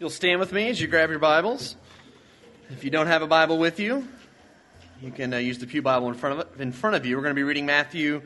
You'll 0.00 0.10
stand 0.10 0.40
with 0.40 0.52
me 0.52 0.70
as 0.70 0.80
you 0.80 0.88
grab 0.88 1.10
your 1.10 1.20
Bibles. 1.20 1.76
If 2.68 2.82
you 2.82 2.90
don't 2.90 3.06
have 3.06 3.22
a 3.22 3.28
Bible 3.28 3.58
with 3.58 3.78
you, 3.78 4.08
you 5.00 5.12
can 5.12 5.32
uh, 5.32 5.36
use 5.36 5.60
the 5.60 5.68
Pew 5.68 5.82
Bible 5.82 6.08
in 6.08 6.14
front, 6.14 6.40
of 6.40 6.60
in 6.60 6.72
front 6.72 6.96
of 6.96 7.06
you. 7.06 7.14
We're 7.14 7.22
going 7.22 7.30
to 7.30 7.38
be 7.38 7.44
reading 7.44 7.64
Matthew 7.64 8.22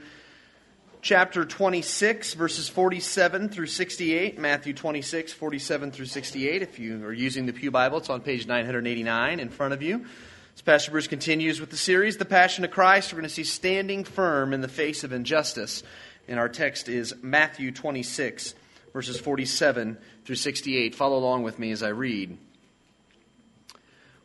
chapter 1.03 1.45
26, 1.45 2.33
verses 2.33 2.71
47 2.71 3.51
through 3.51 3.67
68. 3.67 4.39
Matthew 4.39 4.73
26, 4.73 5.35
47 5.35 5.91
through 5.91 6.07
68. 6.07 6.62
If 6.62 6.79
you 6.79 7.04
are 7.04 7.12
using 7.12 7.45
the 7.45 7.53
Pew 7.53 7.71
Bible, 7.71 7.98
it's 7.98 8.09
on 8.09 8.23
page 8.23 8.46
989 8.46 9.39
in 9.39 9.50
front 9.50 9.75
of 9.75 9.82
you. 9.82 10.07
As 10.55 10.62
Pastor 10.62 10.91
Bruce 10.91 11.07
continues 11.07 11.61
with 11.61 11.69
the 11.69 11.77
series, 11.77 12.16
The 12.16 12.25
Passion 12.25 12.64
of 12.64 12.71
Christ, 12.71 13.12
we're 13.12 13.19
going 13.19 13.29
to 13.29 13.35
see 13.35 13.45
standing 13.45 14.05
firm 14.05 14.55
in 14.55 14.62
the 14.62 14.69
face 14.69 15.05
of 15.05 15.12
injustice. 15.12 15.82
And 16.29 16.41
our 16.41 16.48
text 16.48 16.89
is 16.89 17.14
Matthew 17.21 17.73
26, 17.73 18.55
verses 18.93 19.18
47 19.18 19.98
through 20.25 20.36
68. 20.36 20.95
Follow 20.95 21.18
along 21.18 21.43
with 21.43 21.59
me 21.59 21.71
as 21.71 21.82
I 21.82 21.89
read. 21.89 22.39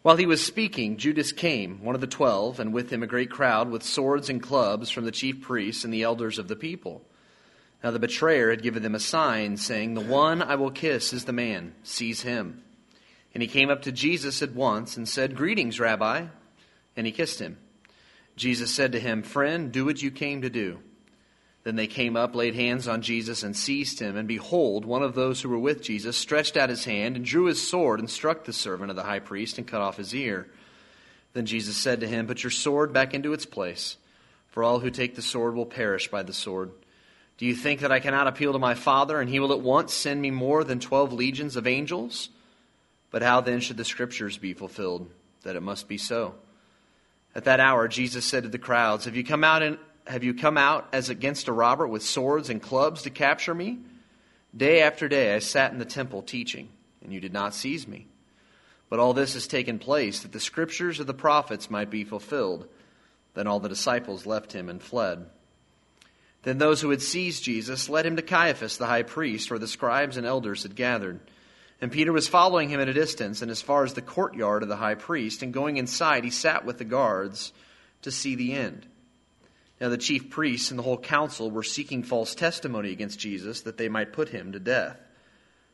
While 0.04 0.18
he 0.18 0.26
was 0.26 0.44
speaking, 0.44 0.98
Judas 0.98 1.32
came, 1.32 1.82
one 1.82 1.96
of 1.96 2.02
the 2.02 2.08
twelve, 2.08 2.60
and 2.60 2.74
with 2.74 2.92
him 2.92 3.04
a 3.04 3.08
great 3.08 3.32
crowd 3.32 3.70
with 3.70 3.84
swords 3.84 4.30
and 4.30 4.44
clubs 4.44 4.90
from 4.90 5.06
the 5.06 5.12
chief 5.12 5.40
priests 5.40 5.86
and 5.86 5.94
the 5.94 6.04
elders 6.04 6.40
of 6.40 6.50
the 6.50 6.58
people. 6.58 7.02
Now 7.82 7.92
the 7.92 8.00
betrayer 8.00 8.50
had 8.50 8.62
given 8.62 8.84
them 8.84 8.96
a 8.96 9.00
sign, 9.00 9.56
saying, 9.56 9.94
The 9.94 10.02
one 10.02 10.42
I 10.42 10.56
will 10.56 10.72
kiss 10.72 11.14
is 11.14 11.24
the 11.24 11.32
man, 11.32 11.74
seize 11.84 12.22
him. 12.22 12.64
And 13.34 13.42
he 13.42 13.48
came 13.48 13.70
up 13.70 13.84
to 13.84 13.94
Jesus 13.94 14.42
at 14.42 14.54
once 14.54 14.98
and 14.98 15.08
said, 15.08 15.38
Greetings, 15.38 15.80
Rabbi. 15.80 16.26
And 16.96 17.06
he 17.06 17.12
kissed 17.12 17.40
him. 17.40 17.58
Jesus 18.36 18.74
said 18.74 18.92
to 18.92 19.00
him, 19.00 19.24
Friend, 19.24 19.72
do 19.72 19.86
what 19.86 20.02
you 20.02 20.12
came 20.12 20.42
to 20.42 20.50
do. 20.50 20.80
Then 21.64 21.78
they 21.78 21.88
came 21.88 22.18
up, 22.18 22.36
laid 22.36 22.56
hands 22.56 22.88
on 22.90 23.02
Jesus, 23.02 23.42
and 23.42 23.56
seized 23.56 24.00
him. 24.00 24.18
And 24.18 24.28
behold, 24.28 24.84
one 24.84 25.02
of 25.02 25.16
those 25.16 25.42
who 25.42 25.50
were 25.50 25.60
with 25.60 25.82
Jesus 25.82 26.18
stretched 26.18 26.58
out 26.58 26.70
his 26.70 26.84
hand 26.84 27.16
and 27.16 27.24
drew 27.24 27.46
his 27.46 27.66
sword 27.66 28.00
and 28.00 28.10
struck 28.10 28.44
the 28.44 28.52
servant 28.52 28.90
of 28.90 28.98
the 28.98 29.04
high 29.04 29.20
priest 29.20 29.58
and 29.58 29.66
cut 29.66 29.82
off 29.82 29.98
his 29.98 30.14
ear. 30.14 30.48
Then 31.32 31.46
Jesus 31.46 31.78
said 31.78 32.02
to 32.02 32.08
him, 32.08 32.28
Put 32.28 32.44
your 32.44 32.52
sword 32.52 32.92
back 32.92 33.14
into 33.14 33.34
its 33.34 33.46
place, 33.46 33.98
for 34.50 34.64
all 34.64 34.80
who 34.80 34.90
take 34.92 35.16
the 35.16 35.22
sword 35.22 35.56
will 35.56 35.66
perish 35.66 36.10
by 36.10 36.22
the 36.22 36.34
sword. 36.34 36.72
Do 37.38 37.46
you 37.46 37.56
think 37.56 37.80
that 37.80 37.92
I 37.92 38.00
cannot 38.00 38.28
appeal 38.28 38.54
to 38.54 38.60
my 38.60 38.76
Father, 38.76 39.20
and 39.20 39.30
he 39.30 39.40
will 39.40 39.54
at 39.54 39.62
once 39.62 39.94
send 39.94 40.22
me 40.22 40.32
more 40.32 40.64
than 40.64 40.80
twelve 40.80 41.14
legions 41.14 41.56
of 41.56 41.66
angels? 41.66 42.30
But 43.10 43.22
how 43.22 43.42
then 43.42 43.62
should 43.62 43.78
the 43.78 43.86
Scriptures 43.86 44.38
be 44.38 44.54
fulfilled, 44.54 45.10
that 45.44 45.56
it 45.56 45.64
must 45.64 45.88
be 45.88 45.98
so? 45.98 46.36
At 47.34 47.46
that 47.46 47.60
hour, 47.60 47.88
Jesus 47.88 48.26
said 48.26 48.44
to 48.44 48.50
the 48.50 48.60
crowds, 48.60 49.06
Have 49.06 49.16
you 49.16 49.24
come 49.24 49.44
out 49.44 49.64
in 49.64 49.80
have 50.06 50.24
you 50.24 50.34
come 50.34 50.58
out 50.58 50.88
as 50.92 51.10
against 51.10 51.48
a 51.48 51.54
robber 51.54 51.88
with 51.88 52.04
swords 52.04 52.50
and 52.50 52.62
clubs 52.62 53.04
to 53.04 53.10
capture 53.10 53.54
me? 53.54 53.80
Day 54.56 54.82
after 54.82 55.08
day 55.08 55.36
I 55.36 55.40
sat 55.40 55.72
in 55.72 55.80
the 55.80 55.86
temple 55.86 56.22
teaching, 56.22 56.70
and 57.02 57.14
you 57.14 57.20
did 57.20 57.34
not 57.34 57.56
seize 57.56 57.88
me. 57.88 58.08
But 58.90 59.00
all 59.00 59.14
this 59.14 59.34
has 59.34 59.48
taken 59.48 59.80
place 59.80 60.22
that 60.22 60.32
the 60.32 60.40
scriptures 60.40 61.00
of 61.00 61.08
the 61.08 61.14
prophets 61.14 61.72
might 61.72 61.90
be 61.90 62.04
fulfilled. 62.04 62.68
Then 63.34 63.48
all 63.48 63.60
the 63.60 63.70
disciples 63.70 64.26
left 64.26 64.54
him 64.54 64.70
and 64.70 64.82
fled. 64.82 65.26
Then 66.44 66.58
those 66.58 66.82
who 66.82 66.90
had 66.90 67.02
seized 67.02 67.44
Jesus 67.44 67.90
led 67.90 68.06
him 68.06 68.18
to 68.18 68.22
Caiaphas 68.22 68.78
the 68.78 68.86
high 68.86 69.04
priest, 69.04 69.50
where 69.50 69.60
the 69.60 69.68
scribes 69.68 70.18
and 70.18 70.28
elders 70.28 70.64
had 70.64 70.76
gathered. 70.76 71.20
And 71.82 71.92
Peter 71.92 72.14
was 72.14 72.28
following 72.28 72.70
him 72.70 72.80
at 72.80 72.90
a 72.90 72.94
distance, 72.94 73.42
and 73.42 73.50
as 73.50 73.62
far 73.62 73.84
as 73.84 73.94
the 73.94 74.02
courtyard 74.02 74.62
of 74.62 74.70
the 74.70 74.76
high 74.76 74.96
priest, 74.96 75.42
and 75.42 75.54
going 75.54 75.78
inside, 75.78 76.24
he 76.24 76.30
sat 76.30 76.66
with 76.66 76.78
the 76.78 76.86
guards 76.86 77.54
to 78.04 78.12
see 78.12 78.36
the 78.36 78.54
end. 78.54 78.86
Now, 79.84 79.90
the 79.90 79.98
chief 79.98 80.30
priests 80.30 80.70
and 80.72 80.80
the 80.80 80.84
whole 80.84 80.98
council 80.98 81.52
were 81.52 81.62
seeking 81.62 82.04
false 82.04 82.36
testimony 82.36 82.92
against 82.92 83.20
Jesus 83.20 83.64
that 83.64 83.76
they 83.76 83.90
might 83.90 84.14
put 84.14 84.30
him 84.30 84.54
to 84.54 84.60
death. 84.62 84.98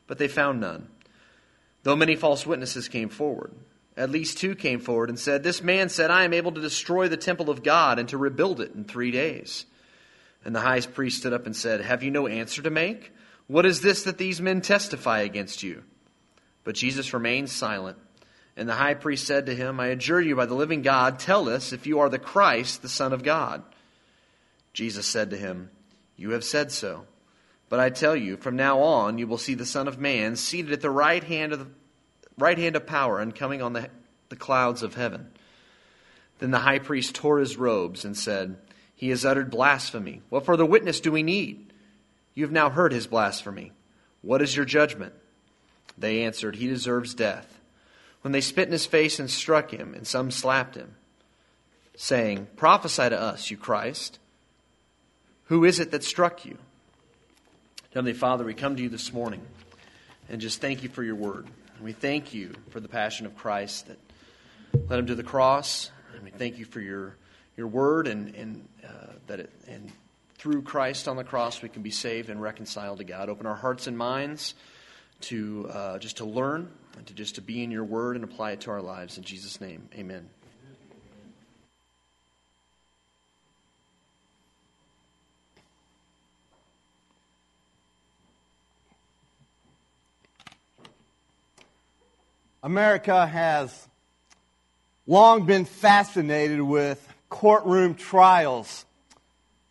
But 0.08 0.18
they 0.18 0.26
found 0.26 0.60
none, 0.60 0.88
though 1.84 1.94
many 1.94 2.16
false 2.16 2.44
witnesses 2.44 2.88
came 2.88 3.08
forward. 3.08 3.54
At 3.96 4.10
least 4.10 4.38
two 4.38 4.56
came 4.56 4.80
forward 4.80 5.10
and 5.10 5.16
said, 5.16 5.44
This 5.44 5.62
man 5.62 5.90
said, 5.90 6.10
I 6.10 6.24
am 6.24 6.34
able 6.34 6.50
to 6.50 6.60
destroy 6.60 7.06
the 7.06 7.16
temple 7.16 7.50
of 7.50 7.62
God 7.62 8.00
and 8.00 8.08
to 8.08 8.18
rebuild 8.18 8.60
it 8.60 8.74
in 8.74 8.82
three 8.82 9.12
days. 9.12 9.64
And 10.44 10.56
the 10.56 10.60
high 10.60 10.80
priest 10.80 11.18
stood 11.18 11.32
up 11.32 11.46
and 11.46 11.54
said, 11.54 11.80
Have 11.80 12.02
you 12.02 12.10
no 12.10 12.26
answer 12.26 12.62
to 12.62 12.70
make? 12.70 13.12
What 13.46 13.64
is 13.64 13.80
this 13.80 14.02
that 14.02 14.18
these 14.18 14.40
men 14.40 14.60
testify 14.60 15.20
against 15.20 15.62
you? 15.62 15.84
But 16.64 16.74
Jesus 16.74 17.14
remained 17.14 17.48
silent. 17.48 17.96
And 18.56 18.68
the 18.68 18.74
high 18.74 18.94
priest 18.94 19.24
said 19.24 19.46
to 19.46 19.54
him, 19.54 19.78
I 19.78 19.86
adjure 19.86 20.20
you 20.20 20.34
by 20.34 20.46
the 20.46 20.54
living 20.54 20.82
God, 20.82 21.20
tell 21.20 21.48
us 21.48 21.72
if 21.72 21.86
you 21.86 22.00
are 22.00 22.08
the 22.08 22.18
Christ, 22.18 22.82
the 22.82 22.88
Son 22.88 23.12
of 23.12 23.22
God. 23.22 23.62
Jesus 24.72 25.06
said 25.06 25.30
to 25.30 25.36
him, 25.36 25.70
You 26.16 26.30
have 26.30 26.44
said 26.44 26.72
so. 26.72 27.06
But 27.68 27.80
I 27.80 27.90
tell 27.90 28.16
you, 28.16 28.36
from 28.36 28.56
now 28.56 28.80
on 28.80 29.18
you 29.18 29.26
will 29.26 29.38
see 29.38 29.54
the 29.54 29.66
Son 29.66 29.88
of 29.88 29.98
Man 29.98 30.36
seated 30.36 30.72
at 30.72 30.80
the 30.80 30.90
right 30.90 31.22
hand 31.22 31.52
of 31.52 31.60
the 31.60 31.68
right 32.36 32.58
hand 32.58 32.74
of 32.74 32.86
power 32.86 33.20
and 33.20 33.34
coming 33.34 33.62
on 33.62 33.74
the, 33.74 33.88
the 34.28 34.36
clouds 34.36 34.82
of 34.82 34.94
heaven. 34.94 35.30
Then 36.38 36.50
the 36.50 36.58
high 36.58 36.78
priest 36.78 37.14
tore 37.14 37.38
his 37.38 37.56
robes 37.56 38.04
and 38.04 38.16
said, 38.16 38.56
He 38.94 39.10
has 39.10 39.24
uttered 39.24 39.50
blasphemy. 39.50 40.22
What 40.30 40.46
further 40.46 40.64
witness 40.66 41.00
do 41.00 41.12
we 41.12 41.22
need? 41.22 41.72
You 42.34 42.44
have 42.44 42.52
now 42.52 42.70
heard 42.70 42.92
his 42.92 43.06
blasphemy. 43.06 43.72
What 44.22 44.42
is 44.42 44.56
your 44.56 44.64
judgment? 44.64 45.12
They 45.98 46.24
answered, 46.24 46.56
He 46.56 46.66
deserves 46.66 47.14
death. 47.14 47.60
When 48.22 48.32
they 48.32 48.40
spit 48.40 48.66
in 48.66 48.72
his 48.72 48.86
face 48.86 49.18
and 49.18 49.30
struck 49.30 49.70
him, 49.70 49.94
and 49.94 50.06
some 50.06 50.30
slapped 50.30 50.74
him, 50.74 50.96
saying, 51.96 52.48
Prophesy 52.56 53.10
to 53.10 53.20
us, 53.20 53.50
you 53.50 53.56
Christ. 53.56 54.18
Who 55.50 55.64
is 55.64 55.80
it 55.80 55.90
that 55.90 56.04
struck 56.04 56.44
you? 56.44 56.56
Heavenly 57.92 58.12
Father, 58.12 58.44
we 58.44 58.54
come 58.54 58.76
to 58.76 58.82
you 58.84 58.88
this 58.88 59.12
morning 59.12 59.42
and 60.28 60.40
just 60.40 60.60
thank 60.60 60.84
you 60.84 60.88
for 60.88 61.02
your 61.02 61.16
word. 61.16 61.48
And 61.74 61.84
we 61.84 61.90
thank 61.90 62.32
you 62.32 62.54
for 62.68 62.78
the 62.78 62.86
passion 62.86 63.26
of 63.26 63.36
Christ 63.36 63.88
that 63.88 63.98
led 64.88 65.00
him 65.00 65.06
to 65.06 65.16
the 65.16 65.24
cross. 65.24 65.90
And 66.14 66.22
we 66.22 66.30
thank 66.30 66.58
you 66.58 66.64
for 66.64 66.80
your, 66.80 67.16
your 67.56 67.66
word 67.66 68.06
and, 68.06 68.32
and 68.36 68.68
uh, 68.86 69.06
that 69.26 69.40
it, 69.40 69.50
and 69.66 69.90
through 70.36 70.62
Christ 70.62 71.08
on 71.08 71.16
the 71.16 71.24
cross 71.24 71.62
we 71.62 71.68
can 71.68 71.82
be 71.82 71.90
saved 71.90 72.30
and 72.30 72.40
reconciled 72.40 72.98
to 72.98 73.04
God. 73.04 73.28
Open 73.28 73.44
our 73.44 73.56
hearts 73.56 73.88
and 73.88 73.98
minds 73.98 74.54
to 75.22 75.68
uh, 75.68 75.98
just 75.98 76.18
to 76.18 76.26
learn 76.26 76.70
and 76.96 77.04
to 77.08 77.12
just 77.12 77.34
to 77.34 77.42
be 77.42 77.64
in 77.64 77.72
your 77.72 77.84
word 77.84 78.14
and 78.14 78.22
apply 78.22 78.52
it 78.52 78.60
to 78.60 78.70
our 78.70 78.80
lives. 78.80 79.18
In 79.18 79.24
Jesus' 79.24 79.60
name, 79.60 79.88
amen. 79.96 80.28
America 92.70 93.26
has 93.26 93.88
long 95.04 95.44
been 95.44 95.64
fascinated 95.64 96.60
with 96.60 97.04
courtroom 97.28 97.96
trials. 97.96 98.84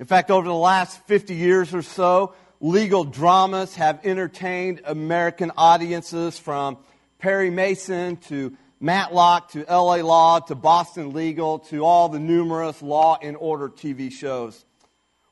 In 0.01 0.05
fact, 0.05 0.29
over 0.29 0.45
the 0.45 0.53
last 0.53 1.01
50 1.07 1.33
years 1.33 1.73
or 1.73 1.81
so, 1.81 2.33
legal 2.59 3.05
dramas 3.05 3.73
have 3.75 4.05
entertained 4.05 4.81
American 4.83 5.53
audiences 5.55 6.37
from 6.37 6.77
Perry 7.19 7.49
Mason 7.49 8.17
to 8.27 8.57
Matlock 8.81 9.51
to 9.51 9.63
LA 9.69 10.01
Law 10.01 10.41
to 10.41 10.55
Boston 10.55 11.13
Legal 11.13 11.59
to 11.69 11.85
all 11.85 12.09
the 12.09 12.19
numerous 12.19 12.81
Law 12.81 13.17
and 13.21 13.37
Order 13.37 13.69
TV 13.69 14.11
shows. 14.11 14.65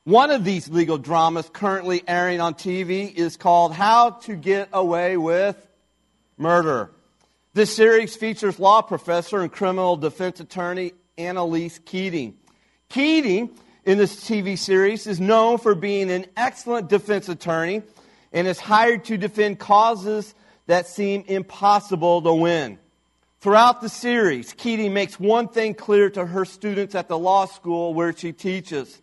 One 0.05 0.31
of 0.31 0.45
these 0.45 0.69
legal 0.69 0.97
dramas 0.97 1.49
currently 1.51 2.01
airing 2.07 2.39
on 2.39 2.53
TV 2.53 3.13
is 3.13 3.35
called 3.35 3.73
How 3.73 4.11
to 4.11 4.37
Get 4.37 4.69
Away 4.71 5.17
with 5.17 5.57
Murder. 6.37 6.91
This 7.57 7.75
series 7.75 8.15
features 8.15 8.59
law 8.59 8.83
professor 8.83 9.41
and 9.41 9.51
criminal 9.51 9.97
defense 9.97 10.39
attorney 10.39 10.93
Annalise 11.17 11.79
Keating. 11.79 12.35
Keating, 12.87 13.49
in 13.83 13.97
this 13.97 14.23
TV 14.23 14.55
series, 14.55 15.07
is 15.07 15.19
known 15.19 15.57
for 15.57 15.73
being 15.73 16.11
an 16.11 16.27
excellent 16.37 16.87
defense 16.87 17.29
attorney 17.29 17.81
and 18.31 18.47
is 18.47 18.59
hired 18.59 19.05
to 19.05 19.17
defend 19.17 19.57
causes 19.57 20.35
that 20.67 20.85
seem 20.85 21.23
impossible 21.25 22.21
to 22.21 22.31
win. 22.31 22.77
Throughout 23.39 23.81
the 23.81 23.89
series, 23.89 24.53
Keating 24.53 24.93
makes 24.93 25.19
one 25.19 25.47
thing 25.47 25.73
clear 25.73 26.11
to 26.11 26.27
her 26.27 26.45
students 26.45 26.93
at 26.93 27.07
the 27.07 27.17
law 27.17 27.47
school 27.47 27.95
where 27.95 28.15
she 28.15 28.33
teaches. 28.33 29.01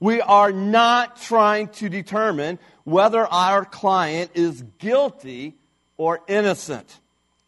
We 0.00 0.22
are 0.22 0.52
not 0.52 1.20
trying 1.20 1.68
to 1.68 1.90
determine 1.90 2.60
whether 2.84 3.26
our 3.26 3.66
client 3.66 4.30
is 4.32 4.62
guilty 4.78 5.58
or 5.98 6.20
innocent. 6.28 6.98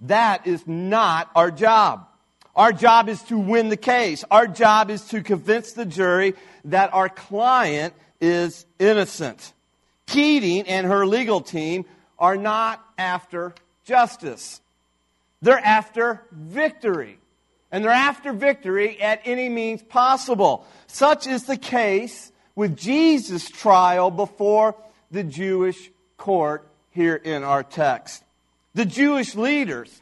That 0.03 0.47
is 0.47 0.67
not 0.67 1.31
our 1.35 1.51
job. 1.51 2.07
Our 2.55 2.73
job 2.73 3.09
is 3.09 3.23
to 3.25 3.39
win 3.39 3.69
the 3.69 3.77
case. 3.77 4.25
Our 4.31 4.47
job 4.47 4.91
is 4.91 5.05
to 5.07 5.23
convince 5.23 5.73
the 5.73 5.87
jury 5.87 6.35
that 6.65 6.93
our 6.93 7.09
client 7.09 7.95
is 8.21 8.67
innocent. 8.79 9.53
Keating 10.07 10.67
and 10.69 10.87
her 10.87 11.07
legal 11.07 11.41
team 11.41 11.87
are 12.19 12.37
not 12.37 12.85
after 12.99 13.55
justice. 13.85 14.61
They're 15.41 15.59
after 15.59 16.23
victory. 16.31 17.19
And 17.71 17.83
they're 17.83 17.91
after 17.91 18.35
victory 18.35 19.01
at 19.01 19.23
any 19.25 19.49
means 19.49 19.83
possible. 19.83 20.67
Such 20.89 21.27
is 21.27 21.45
the 21.45 21.57
case 21.57 22.33
with 22.55 22.77
Jesus' 22.77 23.49
trial 23.49 24.11
before 24.11 24.77
the 25.11 25.25
Jewish 25.25 25.91
court 26.19 26.69
here 26.91 27.17
in 27.17 27.43
our 27.45 27.63
text. 27.63 28.23
The 28.75 28.85
Jewish 28.87 29.35
leaders 29.35 30.01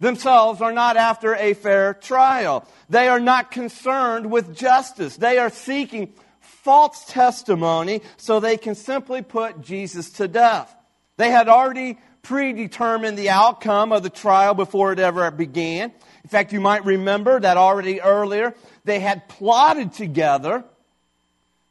themselves 0.00 0.60
are 0.60 0.72
not 0.72 0.96
after 0.96 1.34
a 1.34 1.54
fair 1.54 1.94
trial. 1.94 2.68
They 2.90 3.08
are 3.08 3.20
not 3.20 3.50
concerned 3.50 4.30
with 4.30 4.56
justice. 4.56 5.16
They 5.16 5.38
are 5.38 5.50
seeking 5.50 6.12
false 6.40 7.04
testimony 7.06 8.02
so 8.16 8.40
they 8.40 8.56
can 8.56 8.74
simply 8.74 9.22
put 9.22 9.62
Jesus 9.62 10.10
to 10.12 10.28
death. 10.28 10.74
They 11.16 11.30
had 11.30 11.48
already 11.48 11.98
predetermined 12.22 13.18
the 13.18 13.30
outcome 13.30 13.92
of 13.92 14.02
the 14.02 14.10
trial 14.10 14.54
before 14.54 14.92
it 14.92 14.98
ever 14.98 15.30
began. 15.30 15.92
In 16.22 16.30
fact, 16.30 16.52
you 16.52 16.60
might 16.60 16.84
remember 16.84 17.38
that 17.38 17.56
already 17.56 18.00
earlier 18.00 18.54
they 18.84 18.98
had 18.98 19.28
plotted 19.28 19.92
together 19.92 20.64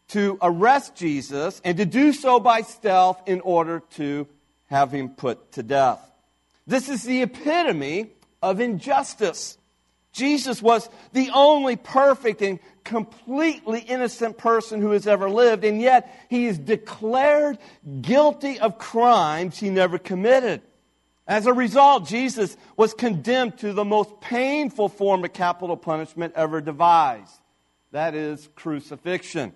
to 0.10 0.38
arrest 0.42 0.96
Jesus 0.96 1.60
and 1.66 1.78
to 1.78 1.86
do 1.86 2.14
so 2.14 2.40
by 2.40 2.62
stealth 2.62 3.22
in 3.28 3.42
order 3.42 3.82
to 3.96 4.28
have 4.68 4.92
him 4.92 5.10
put 5.10 5.54
to 5.54 5.64
death. 5.64 6.12
This 6.65 6.89
is 6.89 7.04
the 7.04 7.21
epitome 7.21 8.12
of 8.42 8.60
injustice. 8.60 9.57
Jesus 10.12 10.62
was 10.62 10.89
the 11.12 11.31
only 11.33 11.75
perfect 11.75 12.42
and 12.42 12.60
completely 12.83 13.80
innocent 13.80 14.38
person 14.38 14.81
who 14.81 14.92
has 14.92 15.07
ever 15.07 15.30
lived, 15.30 15.63
and 15.63 15.81
yet 15.81 16.25
he 16.30 16.45
is 16.45 16.60
declared 16.60 17.57
guilty 18.01 18.60
of 18.60 18.77
crimes 18.77 19.60
he 19.60 19.69
never 19.69 19.98
committed. 19.98 20.62
As 21.25 21.48
a 21.48 21.54
result, 21.54 22.07
Jesus 22.07 22.57
was 22.75 22.94
condemned 22.94 23.57
to 23.60 23.74
the 23.74 23.86
most 23.86 24.21
painful 24.21 24.89
form 24.89 25.24
of 25.24 25.33
capital 25.33 25.77
punishment 25.77 26.33
ever 26.36 26.62
devised 26.62 27.39
that 27.94 28.15
is, 28.15 28.50
crucifixion. 28.56 29.54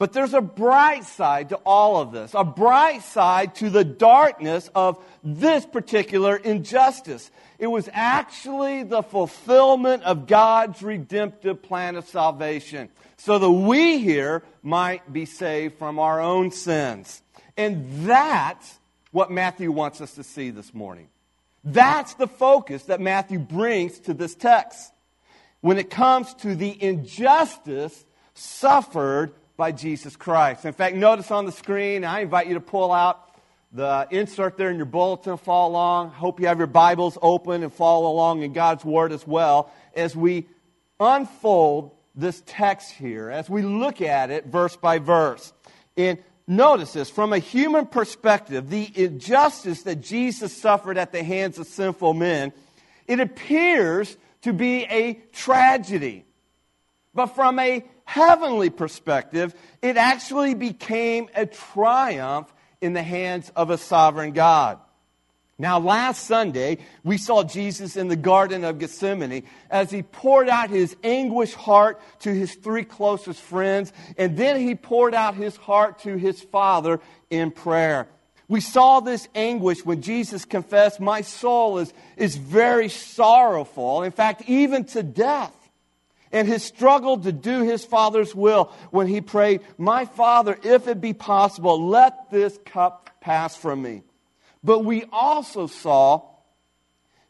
But 0.00 0.14
there's 0.14 0.32
a 0.32 0.40
bright 0.40 1.04
side 1.04 1.50
to 1.50 1.56
all 1.56 2.00
of 2.00 2.10
this, 2.10 2.32
a 2.32 2.42
bright 2.42 3.02
side 3.02 3.54
to 3.56 3.68
the 3.68 3.84
darkness 3.84 4.70
of 4.74 4.98
this 5.22 5.66
particular 5.66 6.36
injustice. 6.36 7.30
It 7.58 7.66
was 7.66 7.86
actually 7.92 8.82
the 8.82 9.02
fulfillment 9.02 10.04
of 10.04 10.26
God's 10.26 10.82
redemptive 10.82 11.62
plan 11.62 11.96
of 11.96 12.06
salvation 12.06 12.88
so 13.18 13.38
that 13.38 13.50
we 13.50 13.98
here 13.98 14.42
might 14.62 15.12
be 15.12 15.26
saved 15.26 15.76
from 15.76 15.98
our 15.98 16.18
own 16.18 16.50
sins. 16.50 17.20
And 17.58 18.06
that's 18.06 18.78
what 19.10 19.30
Matthew 19.30 19.70
wants 19.70 20.00
us 20.00 20.14
to 20.14 20.24
see 20.24 20.48
this 20.48 20.72
morning. 20.72 21.08
That's 21.62 22.14
the 22.14 22.26
focus 22.26 22.84
that 22.84 23.02
Matthew 23.02 23.38
brings 23.38 23.98
to 23.98 24.14
this 24.14 24.34
text 24.34 24.94
when 25.60 25.76
it 25.76 25.90
comes 25.90 26.32
to 26.36 26.54
the 26.54 26.82
injustice 26.82 28.06
suffered 28.32 29.34
by 29.60 29.72
Jesus 29.72 30.16
Christ. 30.16 30.64
In 30.64 30.72
fact, 30.72 30.96
notice 30.96 31.30
on 31.30 31.44
the 31.44 31.52
screen, 31.52 32.02
I 32.02 32.20
invite 32.20 32.46
you 32.46 32.54
to 32.54 32.60
pull 32.60 32.92
out 32.92 33.28
the 33.70 34.08
insert 34.10 34.56
there 34.56 34.70
in 34.70 34.78
your 34.78 34.86
bulletin, 34.86 35.36
follow 35.36 35.72
along. 35.72 36.12
Hope 36.12 36.40
you 36.40 36.46
have 36.46 36.56
your 36.56 36.66
Bibles 36.66 37.18
open 37.20 37.62
and 37.62 37.70
follow 37.70 38.10
along 38.10 38.40
in 38.40 38.54
God's 38.54 38.86
Word 38.86 39.12
as 39.12 39.26
well 39.26 39.70
as 39.94 40.16
we 40.16 40.46
unfold 40.98 41.90
this 42.14 42.42
text 42.46 42.92
here, 42.92 43.28
as 43.28 43.50
we 43.50 43.60
look 43.60 44.00
at 44.00 44.30
it 44.30 44.46
verse 44.46 44.76
by 44.76 44.98
verse. 44.98 45.52
And 45.94 46.18
notice 46.46 46.94
this 46.94 47.10
from 47.10 47.34
a 47.34 47.38
human 47.38 47.84
perspective, 47.84 48.70
the 48.70 48.90
injustice 48.94 49.82
that 49.82 50.00
Jesus 50.00 50.56
suffered 50.56 50.96
at 50.96 51.12
the 51.12 51.22
hands 51.22 51.58
of 51.58 51.66
sinful 51.66 52.14
men, 52.14 52.54
it 53.06 53.20
appears 53.20 54.16
to 54.40 54.54
be 54.54 54.84
a 54.84 55.20
tragedy. 55.32 56.24
But 57.14 57.26
from 57.28 57.58
a 57.58 57.84
heavenly 58.04 58.70
perspective, 58.70 59.54
it 59.82 59.96
actually 59.96 60.54
became 60.54 61.28
a 61.34 61.46
triumph 61.46 62.52
in 62.80 62.92
the 62.92 63.02
hands 63.02 63.50
of 63.56 63.70
a 63.70 63.78
sovereign 63.78 64.32
God. 64.32 64.78
Now, 65.58 65.78
last 65.78 66.24
Sunday, 66.24 66.78
we 67.04 67.18
saw 67.18 67.42
Jesus 67.42 67.96
in 67.96 68.08
the 68.08 68.16
Garden 68.16 68.64
of 68.64 68.78
Gethsemane 68.78 69.42
as 69.70 69.90
he 69.90 70.02
poured 70.02 70.48
out 70.48 70.70
his 70.70 70.96
anguished 71.04 71.54
heart 71.54 72.00
to 72.20 72.32
his 72.32 72.54
three 72.54 72.84
closest 72.84 73.42
friends, 73.42 73.92
and 74.16 74.38
then 74.38 74.58
he 74.58 74.74
poured 74.74 75.14
out 75.14 75.34
his 75.34 75.56
heart 75.56 75.98
to 76.00 76.16
his 76.16 76.40
Father 76.40 76.98
in 77.28 77.50
prayer. 77.50 78.08
We 78.48 78.62
saw 78.62 79.00
this 79.00 79.28
anguish 79.34 79.84
when 79.84 80.00
Jesus 80.00 80.46
confessed, 80.46 80.98
My 80.98 81.20
soul 81.20 81.76
is, 81.76 81.92
is 82.16 82.36
very 82.36 82.88
sorrowful, 82.88 84.02
in 84.02 84.12
fact, 84.12 84.42
even 84.48 84.84
to 84.86 85.02
death 85.02 85.54
and 86.32 86.46
his 86.46 86.64
struggle 86.64 87.18
to 87.18 87.32
do 87.32 87.62
his 87.62 87.84
Father's 87.84 88.34
will 88.34 88.72
when 88.90 89.06
he 89.06 89.20
prayed, 89.20 89.62
My 89.78 90.04
Father, 90.04 90.58
if 90.62 90.88
it 90.88 91.00
be 91.00 91.12
possible, 91.12 91.88
let 91.88 92.30
this 92.30 92.58
cup 92.64 93.10
pass 93.20 93.56
from 93.56 93.82
me. 93.82 94.02
But 94.62 94.84
we 94.84 95.04
also 95.12 95.66
saw 95.66 96.22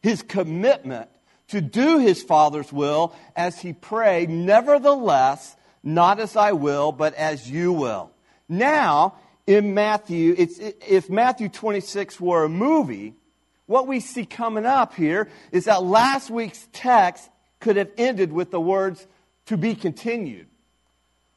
his 0.01 0.21
commitment 0.21 1.09
to 1.49 1.61
do 1.61 1.99
his 1.99 2.21
Father's 2.23 2.71
will 2.71 3.15
as 3.35 3.59
he 3.59 3.73
prayed, 3.73 4.29
Nevertheless, 4.29 5.55
not 5.83 6.19
as 6.19 6.35
I 6.35 6.51
will, 6.51 6.91
but 6.91 7.13
as 7.15 7.49
you 7.49 7.73
will. 7.73 8.11
Now, 8.47 9.15
in 9.47 9.73
Matthew, 9.73 10.35
if 10.37 11.09
Matthew 11.09 11.49
26 11.49 12.19
were 12.19 12.43
a 12.43 12.49
movie, 12.49 13.15
what 13.65 13.87
we 13.87 13.99
see 13.99 14.25
coming 14.25 14.65
up 14.65 14.93
here 14.93 15.29
is 15.51 15.65
that 15.65 15.83
last 15.83 16.29
week's 16.29 16.67
text 16.71 17.29
could 17.61 17.77
have 17.77 17.89
ended 17.97 18.33
with 18.33 18.51
the 18.51 18.59
words, 18.59 19.07
to 19.45 19.57
be 19.57 19.75
continued. 19.75 20.47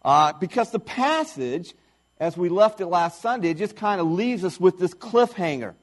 Uh, 0.03 0.33
because 0.33 0.71
the 0.71 0.81
passage, 0.81 1.75
as 2.19 2.37
we 2.37 2.49
left 2.49 2.81
it 2.81 2.87
last 2.87 3.23
Sunday, 3.23 3.55
just 3.55 3.77
kind 3.77 4.01
of 4.01 4.07
leaves 4.07 4.45
us 4.45 4.59
with 4.59 4.79
this 4.79 4.93
cliffhanger. 4.93 5.75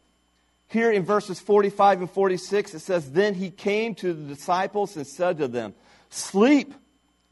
Here 0.67 0.91
in 0.91 1.03
verses 1.03 1.39
45 1.39 2.01
and 2.01 2.11
46, 2.11 2.75
it 2.75 2.79
says, 2.79 3.11
Then 3.11 3.33
he 3.33 3.49
came 3.49 3.95
to 3.95 4.13
the 4.13 4.23
disciples 4.23 4.95
and 4.95 5.05
said 5.05 5.39
to 5.39 5.47
them, 5.47 5.73
Sleep 6.09 6.73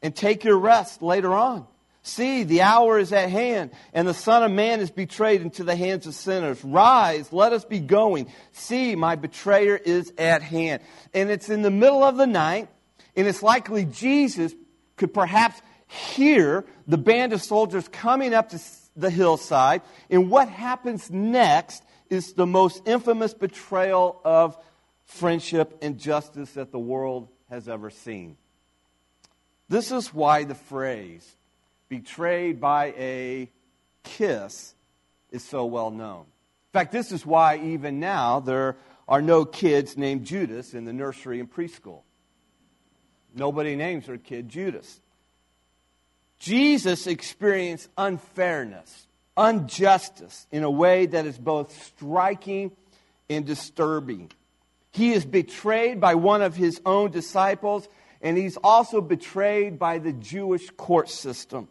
and 0.02 0.14
take 0.14 0.44
your 0.44 0.58
rest 0.58 1.00
later 1.02 1.32
on. 1.32 1.66
See, 2.02 2.44
the 2.44 2.62
hour 2.62 2.98
is 2.98 3.12
at 3.12 3.28
hand, 3.28 3.72
and 3.92 4.08
the 4.08 4.14
Son 4.14 4.42
of 4.42 4.50
Man 4.50 4.80
is 4.80 4.90
betrayed 4.90 5.42
into 5.42 5.64
the 5.64 5.76
hands 5.76 6.06
of 6.06 6.14
sinners. 6.14 6.64
Rise, 6.64 7.30
let 7.32 7.52
us 7.52 7.64
be 7.64 7.78
going. 7.78 8.32
See, 8.52 8.96
my 8.96 9.16
betrayer 9.16 9.76
is 9.76 10.12
at 10.16 10.42
hand. 10.42 10.82
And 11.12 11.30
it's 11.30 11.50
in 11.50 11.60
the 11.60 11.70
middle 11.70 12.02
of 12.02 12.16
the 12.16 12.26
night, 12.26 12.68
and 13.16 13.26
it's 13.26 13.42
likely 13.42 13.84
Jesus 13.84 14.54
could 14.96 15.12
perhaps 15.14 15.60
hear 15.86 16.64
the 16.86 16.98
band 16.98 17.32
of 17.32 17.42
soldiers 17.42 17.88
coming 17.88 18.34
up 18.34 18.50
to 18.50 18.60
the 18.96 19.10
hillside. 19.10 19.82
And 20.08 20.30
what 20.30 20.48
happens 20.48 21.10
next 21.10 21.82
is 22.08 22.32
the 22.34 22.46
most 22.46 22.82
infamous 22.86 23.34
betrayal 23.34 24.20
of 24.24 24.56
friendship 25.04 25.78
and 25.82 25.98
justice 25.98 26.52
that 26.52 26.72
the 26.72 26.78
world 26.78 27.28
has 27.48 27.68
ever 27.68 27.90
seen. 27.90 28.36
This 29.68 29.92
is 29.92 30.12
why 30.12 30.44
the 30.44 30.54
phrase, 30.54 31.28
betrayed 31.88 32.60
by 32.60 32.86
a 32.98 33.48
kiss, 34.02 34.74
is 35.30 35.44
so 35.44 35.64
well 35.66 35.90
known. 35.90 36.22
In 36.22 36.72
fact, 36.72 36.92
this 36.92 37.12
is 37.12 37.24
why 37.24 37.58
even 37.58 38.00
now 38.00 38.40
there 38.40 38.76
are 39.08 39.22
no 39.22 39.44
kids 39.44 39.96
named 39.96 40.24
Judas 40.24 40.74
in 40.74 40.84
the 40.84 40.92
nursery 40.92 41.40
and 41.40 41.52
preschool. 41.52 42.02
Nobody 43.34 43.76
names 43.76 44.06
their 44.06 44.18
kid 44.18 44.48
Judas. 44.48 45.00
Jesus 46.38 47.06
experienced 47.06 47.88
unfairness, 47.98 49.06
injustice 49.38 50.46
in 50.50 50.64
a 50.64 50.70
way 50.70 51.06
that 51.06 51.26
is 51.26 51.38
both 51.38 51.70
striking 51.84 52.72
and 53.28 53.44
disturbing. 53.44 54.30
He 54.92 55.12
is 55.12 55.24
betrayed 55.24 56.00
by 56.00 56.14
one 56.14 56.42
of 56.42 56.56
his 56.56 56.80
own 56.84 57.10
disciples, 57.10 57.88
and 58.22 58.36
he's 58.36 58.56
also 58.56 59.00
betrayed 59.00 59.78
by 59.78 59.98
the 59.98 60.12
Jewish 60.12 60.68
court 60.70 61.08
system. 61.08 61.68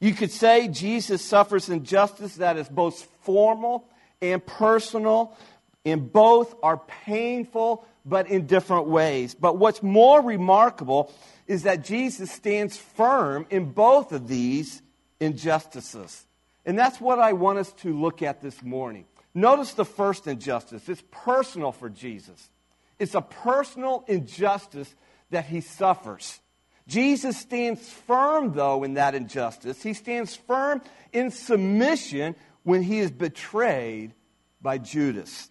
You 0.00 0.14
could 0.14 0.30
say 0.30 0.68
Jesus 0.68 1.22
suffers 1.22 1.68
injustice 1.68 2.36
that 2.36 2.56
is 2.56 2.68
both 2.68 3.02
formal 3.22 3.84
and 4.22 4.44
personal, 4.44 5.36
and 5.84 6.12
both 6.12 6.54
are 6.62 6.78
painful 7.04 7.86
but 8.04 8.28
in 8.28 8.46
different 8.46 8.86
ways. 8.86 9.34
But 9.34 9.58
what's 9.58 9.82
more 9.82 10.22
remarkable 10.22 11.12
is 11.46 11.62
that 11.64 11.84
Jesus 11.84 12.30
stands 12.30 12.76
firm 12.76 13.46
in 13.50 13.72
both 13.72 14.12
of 14.12 14.28
these 14.28 14.82
injustices. 15.20 16.26
And 16.64 16.78
that's 16.78 17.00
what 17.00 17.18
I 17.18 17.32
want 17.32 17.58
us 17.58 17.72
to 17.74 17.98
look 17.98 18.22
at 18.22 18.42
this 18.42 18.62
morning. 18.62 19.06
Notice 19.34 19.72
the 19.74 19.84
first 19.84 20.26
injustice. 20.26 20.88
It's 20.88 21.02
personal 21.10 21.72
for 21.72 21.88
Jesus. 21.88 22.50
It's 22.98 23.14
a 23.14 23.22
personal 23.22 24.04
injustice 24.06 24.94
that 25.30 25.46
he 25.46 25.60
suffers. 25.60 26.40
Jesus 26.86 27.36
stands 27.36 27.88
firm, 27.88 28.54
though, 28.54 28.82
in 28.82 28.94
that 28.94 29.14
injustice. 29.14 29.82
He 29.82 29.92
stands 29.92 30.34
firm 30.34 30.82
in 31.12 31.30
submission 31.30 32.34
when 32.62 32.82
he 32.82 32.98
is 32.98 33.10
betrayed 33.10 34.14
by 34.60 34.78
Judas. 34.78 35.50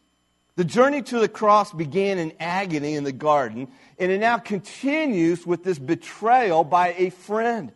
The 0.57 0.65
journey 0.65 1.03
to 1.03 1.19
the 1.19 1.29
cross 1.29 1.71
began 1.71 2.17
in 2.17 2.33
agony 2.39 2.95
in 2.95 3.03
the 3.03 3.11
garden, 3.11 3.67
and 3.99 4.11
it 4.11 4.17
now 4.19 4.39
continues 4.39 5.45
with 5.45 5.63
this 5.63 5.77
betrayal 5.77 6.63
by 6.63 6.95
a 6.97 7.11
friend. 7.11 7.71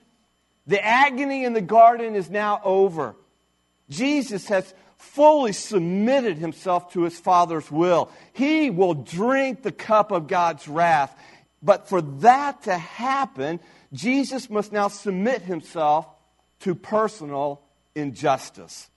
The 0.66 0.84
agony 0.84 1.46
in 1.46 1.54
the 1.54 1.62
garden 1.62 2.16
is 2.16 2.32
now 2.32 2.60
over. 2.64 3.16
Jesus 3.88 4.48
has 4.48 4.74
fully 4.98 5.54
submitted 5.54 6.40
himself 6.40 6.92
to 6.94 7.04
his 7.04 7.20
Father's 7.20 7.70
will. 7.70 8.10
He 8.34 8.72
will 8.72 8.96
drink 8.96 9.62
the 9.62 9.72
cup 9.72 10.12
of 10.12 10.28
God's 10.28 10.68
wrath. 10.68 11.16
But 11.62 11.88
for 11.88 12.02
that 12.02 12.64
to 12.64 12.76
happen, 12.76 13.60
Jesus 13.94 14.50
must 14.50 14.72
now 14.72 14.88
submit 14.88 15.44
himself 15.44 16.08
to 16.62 16.74
personal 16.74 17.62
injustice, 17.94 18.90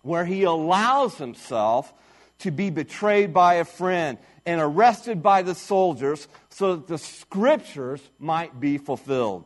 where 0.00 0.24
he 0.24 0.44
allows 0.44 1.18
himself 1.18 1.92
to 2.42 2.50
be 2.50 2.70
betrayed 2.70 3.32
by 3.32 3.54
a 3.54 3.64
friend 3.64 4.18
and 4.44 4.60
arrested 4.60 5.22
by 5.22 5.42
the 5.42 5.54
soldiers 5.54 6.28
so 6.50 6.76
that 6.76 6.88
the 6.88 6.98
scriptures 6.98 8.00
might 8.18 8.60
be 8.60 8.78
fulfilled. 8.78 9.44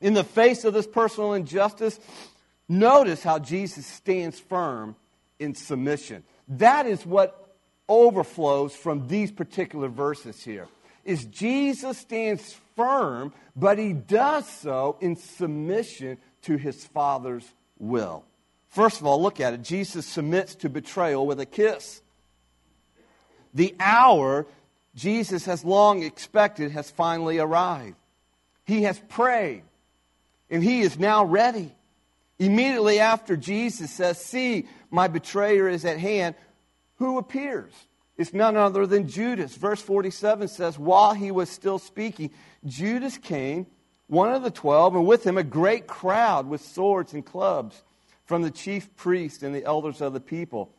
In 0.00 0.14
the 0.14 0.24
face 0.24 0.64
of 0.64 0.74
this 0.74 0.86
personal 0.86 1.34
injustice, 1.34 1.98
notice 2.68 3.22
how 3.22 3.38
Jesus 3.38 3.86
stands 3.86 4.38
firm 4.38 4.96
in 5.38 5.54
submission. 5.54 6.24
That 6.48 6.86
is 6.86 7.04
what 7.06 7.56
overflows 7.88 8.74
from 8.74 9.08
these 9.08 9.30
particular 9.30 9.88
verses 9.88 10.42
here. 10.42 10.68
Is 11.04 11.24
Jesus 11.24 11.98
stands 11.98 12.56
firm, 12.76 13.32
but 13.56 13.78
he 13.78 13.92
does 13.92 14.48
so 14.48 14.98
in 15.00 15.16
submission 15.16 16.18
to 16.42 16.56
his 16.56 16.84
Father's 16.84 17.48
will. 17.78 18.24
First 18.68 19.00
of 19.00 19.06
all, 19.06 19.22
look 19.22 19.40
at 19.40 19.54
it. 19.54 19.62
Jesus 19.62 20.04
submits 20.04 20.54
to 20.56 20.68
betrayal 20.68 21.26
with 21.26 21.40
a 21.40 21.46
kiss. 21.46 22.02
The 23.58 23.74
hour 23.80 24.46
Jesus 24.94 25.46
has 25.46 25.64
long 25.64 26.04
expected 26.04 26.70
has 26.70 26.92
finally 26.92 27.40
arrived. 27.40 27.96
He 28.64 28.84
has 28.84 29.00
prayed, 29.08 29.64
and 30.48 30.62
he 30.62 30.82
is 30.82 30.96
now 30.96 31.24
ready. 31.24 31.72
Immediately 32.38 33.00
after 33.00 33.36
Jesus 33.36 33.90
says, 33.90 34.24
See, 34.24 34.68
my 34.92 35.08
betrayer 35.08 35.68
is 35.68 35.84
at 35.84 35.98
hand, 35.98 36.36
who 36.98 37.18
appears? 37.18 37.72
It's 38.16 38.32
none 38.32 38.56
other 38.56 38.86
than 38.86 39.08
Judas. 39.08 39.56
Verse 39.56 39.82
47 39.82 40.46
says, 40.46 40.78
While 40.78 41.14
he 41.14 41.32
was 41.32 41.50
still 41.50 41.80
speaking, 41.80 42.30
Judas 42.64 43.18
came, 43.18 43.66
one 44.06 44.32
of 44.32 44.44
the 44.44 44.52
twelve, 44.52 44.94
and 44.94 45.04
with 45.04 45.26
him 45.26 45.36
a 45.36 45.42
great 45.42 45.88
crowd 45.88 46.48
with 46.48 46.60
swords 46.60 47.12
and 47.12 47.26
clubs 47.26 47.82
from 48.24 48.42
the 48.42 48.52
chief 48.52 48.94
priests 48.94 49.42
and 49.42 49.52
the 49.52 49.64
elders 49.64 50.00
of 50.00 50.12
the 50.12 50.20
people. 50.20 50.70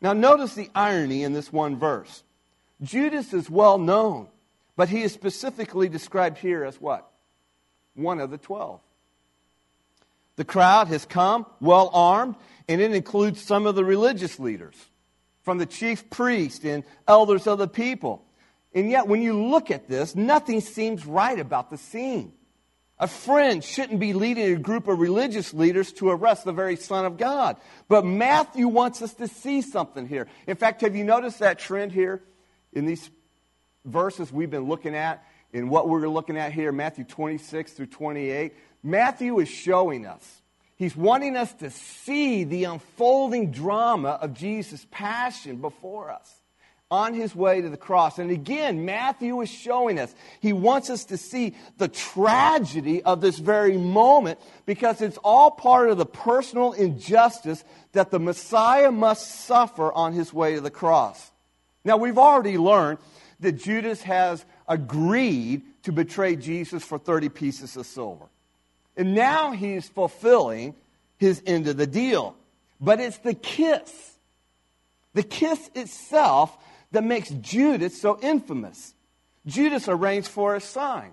Now, 0.00 0.12
notice 0.12 0.54
the 0.54 0.70
irony 0.74 1.22
in 1.22 1.32
this 1.32 1.52
one 1.52 1.76
verse. 1.76 2.22
Judas 2.82 3.34
is 3.34 3.50
well 3.50 3.78
known, 3.78 4.28
but 4.76 4.88
he 4.88 5.02
is 5.02 5.12
specifically 5.12 5.88
described 5.88 6.38
here 6.38 6.64
as 6.64 6.80
what? 6.80 7.10
One 7.94 8.20
of 8.20 8.30
the 8.30 8.38
twelve. 8.38 8.80
The 10.36 10.44
crowd 10.44 10.88
has 10.88 11.04
come 11.04 11.44
well 11.60 11.90
armed, 11.92 12.36
and 12.66 12.80
it 12.80 12.94
includes 12.94 13.42
some 13.42 13.66
of 13.66 13.74
the 13.74 13.84
religious 13.84 14.40
leaders, 14.40 14.76
from 15.42 15.58
the 15.58 15.66
chief 15.66 16.08
priest 16.08 16.64
and 16.64 16.82
elders 17.06 17.46
of 17.46 17.58
the 17.58 17.68
people. 17.68 18.24
And 18.74 18.90
yet, 18.90 19.06
when 19.06 19.20
you 19.20 19.48
look 19.48 19.70
at 19.70 19.88
this, 19.88 20.14
nothing 20.14 20.62
seems 20.62 21.04
right 21.04 21.38
about 21.38 21.68
the 21.68 21.76
scene. 21.76 22.32
A 23.00 23.08
friend 23.08 23.64
shouldn't 23.64 23.98
be 23.98 24.12
leading 24.12 24.52
a 24.52 24.58
group 24.58 24.86
of 24.86 25.00
religious 25.00 25.54
leaders 25.54 25.90
to 25.94 26.10
arrest 26.10 26.44
the 26.44 26.52
very 26.52 26.76
Son 26.76 27.06
of 27.06 27.16
God. 27.16 27.56
But 27.88 28.04
Matthew 28.04 28.68
wants 28.68 29.00
us 29.00 29.14
to 29.14 29.26
see 29.26 29.62
something 29.62 30.06
here. 30.06 30.28
In 30.46 30.54
fact, 30.54 30.82
have 30.82 30.94
you 30.94 31.02
noticed 31.02 31.38
that 31.38 31.58
trend 31.58 31.92
here 31.92 32.22
in 32.74 32.84
these 32.84 33.08
verses 33.86 34.30
we've 34.30 34.50
been 34.50 34.68
looking 34.68 34.94
at, 34.94 35.24
in 35.54 35.70
what 35.70 35.88
we're 35.88 36.08
looking 36.08 36.36
at 36.36 36.52
here, 36.52 36.72
Matthew 36.72 37.04
26 37.04 37.72
through 37.72 37.86
28? 37.86 38.52
Matthew 38.82 39.38
is 39.40 39.48
showing 39.48 40.04
us. 40.04 40.42
He's 40.76 40.94
wanting 40.94 41.36
us 41.36 41.52
to 41.54 41.70
see 41.70 42.44
the 42.44 42.64
unfolding 42.64 43.50
drama 43.50 44.18
of 44.20 44.34
Jesus' 44.34 44.86
passion 44.90 45.56
before 45.56 46.10
us 46.10 46.39
on 46.90 47.14
his 47.14 47.34
way 47.34 47.60
to 47.60 47.68
the 47.68 47.76
cross. 47.76 48.18
And 48.18 48.30
again, 48.30 48.84
Matthew 48.84 49.40
is 49.40 49.48
showing 49.48 49.98
us. 49.98 50.12
He 50.40 50.52
wants 50.52 50.90
us 50.90 51.04
to 51.06 51.16
see 51.16 51.54
the 51.78 51.88
tragedy 51.88 53.02
of 53.02 53.20
this 53.20 53.38
very 53.38 53.78
moment 53.78 54.40
because 54.66 55.00
it's 55.00 55.18
all 55.18 55.52
part 55.52 55.90
of 55.90 55.98
the 55.98 56.06
personal 56.06 56.72
injustice 56.72 57.62
that 57.92 58.10
the 58.10 58.18
Messiah 58.18 58.90
must 58.90 59.46
suffer 59.46 59.92
on 59.92 60.12
his 60.12 60.32
way 60.32 60.54
to 60.54 60.60
the 60.60 60.70
cross. 60.70 61.30
Now, 61.84 61.96
we've 61.96 62.18
already 62.18 62.58
learned 62.58 62.98
that 63.38 63.52
Judas 63.52 64.02
has 64.02 64.44
agreed 64.68 65.62
to 65.84 65.92
betray 65.92 66.36
Jesus 66.36 66.84
for 66.84 66.98
30 66.98 67.28
pieces 67.30 67.76
of 67.76 67.86
silver. 67.86 68.26
And 68.96 69.14
now 69.14 69.52
he's 69.52 69.88
fulfilling 69.88 70.74
his 71.18 71.42
end 71.46 71.68
of 71.68 71.76
the 71.76 71.86
deal. 71.86 72.34
But 72.80 73.00
it's 73.00 73.18
the 73.18 73.34
kiss, 73.34 74.14
the 75.14 75.22
kiss 75.22 75.70
itself, 75.74 76.56
that 76.92 77.04
makes 77.04 77.30
Judas 77.30 78.00
so 78.00 78.18
infamous. 78.20 78.94
Judas 79.46 79.88
arranged 79.88 80.28
for 80.28 80.54
a 80.54 80.60
sign 80.60 81.12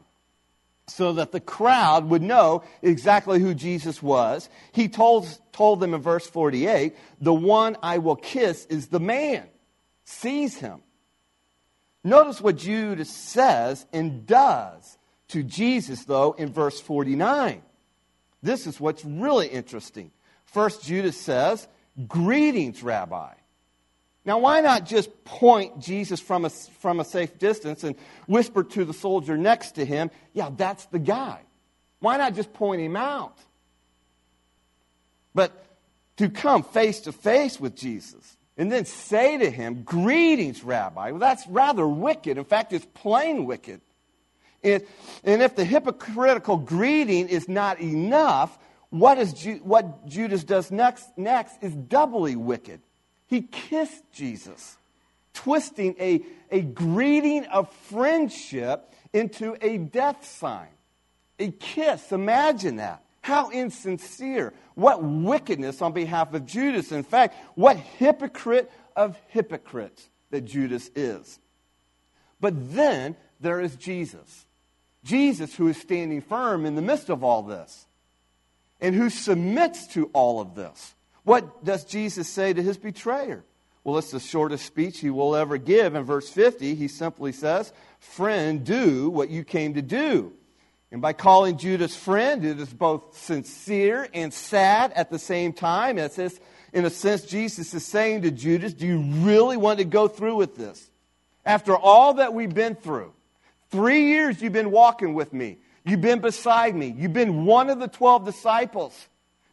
so 0.87 1.13
that 1.13 1.31
the 1.31 1.39
crowd 1.39 2.09
would 2.09 2.21
know 2.21 2.63
exactly 2.81 3.39
who 3.39 3.53
Jesus 3.53 4.01
was. 4.01 4.49
He 4.71 4.87
told, 4.87 5.27
told 5.51 5.79
them 5.79 5.93
in 5.93 6.01
verse 6.01 6.27
48 6.27 6.95
the 7.19 7.33
one 7.33 7.77
I 7.83 7.97
will 7.97 8.15
kiss 8.15 8.65
is 8.67 8.87
the 8.87 8.99
man. 8.99 9.47
Seize 10.05 10.57
him. 10.57 10.81
Notice 12.03 12.39
what 12.39 12.55
Judas 12.55 13.09
says 13.09 13.85
and 13.91 14.25
does 14.25 14.97
to 15.29 15.43
Jesus, 15.43 16.05
though, 16.05 16.31
in 16.33 16.53
verse 16.53 16.79
49. 16.79 17.61
This 18.41 18.65
is 18.65 18.79
what's 18.79 19.03
really 19.03 19.47
interesting. 19.47 20.11
First, 20.45 20.83
Judas 20.83 21.19
says, 21.19 21.67
Greetings, 22.07 22.81
Rabbi. 22.81 23.33
Now, 24.27 24.39
why 24.39 24.59
not 24.59 24.85
just 24.85 25.23
point 25.23 25.79
Jesus 25.79 26.19
from 26.19 26.43
a, 26.43 26.49
from 26.49 26.99
a 26.99 27.05
safe 27.05 27.39
distance 27.39 27.85
and 27.85 27.95
whisper 28.27 28.61
to 28.61 28.83
the 28.83 28.93
soldier 28.93 29.37
next 29.37 29.71
to 29.75 29.85
him, 29.85 30.11
Yeah, 30.33 30.49
that's 30.53 30.85
the 30.87 30.99
guy? 30.99 31.39
Why 32.01 32.17
not 32.17 32.35
just 32.35 32.51
point 32.51 32.81
him 32.81 32.97
out? 32.97 33.37
But 35.33 35.53
to 36.17 36.29
come 36.29 36.63
face 36.63 36.99
to 37.01 37.13
face 37.13 37.57
with 37.57 37.73
Jesus 37.73 38.35
and 38.57 38.69
then 38.69 38.83
say 38.83 39.37
to 39.37 39.49
him, 39.49 39.83
Greetings, 39.83 40.61
Rabbi, 40.61 41.11
well, 41.11 41.19
that's 41.21 41.47
rather 41.47 41.87
wicked. 41.87 42.37
In 42.37 42.43
fact, 42.43 42.73
it's 42.73 42.85
plain 42.95 43.45
wicked. 43.45 43.79
And, 44.61 44.83
if 45.23 45.55
the 45.55 45.63
hypocritical 45.63 46.57
greeting 46.57 47.29
is 47.29 47.47
not 47.47 47.79
enough, 47.79 48.59
what, 48.89 49.19
is 49.19 49.47
what 49.63 50.05
Judas 50.05 50.43
does 50.43 50.69
next, 50.69 51.17
next 51.17 51.63
is 51.63 51.73
doubly 51.73 52.35
wicked. 52.35 52.81
He 53.27 53.41
kissed 53.41 54.03
Jesus, 54.13 54.77
twisting 55.33 55.95
a, 55.99 56.21
a 56.49 56.61
greeting 56.61 57.45
of 57.45 57.71
friendship 57.71 58.93
into 59.13 59.55
a 59.61 59.77
death 59.77 60.25
sign. 60.25 60.69
A 61.39 61.51
kiss, 61.51 62.11
imagine 62.11 62.77
that. 62.77 63.03
How 63.21 63.49
insincere. 63.51 64.53
What 64.75 65.03
wickedness 65.03 65.81
on 65.81 65.91
behalf 65.91 66.33
of 66.33 66.45
Judas. 66.45 66.91
In 66.91 67.03
fact, 67.03 67.35
what 67.55 67.77
hypocrite 67.77 68.71
of 68.95 69.19
hypocrites 69.27 70.09
that 70.31 70.45
Judas 70.45 70.89
is. 70.95 71.39
But 72.39 72.73
then 72.73 73.15
there 73.39 73.59
is 73.59 73.75
Jesus. 73.75 74.45
Jesus, 75.03 75.55
who 75.55 75.67
is 75.67 75.77
standing 75.77 76.21
firm 76.21 76.65
in 76.65 76.75
the 76.75 76.81
midst 76.81 77.09
of 77.09 77.23
all 77.23 77.43
this 77.43 77.85
and 78.79 78.95
who 78.95 79.09
submits 79.09 79.87
to 79.87 80.09
all 80.13 80.39
of 80.39 80.55
this. 80.55 80.93
What 81.27 81.65
does 81.65 81.83
Jesus 81.83 82.29
say 82.29 82.53
to 82.53 82.63
his 82.63 82.77
betrayer? 82.77 83.43
Well, 83.83 83.97
it's 83.97 84.11
the 84.11 84.19
shortest 84.21 84.65
speech 84.65 84.99
he 84.99 85.09
will 85.09 85.35
ever 85.35 85.57
give. 85.57 85.93
In 85.93 86.05
verse 86.05 86.29
50, 86.29 86.73
he 86.73 86.87
simply 86.87 87.33
says, 87.33 87.73
Friend, 87.99 88.63
do 88.63 89.09
what 89.09 89.29
you 89.29 89.43
came 89.43 89.73
to 89.73 89.81
do. 89.81 90.31
And 90.89 91.01
by 91.01 91.11
calling 91.11 91.57
Judas 91.57 91.97
friend, 91.97 92.45
it 92.45 92.61
is 92.61 92.73
both 92.73 93.17
sincere 93.17 94.07
and 94.13 94.33
sad 94.33 94.93
at 94.93 95.09
the 95.09 95.19
same 95.19 95.51
time. 95.51 95.97
It's 95.97 96.15
this, 96.15 96.39
in 96.71 96.85
a 96.85 96.89
sense, 96.89 97.23
Jesus 97.23 97.73
is 97.73 97.85
saying 97.85 98.21
to 98.21 98.31
Judas, 98.31 98.73
Do 98.73 98.87
you 98.87 99.01
really 99.01 99.57
want 99.57 99.79
to 99.79 99.85
go 99.85 100.07
through 100.07 100.37
with 100.37 100.55
this? 100.55 100.89
After 101.45 101.75
all 101.75 102.13
that 102.13 102.33
we've 102.33 102.55
been 102.55 102.75
through, 102.75 103.11
three 103.69 104.11
years 104.11 104.41
you've 104.41 104.53
been 104.53 104.71
walking 104.71 105.13
with 105.13 105.33
me, 105.33 105.57
you've 105.83 105.99
been 105.99 106.21
beside 106.21 106.73
me, 106.73 106.95
you've 106.97 107.11
been 107.11 107.43
one 107.43 107.69
of 107.69 107.79
the 107.79 107.89
12 107.89 108.23
disciples. 108.23 109.09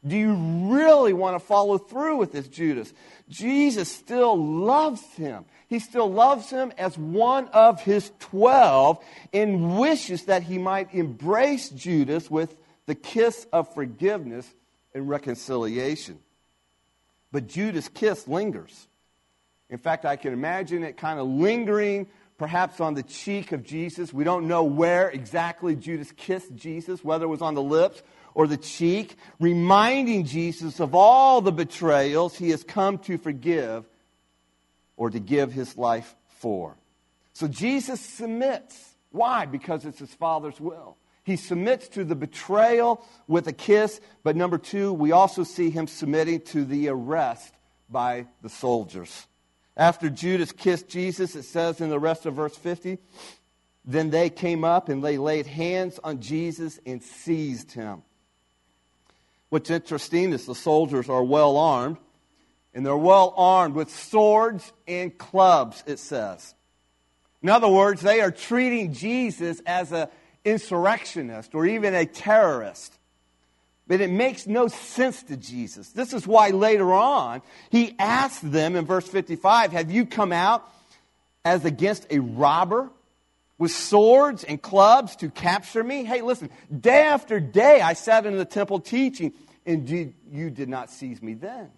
Do 0.06 0.16
you 0.16 0.34
really 0.74 1.14
want 1.14 1.40
to 1.40 1.44
follow 1.44 1.78
through 1.78 2.18
with 2.18 2.32
this, 2.32 2.46
Judas? 2.48 2.92
Jesus 3.28 3.90
still 3.90 4.36
loves 4.36 5.02
him. 5.14 5.46
He 5.68 5.78
still 5.78 6.12
loves 6.12 6.50
him 6.50 6.72
as 6.76 6.98
one 6.98 7.48
of 7.48 7.80
his 7.80 8.12
12 8.20 9.02
and 9.32 9.78
wishes 9.78 10.24
that 10.24 10.42
he 10.42 10.58
might 10.58 10.92
embrace 10.92 11.70
Judas 11.70 12.30
with 12.30 12.54
the 12.86 12.94
kiss 12.94 13.46
of 13.50 13.72
forgiveness 13.72 14.46
and 14.94 15.08
reconciliation. 15.08 16.18
But 17.32 17.48
Judas' 17.48 17.88
kiss 17.88 18.28
lingers. 18.28 18.86
In 19.70 19.78
fact, 19.78 20.04
I 20.04 20.16
can 20.16 20.34
imagine 20.34 20.84
it 20.84 20.98
kind 20.98 21.18
of 21.18 21.26
lingering 21.26 22.08
perhaps 22.36 22.80
on 22.80 22.94
the 22.94 23.02
cheek 23.02 23.52
of 23.52 23.64
Jesus. 23.64 24.12
We 24.12 24.24
don't 24.24 24.48
know 24.48 24.64
where 24.64 25.08
exactly 25.08 25.74
Judas 25.74 26.12
kissed 26.12 26.54
Jesus, 26.54 27.02
whether 27.02 27.24
it 27.24 27.28
was 27.28 27.42
on 27.42 27.54
the 27.54 27.62
lips 27.62 28.02
or 28.34 28.46
the 28.46 28.56
cheek, 28.56 29.16
reminding 29.38 30.24
Jesus 30.24 30.80
of 30.80 30.94
all 30.94 31.40
the 31.40 31.52
betrayals 31.52 32.36
he 32.36 32.50
has 32.50 32.64
come 32.64 32.98
to 32.98 33.16
forgive 33.16 33.84
or 34.96 35.10
to 35.10 35.20
give 35.20 35.52
his 35.52 35.76
life 35.76 36.14
for. 36.38 36.76
So 37.32 37.48
Jesus 37.48 38.00
submits. 38.00 38.94
Why? 39.10 39.46
Because 39.46 39.84
it's 39.84 40.00
his 40.00 40.14
Father's 40.14 40.60
will. 40.60 40.96
He 41.24 41.36
submits 41.36 41.88
to 41.88 42.04
the 42.04 42.14
betrayal 42.14 43.04
with 43.26 43.46
a 43.46 43.52
kiss, 43.52 44.00
but 44.22 44.36
number 44.36 44.58
two, 44.58 44.92
we 44.92 45.12
also 45.12 45.42
see 45.42 45.70
him 45.70 45.86
submitting 45.86 46.42
to 46.42 46.64
the 46.64 46.88
arrest 46.88 47.54
by 47.88 48.26
the 48.42 48.50
soldiers. 48.50 49.26
After 49.76 50.10
Judas 50.10 50.52
kissed 50.52 50.88
Jesus, 50.88 51.34
it 51.34 51.44
says 51.44 51.80
in 51.80 51.88
the 51.88 51.98
rest 51.98 52.26
of 52.26 52.34
verse 52.34 52.56
50, 52.56 52.98
then 53.84 54.10
they 54.10 54.30
came 54.30 54.64
up 54.64 54.88
and 54.88 55.02
they 55.02 55.18
laid 55.18 55.46
hands 55.46 55.98
on 56.04 56.20
Jesus 56.20 56.78
and 56.86 57.02
seized 57.02 57.72
him. 57.72 58.02
What's 59.54 59.70
interesting 59.70 60.32
is 60.32 60.46
the 60.46 60.54
soldiers 60.56 61.08
are 61.08 61.22
well 61.22 61.56
armed, 61.56 61.98
and 62.74 62.84
they're 62.84 62.96
well 62.96 63.32
armed 63.36 63.76
with 63.76 63.88
swords 63.88 64.72
and 64.88 65.16
clubs, 65.16 65.84
it 65.86 66.00
says. 66.00 66.56
In 67.40 67.48
other 67.48 67.68
words, 67.68 68.00
they 68.00 68.20
are 68.20 68.32
treating 68.32 68.92
Jesus 68.92 69.62
as 69.64 69.92
an 69.92 70.08
insurrectionist 70.44 71.54
or 71.54 71.66
even 71.66 71.94
a 71.94 72.04
terrorist. 72.04 72.98
But 73.86 74.00
it 74.00 74.10
makes 74.10 74.48
no 74.48 74.66
sense 74.66 75.22
to 75.22 75.36
Jesus. 75.36 75.90
This 75.90 76.14
is 76.14 76.26
why 76.26 76.48
later 76.48 76.92
on 76.92 77.40
he 77.70 77.94
asked 78.00 78.50
them 78.50 78.74
in 78.74 78.84
verse 78.84 79.06
55 79.06 79.70
Have 79.70 79.88
you 79.88 80.04
come 80.04 80.32
out 80.32 80.68
as 81.44 81.64
against 81.64 82.08
a 82.10 82.18
robber 82.18 82.90
with 83.56 83.70
swords 83.70 84.42
and 84.42 84.60
clubs 84.60 85.14
to 85.14 85.30
capture 85.30 85.84
me? 85.84 86.02
Hey, 86.02 86.22
listen, 86.22 86.50
day 86.76 87.02
after 87.02 87.38
day 87.38 87.80
I 87.80 87.92
sat 87.92 88.26
in 88.26 88.36
the 88.36 88.44
temple 88.44 88.80
teaching, 88.80 89.32
and 89.66 89.88
you 89.88 90.50
did 90.50 90.68
not 90.68 90.90
seize 90.90 91.22
me 91.22 91.34
then. 91.34 91.70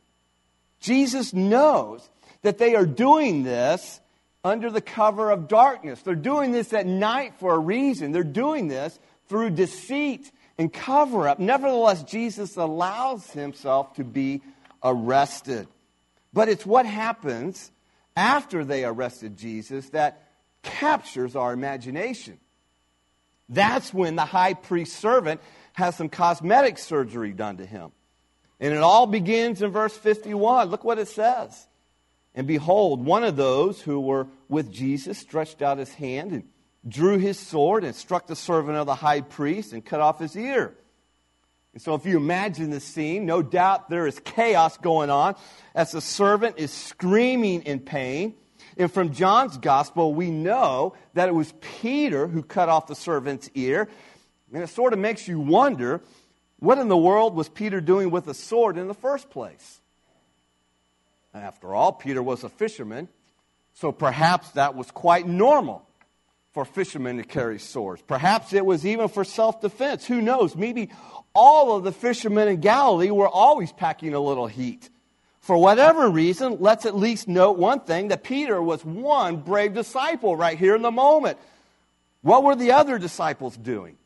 Jesus 0.80 1.32
knows 1.32 2.08
that 2.42 2.58
they 2.58 2.74
are 2.74 2.86
doing 2.86 3.42
this 3.42 4.00
under 4.44 4.70
the 4.70 4.80
cover 4.80 5.30
of 5.30 5.48
darkness. 5.48 6.00
They're 6.02 6.14
doing 6.14 6.52
this 6.52 6.72
at 6.72 6.86
night 6.86 7.34
for 7.38 7.54
a 7.54 7.58
reason. 7.58 8.12
They're 8.12 8.22
doing 8.22 8.68
this 8.68 8.98
through 9.28 9.50
deceit 9.50 10.30
and 10.58 10.72
cover 10.72 11.28
up. 11.28 11.38
Nevertheless, 11.38 12.02
Jesus 12.04 12.56
allows 12.56 13.30
himself 13.30 13.94
to 13.94 14.04
be 14.04 14.42
arrested. 14.82 15.66
But 16.32 16.48
it's 16.48 16.64
what 16.64 16.86
happens 16.86 17.70
after 18.16 18.64
they 18.64 18.84
arrested 18.84 19.36
Jesus 19.36 19.88
that 19.90 20.28
captures 20.62 21.36
our 21.36 21.52
imagination. 21.52 22.38
That's 23.48 23.94
when 23.94 24.16
the 24.16 24.24
high 24.24 24.54
priest 24.54 24.98
servant 24.98 25.40
has 25.76 25.94
some 25.94 26.08
cosmetic 26.08 26.78
surgery 26.78 27.32
done 27.32 27.58
to 27.58 27.66
him. 27.66 27.92
And 28.58 28.72
it 28.72 28.80
all 28.80 29.06
begins 29.06 29.60
in 29.60 29.70
verse 29.70 29.94
51. 29.94 30.70
Look 30.70 30.84
what 30.84 30.98
it 30.98 31.08
says. 31.08 31.68
And 32.34 32.46
behold, 32.46 33.04
one 33.04 33.24
of 33.24 33.36
those 33.36 33.82
who 33.82 34.00
were 34.00 34.26
with 34.48 34.72
Jesus 34.72 35.18
stretched 35.18 35.60
out 35.60 35.76
his 35.76 35.92
hand 35.92 36.32
and 36.32 36.44
drew 36.88 37.18
his 37.18 37.38
sword 37.38 37.84
and 37.84 37.94
struck 37.94 38.26
the 38.26 38.34
servant 38.34 38.78
of 38.78 38.86
the 38.86 38.94
high 38.94 39.20
priest 39.20 39.74
and 39.74 39.84
cut 39.84 40.00
off 40.00 40.18
his 40.18 40.34
ear. 40.34 40.74
And 41.74 41.82
so, 41.82 41.94
if 41.94 42.06
you 42.06 42.16
imagine 42.16 42.70
the 42.70 42.80
scene, 42.80 43.26
no 43.26 43.42
doubt 43.42 43.90
there 43.90 44.06
is 44.06 44.18
chaos 44.20 44.78
going 44.78 45.10
on 45.10 45.34
as 45.74 45.92
the 45.92 46.00
servant 46.00 46.54
is 46.56 46.72
screaming 46.72 47.62
in 47.62 47.80
pain. 47.80 48.34
And 48.78 48.90
from 48.90 49.12
John's 49.12 49.58
gospel, 49.58 50.14
we 50.14 50.30
know 50.30 50.94
that 51.12 51.28
it 51.28 51.34
was 51.34 51.52
Peter 51.60 52.28
who 52.28 52.42
cut 52.42 52.70
off 52.70 52.86
the 52.86 52.94
servant's 52.94 53.50
ear. 53.54 53.88
And 54.52 54.62
it 54.62 54.68
sort 54.68 54.92
of 54.92 54.98
makes 54.98 55.26
you 55.26 55.40
wonder 55.40 56.00
what 56.58 56.78
in 56.78 56.88
the 56.88 56.96
world 56.96 57.34
was 57.34 57.48
Peter 57.48 57.80
doing 57.80 58.10
with 58.10 58.28
a 58.28 58.34
sword 58.34 58.78
in 58.78 58.88
the 58.88 58.94
first 58.94 59.30
place? 59.30 59.80
After 61.34 61.74
all, 61.74 61.92
Peter 61.92 62.22
was 62.22 62.44
a 62.44 62.48
fisherman, 62.48 63.08
so 63.74 63.92
perhaps 63.92 64.50
that 64.52 64.74
was 64.74 64.90
quite 64.90 65.26
normal 65.26 65.86
for 66.52 66.64
fishermen 66.64 67.18
to 67.18 67.24
carry 67.24 67.58
swords. 67.58 68.00
Perhaps 68.06 68.54
it 68.54 68.64
was 68.64 68.86
even 68.86 69.08
for 69.08 69.24
self 69.24 69.60
defense. 69.60 70.06
Who 70.06 70.22
knows? 70.22 70.56
Maybe 70.56 70.88
all 71.34 71.76
of 71.76 71.84
the 71.84 71.92
fishermen 71.92 72.48
in 72.48 72.60
Galilee 72.60 73.10
were 73.10 73.28
always 73.28 73.72
packing 73.72 74.14
a 74.14 74.20
little 74.20 74.46
heat. 74.46 74.88
For 75.40 75.58
whatever 75.58 76.08
reason, 76.08 76.56
let's 76.60 76.86
at 76.86 76.96
least 76.96 77.28
note 77.28 77.58
one 77.58 77.80
thing 77.80 78.08
that 78.08 78.24
Peter 78.24 78.60
was 78.60 78.84
one 78.84 79.36
brave 79.36 79.74
disciple 79.74 80.34
right 80.34 80.58
here 80.58 80.74
in 80.74 80.82
the 80.82 80.90
moment. 80.90 81.38
What 82.22 82.42
were 82.42 82.56
the 82.56 82.72
other 82.72 82.98
disciples 82.98 83.56
doing? 83.56 83.98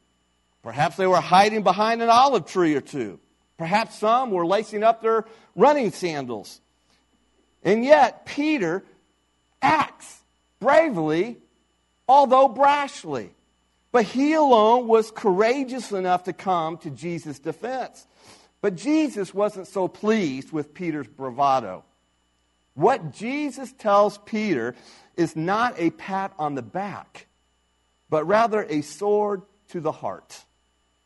Perhaps 0.63 0.97
they 0.97 1.07
were 1.07 1.21
hiding 1.21 1.63
behind 1.63 2.03
an 2.03 2.11
olive 2.11 2.47
tree 2.47 2.75
or 2.75 2.81
two. 2.81 3.19
Perhaps 3.57 3.99
some 3.99 4.31
were 4.31 4.47
lacing 4.47 4.83
up 4.83 5.03
their 5.03 5.27
running 5.55 5.91
sandals. 5.91 6.61
And 7.63 7.85
yet, 7.85 8.25
Peter 8.27 8.85
acts 9.61 10.21
bravely, 10.61 11.39
although 12.09 12.49
brashly. 12.49 13.31
But 13.93 14.05
he 14.05 14.35
alone 14.35 14.87
was 14.87 15.11
courageous 15.11 15.93
enough 15.93 16.25
to 16.25 16.33
come 16.33 16.79
to 16.79 16.91
Jesus' 16.91 17.39
defense. 17.39 18.07
But 18.61 18.77
Jesus 18.77 19.35
wasn't 19.35 19.67
so 19.67 19.89
pleased 19.89 20.53
with 20.53 20.75
Peter's 20.75 21.09
bravado. 21.09 21.85
What 22.75 23.13
Jesus 23.13 23.73
tells 23.73 24.19
Peter 24.19 24.75
is 25.17 25.35
not 25.35 25.75
a 25.79 25.91
pat 25.91 26.33
on 26.39 26.55
the 26.55 26.63
back, 26.63 27.27
but 28.09 28.27
rather 28.27 28.63
a 28.63 28.83
sword 28.83 29.43
to 29.69 29.81
the 29.81 29.93
heart. 29.93 30.45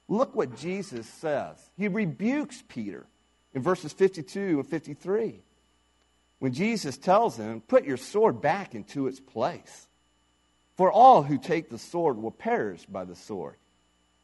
Look 0.09 0.35
what 0.35 0.57
Jesus 0.57 1.07
says. 1.07 1.59
He 1.77 1.88
rebukes 1.88 2.62
Peter 2.69 3.07
in 3.55 3.62
verses 3.62 3.93
52 3.93 4.61
and 4.61 4.67
53 4.67 5.43
when 6.38 6.53
Jesus 6.53 6.99
tells 6.99 7.37
him, 7.37 7.62
Put 7.62 7.85
your 7.85 7.97
sword 7.97 8.40
back 8.43 8.75
into 8.75 9.07
its 9.07 9.21
place. 9.21 9.88
For 10.77 10.90
all 10.90 11.23
who 11.23 11.38
take 11.38 11.71
the 11.71 11.79
sword 11.79 12.19
will 12.19 12.33
perish 12.33 12.85
by 12.85 13.05
the 13.05 13.14
sword. 13.14 13.57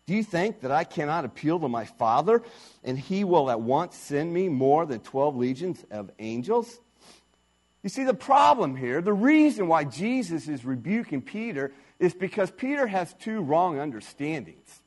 Do 0.07 0.15
you 0.15 0.25
think 0.25 0.61
that 0.61 0.73
I 0.73 0.85
cannot 0.85 1.25
appeal 1.25 1.61
to 1.61 1.69
my 1.69 1.85
Father, 1.85 2.43
and 2.83 2.99
he 2.99 3.23
will 3.23 3.51
at 3.51 3.61
once 3.61 3.97
send 3.97 4.35
me 4.35 4.49
more 4.49 4.85
than 4.85 5.01
12 5.01 5.37
legions 5.37 5.85
of 5.91 6.11
angels? 6.19 6.81
You 7.83 7.89
see, 7.89 8.05
the 8.05 8.13
problem 8.13 8.77
here, 8.77 9.01
the 9.01 9.13
reason 9.13 9.69
why 9.69 9.85
Jesus 9.85 10.49
is 10.49 10.65
rebuking 10.65 11.23
Peter, 11.23 11.73
is 11.99 12.13
because 12.13 12.51
Peter 12.51 12.87
has 12.87 13.15
two 13.15 13.41
wrong 13.41 13.79
understandings. 13.79 14.80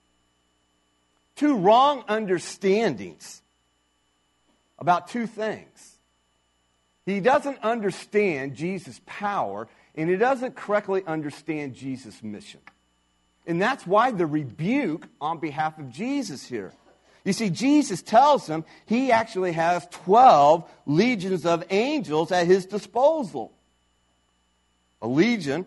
Two 1.36 1.58
wrong 1.58 2.04
understandings 2.08 3.42
about 4.78 5.08
two 5.08 5.28
things. 5.28 5.98
He 7.06 7.20
doesn't 7.20 7.60
understand 7.64 8.56
Jesus' 8.56 9.02
power, 9.06 9.68
and 9.96 10.10
he 10.10 10.16
doesn't 10.16 10.56
correctly 10.56 11.04
understand 11.06 11.74
Jesus' 11.74 12.24
mission. 12.24 12.62
And 13.46 13.62
that's 13.62 13.86
why 13.86 14.12
the 14.12 14.26
rebuke 14.26 15.08
on 15.20 15.40
behalf 15.40 15.78
of 15.78 15.90
Jesus 15.90 16.46
here. 16.46 16.72
You 17.26 17.34
see, 17.34 17.50
Jesus 17.50 18.02
tells 18.02 18.48
him 18.48 18.66
he 18.86 19.12
actually 19.12 19.54
has 19.54 19.88
12 19.92 20.70
legions 20.86 21.46
of 21.46 21.64
angels 21.70 22.32
at 22.32 22.48
his 22.48 22.66
disposal. 22.66 23.54
A 25.02 25.08
legion 25.08 25.66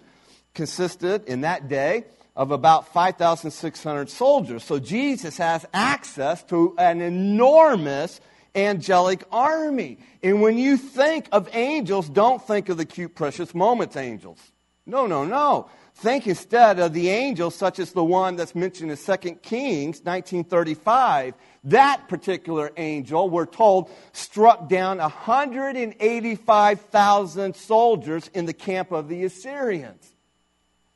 consisted 0.54 1.24
in 1.24 1.42
that 1.42 1.68
day 1.68 2.04
of 2.36 2.50
about 2.50 2.92
5,600 2.92 4.10
soldiers. 4.10 4.62
So 4.62 4.78
Jesus 4.78 5.38
has 5.38 5.64
access 5.72 6.42
to 6.44 6.74
an 6.78 7.00
enormous 7.00 8.20
angelic 8.54 9.24
army. 9.32 9.98
And 10.22 10.42
when 10.42 10.58
you 10.58 10.76
think 10.76 11.28
of 11.32 11.48
angels, 11.54 12.08
don't 12.08 12.46
think 12.46 12.68
of 12.68 12.76
the 12.76 12.84
cute, 12.84 13.14
precious 13.14 13.54
moments 13.54 13.96
angels. 13.96 14.38
No, 14.84 15.06
no, 15.06 15.24
no. 15.24 15.70
Think 15.94 16.26
instead 16.26 16.78
of 16.78 16.92
the 16.92 17.08
angels 17.08 17.54
such 17.54 17.78
as 17.78 17.92
the 17.92 18.04
one 18.04 18.36
that's 18.36 18.54
mentioned 18.54 18.90
in 18.90 18.98
2 18.98 19.16
Kings 19.36 20.02
1935. 20.02 21.32
That 21.64 22.06
particular 22.08 22.70
angel, 22.76 23.30
we're 23.30 23.46
told, 23.46 23.88
struck 24.12 24.68
down 24.68 24.98
185,000 24.98 27.56
soldiers 27.56 28.28
in 28.34 28.44
the 28.44 28.52
camp 28.52 28.92
of 28.92 29.08
the 29.08 29.24
Assyrians. 29.24 30.12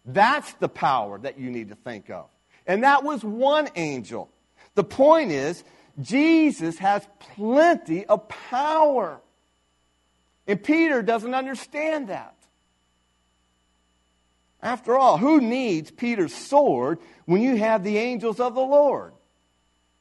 That's 0.05 0.53
the 0.55 0.69
power 0.69 1.19
that 1.19 1.39
you 1.39 1.51
need 1.51 1.69
to 1.69 1.75
think 1.75 2.11
of. 2.11 2.27
And 2.67 2.85
that 2.85 3.05
was 3.05 3.25
one 3.25 3.69
angel. 3.77 4.31
The 4.75 4.85
point 4.85 5.31
is, 5.33 5.65
Jesus 6.01 6.79
has 6.79 7.07
plenty 7.19 8.07
of 8.07 8.29
power. 8.29 9.21
And 10.47 10.63
Peter 10.63 11.03
doesn't 11.03 11.35
understand 11.35 12.09
that. 12.09 12.35
After 14.63 14.97
all, 14.97 15.17
who 15.17 15.41
needs 15.41 15.91
Peter's 15.91 16.35
sword 16.35 16.99
when 17.25 17.41
you 17.41 17.57
have 17.57 17.83
the 17.83 17.99
angels 17.99 18.41
of 18.41 18.55
the 18.55 18.61
Lord? 18.61 19.13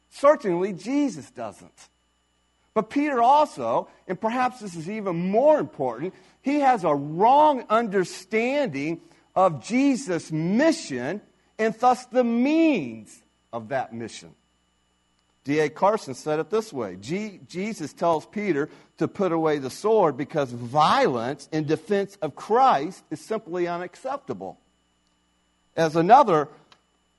Certainly, 0.10 0.74
Jesus 0.74 1.30
doesn't. 1.32 1.90
But 2.74 2.90
Peter 2.90 3.22
also, 3.22 3.90
and 4.08 4.20
perhaps 4.20 4.60
this 4.60 4.76
is 4.76 4.90
even 4.90 5.32
more 5.32 5.60
important, 5.60 6.14
he 6.42 6.60
has 6.60 6.84
a 6.84 6.94
wrong 6.94 7.64
understanding 7.70 9.02
of 9.40 9.64
Jesus' 9.64 10.34
mission 10.34 11.22
and 11.58 11.74
thus 11.80 12.06
the 12.08 12.26
means 12.26 13.24
of 13.54 13.70
that 13.70 13.94
mission. 13.94 14.36
D.A. 15.46 15.70
Carson 15.70 16.14
said 16.14 16.40
it 16.40 16.50
this 16.50 16.74
way 16.74 16.98
G- 16.98 17.40
Jesus 17.48 17.94
tells 17.94 18.26
Peter 18.26 18.70
to 18.98 19.08
put 19.08 19.32
away 19.32 19.60
the 19.60 19.70
sword 19.70 20.18
because 20.18 20.52
violence 20.52 21.48
in 21.54 21.66
defense 21.66 22.18
of 22.22 22.36
Christ 22.36 23.02
is 23.12 23.22
simply 23.22 23.66
unacceptable. 23.66 24.60
As 25.74 25.96
another 25.96 26.50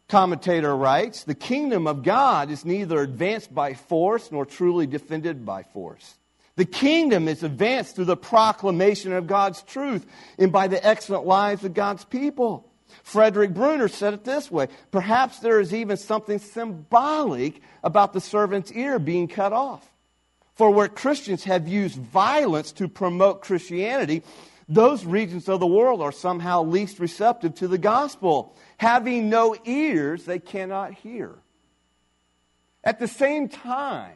commentator 0.06 0.76
writes, 0.76 1.24
the 1.24 1.34
kingdom 1.34 1.86
of 1.86 2.02
God 2.02 2.50
is 2.50 2.66
neither 2.66 3.00
advanced 3.00 3.54
by 3.54 3.72
force 3.72 4.30
nor 4.30 4.44
truly 4.44 4.86
defended 4.86 5.46
by 5.46 5.62
force. 5.62 6.16
The 6.56 6.64
kingdom 6.64 7.28
is 7.28 7.42
advanced 7.42 7.96
through 7.96 8.06
the 8.06 8.16
proclamation 8.16 9.12
of 9.12 9.26
God's 9.26 9.62
truth 9.62 10.06
and 10.38 10.52
by 10.52 10.68
the 10.68 10.84
excellent 10.84 11.26
lives 11.26 11.64
of 11.64 11.74
God's 11.74 12.04
people. 12.04 12.70
Frederick 13.02 13.54
Bruner 13.54 13.88
said 13.88 14.14
it 14.14 14.24
this 14.24 14.50
way 14.50 14.68
Perhaps 14.90 15.40
there 15.40 15.60
is 15.60 15.72
even 15.72 15.96
something 15.96 16.38
symbolic 16.38 17.60
about 17.82 18.12
the 18.12 18.20
servant's 18.20 18.72
ear 18.72 18.98
being 18.98 19.28
cut 19.28 19.52
off. 19.52 19.90
For 20.54 20.70
where 20.70 20.88
Christians 20.88 21.44
have 21.44 21.68
used 21.68 21.96
violence 21.96 22.72
to 22.72 22.88
promote 22.88 23.42
Christianity, 23.42 24.22
those 24.68 25.04
regions 25.04 25.48
of 25.48 25.58
the 25.58 25.66
world 25.66 26.02
are 26.02 26.12
somehow 26.12 26.62
least 26.62 26.98
receptive 26.98 27.54
to 27.56 27.68
the 27.68 27.78
gospel. 27.78 28.54
Having 28.76 29.28
no 29.28 29.56
ears, 29.64 30.24
they 30.24 30.38
cannot 30.38 30.94
hear. 30.94 31.34
At 32.84 32.98
the 32.98 33.08
same 33.08 33.48
time, 33.48 34.14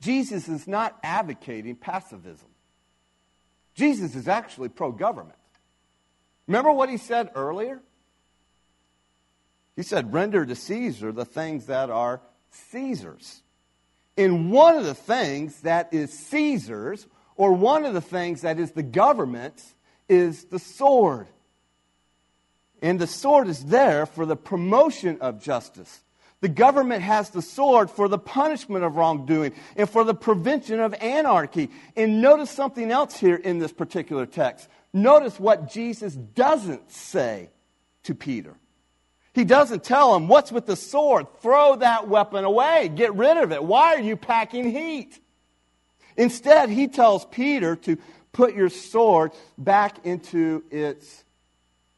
Jesus 0.00 0.48
is 0.48 0.68
not 0.68 0.98
advocating 1.02 1.76
pacifism. 1.76 2.48
Jesus 3.74 4.14
is 4.14 4.28
actually 4.28 4.68
pro 4.68 4.92
government. 4.92 5.38
Remember 6.46 6.72
what 6.72 6.88
he 6.88 6.96
said 6.96 7.30
earlier? 7.34 7.80
He 9.76 9.82
said, 9.82 10.12
Render 10.12 10.44
to 10.44 10.54
Caesar 10.54 11.12
the 11.12 11.24
things 11.24 11.66
that 11.66 11.90
are 11.90 12.20
Caesar's. 12.50 13.42
And 14.16 14.50
one 14.50 14.76
of 14.76 14.84
the 14.84 14.94
things 14.94 15.60
that 15.60 15.94
is 15.94 16.12
Caesar's, 16.12 17.06
or 17.36 17.52
one 17.52 17.84
of 17.84 17.94
the 17.94 18.00
things 18.00 18.40
that 18.40 18.58
is 18.58 18.72
the 18.72 18.82
government's, 18.82 19.74
is 20.08 20.44
the 20.46 20.58
sword. 20.58 21.28
And 22.82 22.98
the 22.98 23.06
sword 23.06 23.46
is 23.46 23.66
there 23.66 24.06
for 24.06 24.26
the 24.26 24.36
promotion 24.36 25.18
of 25.20 25.40
justice. 25.40 26.00
The 26.40 26.48
government 26.48 27.02
has 27.02 27.30
the 27.30 27.42
sword 27.42 27.90
for 27.90 28.08
the 28.08 28.18
punishment 28.18 28.84
of 28.84 28.94
wrongdoing 28.96 29.54
and 29.76 29.90
for 29.90 30.04
the 30.04 30.14
prevention 30.14 30.78
of 30.78 30.94
anarchy. 30.94 31.70
And 31.96 32.22
notice 32.22 32.50
something 32.50 32.90
else 32.90 33.16
here 33.16 33.34
in 33.34 33.58
this 33.58 33.72
particular 33.72 34.24
text. 34.24 34.68
Notice 34.92 35.40
what 35.40 35.70
Jesus 35.70 36.14
doesn't 36.14 36.92
say 36.92 37.50
to 38.04 38.14
Peter. 38.14 38.54
He 39.34 39.44
doesn't 39.44 39.84
tell 39.84 40.14
him, 40.14 40.28
What's 40.28 40.52
with 40.52 40.66
the 40.66 40.76
sword? 40.76 41.26
Throw 41.40 41.76
that 41.76 42.08
weapon 42.08 42.44
away. 42.44 42.90
Get 42.94 43.14
rid 43.14 43.36
of 43.36 43.52
it. 43.52 43.62
Why 43.62 43.94
are 43.94 44.00
you 44.00 44.16
packing 44.16 44.70
heat? 44.70 45.20
Instead, 46.16 46.70
he 46.70 46.88
tells 46.88 47.24
Peter 47.26 47.76
to 47.76 47.98
put 48.32 48.54
your 48.54 48.68
sword 48.68 49.32
back 49.56 50.04
into 50.04 50.64
its 50.70 51.24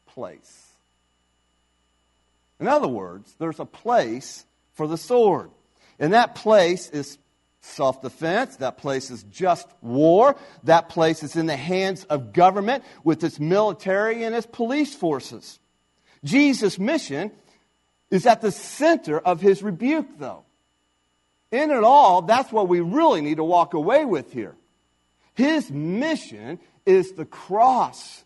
place. 0.05 0.60
In 2.61 2.67
other 2.67 2.87
words, 2.87 3.33
there's 3.39 3.59
a 3.59 3.65
place 3.65 4.45
for 4.73 4.87
the 4.87 4.97
sword. 4.97 5.49
And 5.99 6.13
that 6.13 6.35
place 6.35 6.89
is 6.91 7.17
self 7.61 8.01
defense. 8.01 8.57
That 8.57 8.77
place 8.77 9.09
is 9.09 9.23
just 9.23 9.67
war. 9.81 10.35
That 10.63 10.87
place 10.87 11.23
is 11.23 11.35
in 11.35 11.47
the 11.47 11.57
hands 11.57 12.03
of 12.05 12.33
government 12.33 12.83
with 13.03 13.23
its 13.23 13.39
military 13.39 14.23
and 14.23 14.35
its 14.35 14.45
police 14.45 14.95
forces. 14.95 15.59
Jesus' 16.23 16.77
mission 16.77 17.31
is 18.11 18.27
at 18.27 18.41
the 18.41 18.51
center 18.51 19.17
of 19.17 19.41
his 19.41 19.63
rebuke, 19.63 20.19
though. 20.19 20.43
In 21.51 21.71
it 21.71 21.83
all, 21.83 22.21
that's 22.21 22.51
what 22.51 22.67
we 22.67 22.79
really 22.79 23.21
need 23.21 23.37
to 23.37 23.43
walk 23.43 23.73
away 23.73 24.05
with 24.05 24.31
here. 24.31 24.55
His 25.33 25.71
mission 25.71 26.59
is 26.85 27.13
the 27.13 27.25
cross. 27.25 28.23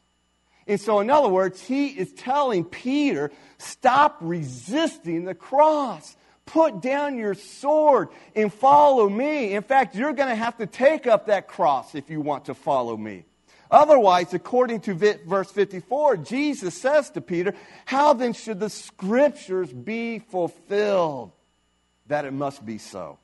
And 0.67 0.79
so, 0.79 0.99
in 0.99 1.09
other 1.09 1.29
words, 1.29 1.61
he 1.61 1.87
is 1.87 2.11
telling 2.13 2.65
Peter, 2.65 3.31
stop 3.57 4.17
resisting 4.21 5.25
the 5.25 5.35
cross. 5.35 6.15
Put 6.45 6.81
down 6.81 7.17
your 7.17 7.33
sword 7.33 8.09
and 8.35 8.53
follow 8.53 9.09
me. 9.09 9.53
In 9.53 9.63
fact, 9.63 9.95
you're 9.95 10.13
going 10.13 10.29
to 10.29 10.35
have 10.35 10.57
to 10.57 10.67
take 10.67 11.07
up 11.07 11.27
that 11.27 11.47
cross 11.47 11.95
if 11.95 12.09
you 12.09 12.21
want 12.21 12.45
to 12.45 12.53
follow 12.53 12.95
me. 12.95 13.25
Otherwise, 13.71 14.33
according 14.33 14.79
to 14.81 14.93
verse 14.93 15.51
54, 15.51 16.17
Jesus 16.17 16.79
says 16.79 17.09
to 17.11 17.21
Peter, 17.21 17.53
How 17.85 18.13
then 18.13 18.33
should 18.33 18.59
the 18.59 18.69
scriptures 18.69 19.71
be 19.71 20.19
fulfilled? 20.19 21.31
That 22.07 22.25
it 22.25 22.33
must 22.33 22.63
be 22.63 22.77
so. 22.77 23.17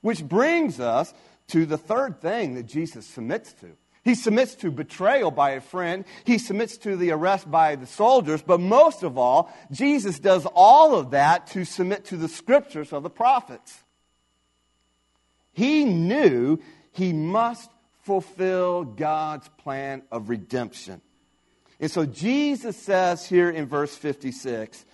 Which 0.00 0.24
brings 0.24 0.80
us 0.80 1.14
to 1.48 1.64
the 1.64 1.78
third 1.78 2.20
thing 2.20 2.54
that 2.54 2.64
Jesus 2.64 3.06
submits 3.06 3.52
to. 3.54 3.76
He 4.04 4.14
submits 4.14 4.54
to 4.56 4.70
betrayal 4.70 5.30
by 5.30 5.52
a 5.52 5.60
friend. 5.62 6.04
He 6.24 6.36
submits 6.36 6.76
to 6.78 6.94
the 6.94 7.10
arrest 7.10 7.50
by 7.50 7.76
the 7.76 7.86
soldiers. 7.86 8.42
But 8.42 8.60
most 8.60 9.02
of 9.02 9.16
all, 9.16 9.52
Jesus 9.72 10.18
does 10.18 10.46
all 10.54 10.94
of 10.94 11.12
that 11.12 11.46
to 11.48 11.64
submit 11.64 12.04
to 12.06 12.18
the 12.18 12.28
scriptures 12.28 12.92
of 12.92 13.02
the 13.02 13.10
prophets. 13.10 13.82
He 15.54 15.84
knew 15.84 16.58
he 16.92 17.14
must 17.14 17.70
fulfill 18.02 18.84
God's 18.84 19.48
plan 19.56 20.02
of 20.12 20.28
redemption. 20.28 21.00
And 21.80 21.90
so 21.90 22.04
Jesus 22.04 22.76
says 22.76 23.26
here 23.26 23.48
in 23.48 23.66
verse 23.66 23.96
56, 23.96 24.84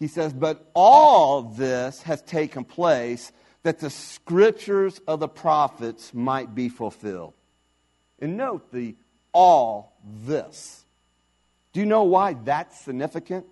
he 0.00 0.08
says, 0.08 0.32
But 0.32 0.68
all 0.74 1.42
this 1.42 2.02
has 2.02 2.20
taken 2.22 2.64
place 2.64 3.30
that 3.62 3.78
the 3.78 3.90
scriptures 3.90 5.00
of 5.06 5.20
the 5.20 5.28
prophets 5.28 6.12
might 6.12 6.54
be 6.54 6.68
fulfilled. 6.68 7.34
And 8.20 8.36
note 8.36 8.72
the 8.72 8.94
all 9.32 9.92
this. 10.24 10.84
Do 11.72 11.80
you 11.80 11.86
know 11.86 12.04
why 12.04 12.32
that's 12.32 12.80
significant? 12.80 13.46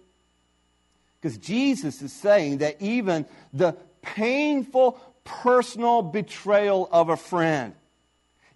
Because 1.21 1.37
Jesus 1.39 2.01
is 2.01 2.13
saying 2.13 2.59
that 2.59 2.81
even 2.81 3.27
the 3.53 3.77
painful 4.03 5.01
personal 5.25 6.03
betrayal 6.03 6.89
of 6.91 7.09
a 7.09 7.17
friend, 7.17 7.75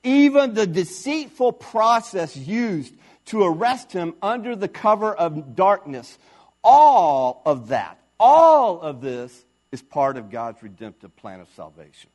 even 0.03 0.55
the 0.55 0.66
deceitful 0.66 1.53
process 1.53 2.37
used 2.37 2.94
to 3.27 3.42
arrest 3.42 3.92
him 3.92 4.14
under 4.23 4.57
the 4.57 4.68
cover 4.68 5.14
of 5.14 5.55
darkness, 5.55 6.18
all 6.64 7.42
of 7.44 7.68
that, 7.68 7.99
all 8.18 8.81
of 8.81 9.01
this 9.01 9.44
is 9.71 9.83
part 9.83 10.16
of 10.16 10.31
God's 10.31 10.62
redemptive 10.62 11.14
plan 11.16 11.40
of 11.40 11.49
salvation. 11.55 12.11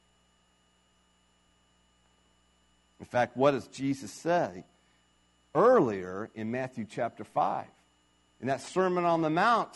In 3.04 3.10
fact, 3.10 3.36
what 3.36 3.52
does 3.52 3.68
Jesus 3.68 4.14
say 4.14 4.64
earlier 5.54 6.30
in 6.36 6.52
Matthew 6.52 6.86
chapter 6.90 7.26
5? 7.26 7.66
In 8.40 8.48
that 8.48 8.62
Sermon 8.62 9.04
on 9.04 9.22
the 9.22 9.30
Mount, 9.30 9.72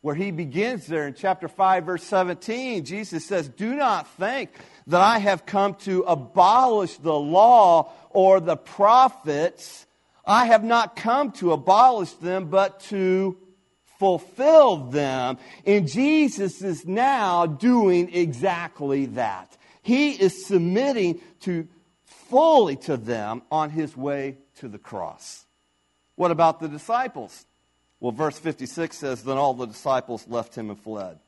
where 0.00 0.14
he 0.14 0.30
begins 0.30 0.86
there 0.86 1.06
in 1.06 1.12
chapter 1.12 1.46
5, 1.46 1.84
verse 1.84 2.02
17, 2.04 2.86
Jesus 2.86 3.26
says, 3.26 3.50
Do 3.50 3.74
not 3.74 4.08
think 4.16 4.48
that 4.86 5.02
I 5.02 5.18
have 5.18 5.44
come 5.44 5.74
to 5.80 6.04
abolish 6.04 6.96
the 6.96 7.12
law 7.12 7.92
or 8.08 8.40
the 8.40 8.56
prophets. 8.56 9.84
I 10.24 10.46
have 10.46 10.64
not 10.64 10.96
come 10.96 11.32
to 11.32 11.52
abolish 11.52 12.12
them, 12.12 12.46
but 12.46 12.80
to 12.84 13.36
fulfill 13.98 14.86
them. 14.86 15.36
And 15.66 15.86
Jesus 15.86 16.62
is 16.62 16.86
now 16.86 17.44
doing 17.44 18.14
exactly 18.14 19.04
that. 19.04 19.54
He 19.82 20.12
is 20.12 20.46
submitting 20.46 21.20
to 21.40 21.68
fully 22.28 22.76
to 22.76 22.96
them 22.96 23.42
on 23.50 23.70
his 23.70 23.96
way 23.96 24.38
to 24.56 24.68
the 24.68 24.78
cross. 24.78 25.44
What 26.16 26.30
about 26.30 26.60
the 26.60 26.68
disciples? 26.68 27.46
Well, 28.00 28.12
verse 28.12 28.38
56 28.38 28.96
says, 28.96 29.22
Then 29.22 29.36
all 29.36 29.54
the 29.54 29.66
disciples 29.66 30.26
left 30.28 30.54
him 30.54 30.70
and 30.70 30.78
fled. 30.78 31.18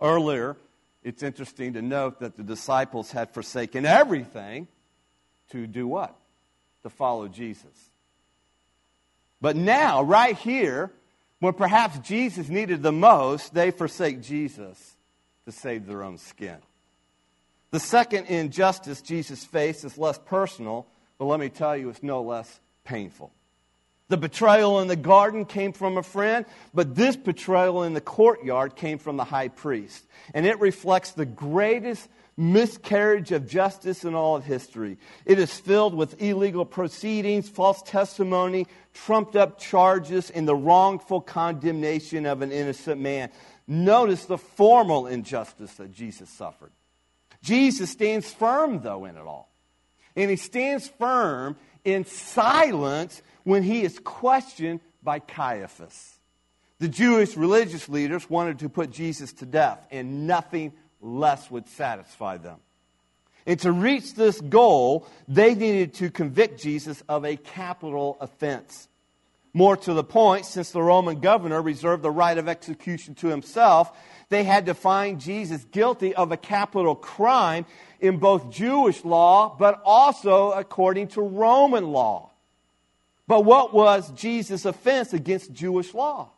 Earlier, 0.00 0.56
it's 1.02 1.22
interesting 1.22 1.74
to 1.74 1.82
note 1.82 2.20
that 2.20 2.36
the 2.36 2.42
disciples 2.42 3.10
had 3.10 3.30
forsaken 3.30 3.84
everything 3.84 4.68
to 5.50 5.66
do 5.66 5.86
what? 5.86 6.16
To 6.82 6.90
follow 6.90 7.28
Jesus. 7.28 7.90
But 9.40 9.56
now, 9.56 10.02
right 10.02 10.36
here, 10.36 10.92
when 11.40 11.54
perhaps 11.54 11.98
Jesus 12.00 12.48
needed 12.48 12.82
the 12.82 12.92
most, 12.92 13.54
they 13.54 13.70
forsake 13.70 14.22
Jesus 14.22 14.96
to 15.46 15.52
save 15.52 15.86
their 15.86 16.02
own 16.02 16.18
skin. 16.18 16.58
The 17.70 17.80
second 17.80 18.26
injustice 18.26 19.00
Jesus 19.00 19.44
faced 19.44 19.84
is 19.84 19.96
less 19.96 20.18
personal, 20.18 20.86
but 21.18 21.26
let 21.26 21.38
me 21.38 21.48
tell 21.48 21.76
you, 21.76 21.88
it's 21.88 22.02
no 22.02 22.22
less 22.22 22.60
painful. 22.84 23.32
The 24.08 24.16
betrayal 24.16 24.80
in 24.80 24.88
the 24.88 24.96
garden 24.96 25.44
came 25.44 25.72
from 25.72 25.96
a 25.96 26.02
friend, 26.02 26.44
but 26.74 26.96
this 26.96 27.14
betrayal 27.14 27.84
in 27.84 27.94
the 27.94 28.00
courtyard 28.00 28.74
came 28.74 28.98
from 28.98 29.16
the 29.16 29.24
high 29.24 29.46
priest. 29.46 30.04
And 30.34 30.46
it 30.46 30.58
reflects 30.58 31.12
the 31.12 31.24
greatest 31.24 32.08
miscarriage 32.36 33.30
of 33.30 33.46
justice 33.46 34.04
in 34.04 34.16
all 34.16 34.34
of 34.34 34.44
history. 34.44 34.98
It 35.24 35.38
is 35.38 35.52
filled 35.52 35.94
with 35.94 36.20
illegal 36.20 36.64
proceedings, 36.64 37.48
false 37.48 37.82
testimony, 37.82 38.66
trumped 38.94 39.36
up 39.36 39.60
charges, 39.60 40.28
and 40.30 40.48
the 40.48 40.56
wrongful 40.56 41.20
condemnation 41.20 42.26
of 42.26 42.42
an 42.42 42.50
innocent 42.50 43.00
man. 43.00 43.30
notice 43.68 44.24
the 44.24 44.38
formal 44.38 45.06
injustice 45.06 45.74
that 45.74 45.92
Jesus 45.92 46.28
suffered. 46.28 46.72
Jesus 47.42 47.90
stands 47.90 48.30
firm, 48.32 48.82
though, 48.82 49.04
in 49.04 49.16
it 49.16 49.26
all. 49.26 49.50
And 50.16 50.30
he 50.30 50.36
stands 50.36 50.88
firm 50.88 51.56
in 51.84 52.04
silence 52.04 53.22
when 53.44 53.62
he 53.62 53.82
is 53.82 53.98
questioned 53.98 54.80
by 55.02 55.18
Caiaphas. 55.18 56.18
The 56.78 56.88
Jewish 56.88 57.36
religious 57.36 57.88
leaders 57.88 58.28
wanted 58.28 58.60
to 58.60 58.68
put 58.68 58.90
Jesus 58.90 59.32
to 59.34 59.46
death, 59.46 59.78
and 59.90 60.26
nothing 60.26 60.72
less 61.00 61.50
would 61.50 61.68
satisfy 61.68 62.38
them. 62.38 62.58
And 63.46 63.58
to 63.60 63.72
reach 63.72 64.14
this 64.14 64.40
goal, 64.40 65.06
they 65.26 65.54
needed 65.54 65.94
to 65.94 66.10
convict 66.10 66.60
Jesus 66.60 67.02
of 67.08 67.24
a 67.24 67.36
capital 67.36 68.18
offense. 68.20 68.88
More 69.52 69.76
to 69.76 69.94
the 69.94 70.04
point, 70.04 70.46
since 70.46 70.70
the 70.70 70.82
Roman 70.82 71.18
governor 71.18 71.60
reserved 71.60 72.02
the 72.02 72.10
right 72.10 72.38
of 72.38 72.48
execution 72.48 73.14
to 73.16 73.28
himself, 73.28 73.90
they 74.28 74.44
had 74.44 74.66
to 74.66 74.74
find 74.74 75.20
Jesus 75.20 75.64
guilty 75.64 76.14
of 76.14 76.30
a 76.30 76.36
capital 76.36 76.94
crime 76.94 77.66
in 78.00 78.18
both 78.18 78.50
Jewish 78.50 79.04
law, 79.04 79.56
but 79.58 79.82
also 79.84 80.52
according 80.52 81.08
to 81.08 81.20
Roman 81.20 81.90
law. 81.90 82.30
But 83.26 83.44
what 83.44 83.74
was 83.74 84.10
Jesus' 84.12 84.64
offense 84.64 85.12
against 85.12 85.52
Jewish 85.52 85.94
law? 85.94 86.30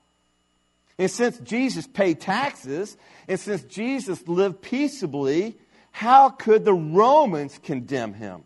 And 0.99 1.11
since 1.11 1.39
Jesus 1.39 1.87
paid 1.87 2.21
taxes, 2.21 2.97
and 3.29 3.39
since 3.39 3.63
Jesus 3.65 4.27
lived 4.27 4.63
peaceably, 4.63 5.57
how 5.91 6.31
could 6.31 6.65
the 6.65 6.75
Romans 6.75 7.59
condemn 7.63 8.15
him? 8.15 8.45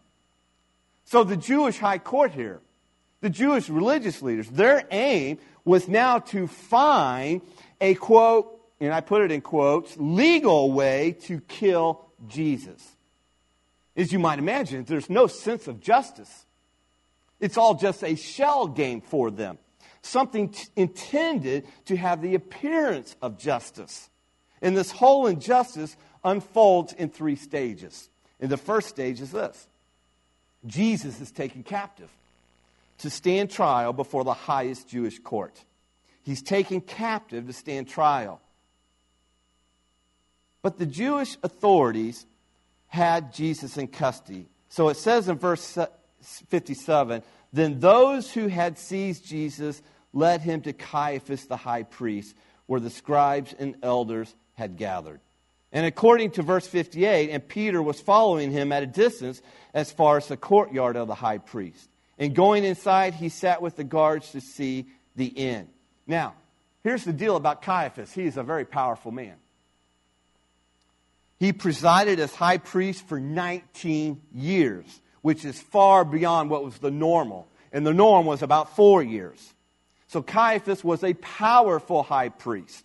So 1.05 1.23
the 1.23 1.37
Jewish 1.37 1.79
high 1.79 1.99
court 1.99 2.33
here, 2.33 2.61
the 3.27 3.31
Jewish 3.31 3.69
religious 3.69 4.23
leaders, 4.23 4.49
their 4.49 4.87
aim 4.93 5.39
was 5.65 5.89
now 5.89 6.21
to 6.21 6.47
find 6.47 7.41
a 7.81 7.95
quote, 7.97 8.57
and 8.79 8.95
I 8.95 9.01
put 9.01 9.21
it 9.21 9.33
in 9.33 9.41
quotes, 9.41 9.97
legal 9.97 10.71
way 10.71 11.17
to 11.23 11.41
kill 11.41 12.07
Jesus. 12.29 12.81
As 13.97 14.13
you 14.13 14.21
might 14.21 14.39
imagine, 14.39 14.85
there's 14.85 15.11
no 15.11 15.27
sense 15.27 15.67
of 15.67 15.81
justice. 15.81 16.47
It's 17.41 17.57
all 17.57 17.75
just 17.75 18.05
a 18.05 18.15
shell 18.15 18.69
game 18.69 19.01
for 19.01 19.33
them, 19.33 19.59
something 20.03 20.51
t- 20.51 20.69
intended 20.77 21.67
to 21.87 21.97
have 21.97 22.23
the 22.23 22.37
appearance 22.37 23.17
of 23.21 23.39
justice. 23.39 24.09
And 24.63 24.77
this 24.77 24.93
whole 24.93 25.27
injustice 25.27 25.97
unfolds 26.23 26.93
in 26.93 27.09
three 27.09 27.35
stages. 27.35 28.09
And 28.39 28.51
the 28.51 28.57
first 28.57 28.89
stage 28.89 29.21
is 29.21 29.33
this 29.33 29.67
Jesus 30.65 31.21
is 31.21 31.33
taken 31.33 31.65
captive 31.65 32.11
to 32.99 33.11
stand 33.11 33.51
trial 33.51 33.93
before 33.93 34.25
the 34.25 34.35
highest 34.35 34.89
Jewish 34.89 35.19
court. 35.19 35.63
He's 36.23 36.43
taken 36.43 36.81
captive 36.81 37.47
to 37.47 37.53
stand 37.53 37.89
trial. 37.89 38.41
But 40.63 40.79
the 40.79 40.87
Jewish 40.87 41.37
authorities 41.43 42.27
had 42.89 43.33
Jesus 43.33 43.77
in 43.77 43.89
custody. 43.89 44.49
So 44.69 44.89
it 44.89 44.97
says 44.97 45.29
in 45.29 45.39
verse 45.39 45.79
57 46.49 47.23
Then 47.53 47.79
those 47.79 48.33
who 48.33 48.49
had 48.49 48.79
seized 48.79 49.25
Jesus 49.25 49.81
led 50.13 50.41
him 50.41 50.63
to 50.63 50.73
Caiaphas 50.73 51.47
the 51.47 51.57
high 51.57 51.85
priest, 51.85 52.35
where 52.67 52.81
the 52.81 52.91
scribes 52.91 53.55
and 53.57 53.77
elders 53.83 54.35
had 54.55 54.77
gathered. 54.77 55.21
And 55.73 55.85
according 55.85 56.31
to 56.33 56.43
verse 56.43 56.67
58, 56.67 57.31
and 57.31 57.47
Peter 57.47 57.83
was 57.83 58.01
following 58.01 58.51
him 58.51 58.73
at 58.73 58.83
a 58.83 58.87
distance 58.87 59.43
as 59.75 59.93
far 59.93 60.17
as 60.17 60.27
the 60.27 60.37
courtyard 60.37 60.97
of 60.97 61.07
the 61.07 61.15
high 61.15 61.39
priest. 61.39 61.89
And 62.19 62.35
going 62.35 62.65
inside, 62.65 63.15
he 63.15 63.29
sat 63.29 63.61
with 63.61 63.77
the 63.77 63.85
guards 63.85 64.33
to 64.33 64.41
see 64.41 64.87
the 65.17 65.37
end. 65.37 65.69
Now, 66.07 66.35
here's 66.83 67.05
the 67.05 67.13
deal 67.13 67.37
about 67.37 67.63
Caiaphas. 67.63 68.13
He 68.13 68.25
is 68.25 68.37
a 68.37 68.43
very 68.43 68.65
powerful 68.65 69.13
man. 69.13 69.35
He 71.39 71.53
presided 71.53 72.19
as 72.19 72.35
high 72.35 72.59
priest 72.59 73.07
for 73.07 73.21
19 73.21 74.23
years, 74.33 75.01
which 75.21 75.45
is 75.45 75.61
far 75.61 76.05
beyond 76.05 76.49
what 76.49 76.65
was 76.65 76.79
the 76.79 76.91
normal. 76.91 77.49
And 77.73 77.87
the 77.87 77.93
norm 77.93 78.25
was 78.25 78.43
about 78.43 78.75
four 78.75 79.03
years. 79.03 79.55
So 80.07 80.23
Caiaphas 80.23 80.83
was 80.83 81.05
a 81.05 81.15
powerful 81.15 82.03
high 82.03 82.31
priest. 82.31 82.85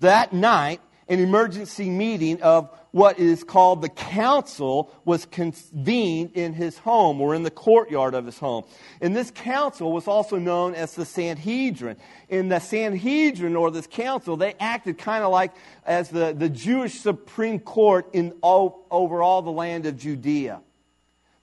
That 0.00 0.32
night, 0.32 0.80
an 1.08 1.20
emergency 1.20 1.90
meeting 1.90 2.40
of 2.42 2.70
what 2.90 3.18
is 3.18 3.42
called 3.42 3.82
the 3.82 3.88
council 3.88 4.90
was 5.04 5.26
convened 5.26 6.30
in 6.34 6.52
his 6.52 6.78
home 6.78 7.20
or 7.20 7.34
in 7.34 7.42
the 7.42 7.50
courtyard 7.50 8.14
of 8.14 8.24
his 8.24 8.38
home. 8.38 8.64
And 9.00 9.14
this 9.14 9.30
council 9.30 9.92
was 9.92 10.06
also 10.06 10.38
known 10.38 10.74
as 10.74 10.94
the 10.94 11.04
Sanhedrin. 11.04 11.96
In 12.28 12.48
the 12.48 12.60
Sanhedrin 12.60 13.56
or 13.56 13.70
this 13.70 13.86
council, 13.86 14.36
they 14.36 14.54
acted 14.60 14.98
kind 14.98 15.24
of 15.24 15.32
like 15.32 15.52
as 15.84 16.08
the, 16.08 16.32
the 16.32 16.48
Jewish 16.48 17.00
Supreme 17.00 17.58
Court 17.58 18.08
in 18.12 18.32
all, 18.40 18.86
over 18.90 19.22
all 19.22 19.42
the 19.42 19.50
land 19.50 19.86
of 19.86 19.98
Judea. 19.98 20.62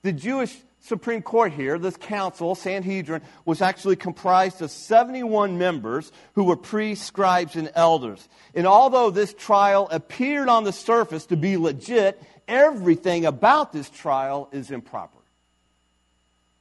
The 0.04 0.14
Jewish 0.14 0.56
Supreme 0.84 1.22
Court 1.22 1.54
here, 1.54 1.78
this 1.78 1.96
council, 1.96 2.56
Sanhedrin, 2.56 3.22
was 3.46 3.62
actually 3.62 3.96
comprised 3.96 4.62
of 4.64 4.72
71 4.72 5.58
members 5.60 6.12
who 6.34 6.44
were 6.44 6.56
priests, 6.56 7.06
scribes, 7.06 7.56
and 7.56 7.72
elders. 7.76 8.28
And 8.56 8.66
although 8.66 9.12
this 9.12 9.34
trial 9.34 9.88
appeared 9.92 10.50
on 10.50 10.64
the 10.64 10.74
surface 10.74 11.28
to 11.28 11.38
be 11.38 11.56
legit, 11.56 12.22
everything 12.48 13.26
about 13.26 13.72
this 13.72 13.92
trial 13.92 14.50
is 14.52 14.72
improper. 14.72 15.20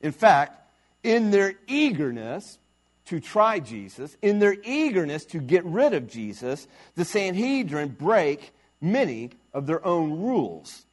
In 0.02 0.12
fact, 0.12 0.70
in 1.02 1.30
their 1.30 1.54
eagerness 1.66 2.58
to 3.06 3.20
try 3.20 3.58
Jesus, 3.58 4.16
in 4.20 4.38
their 4.38 4.56
eagerness 4.64 5.24
to 5.26 5.38
get 5.38 5.64
rid 5.64 5.94
of 5.94 6.08
Jesus, 6.08 6.68
the 6.94 7.06
Sanhedrin 7.06 7.88
break 7.88 8.52
many 8.82 9.30
of 9.54 9.66
their 9.66 9.84
own 9.84 10.20
rules. 10.20 10.84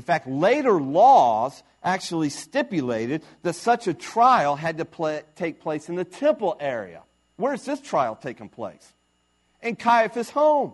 In 0.00 0.04
fact, 0.04 0.26
later 0.26 0.80
laws 0.80 1.62
actually 1.84 2.30
stipulated 2.30 3.22
that 3.42 3.54
such 3.54 3.86
a 3.86 3.92
trial 3.92 4.56
had 4.56 4.78
to 4.78 4.86
play, 4.86 5.20
take 5.36 5.60
place 5.60 5.90
in 5.90 5.94
the 5.94 6.06
temple 6.06 6.56
area. 6.58 7.02
Where's 7.36 7.66
this 7.66 7.82
trial 7.82 8.16
taking 8.16 8.48
place? 8.48 8.94
In 9.60 9.76
Caiaphas' 9.76 10.30
home. 10.30 10.72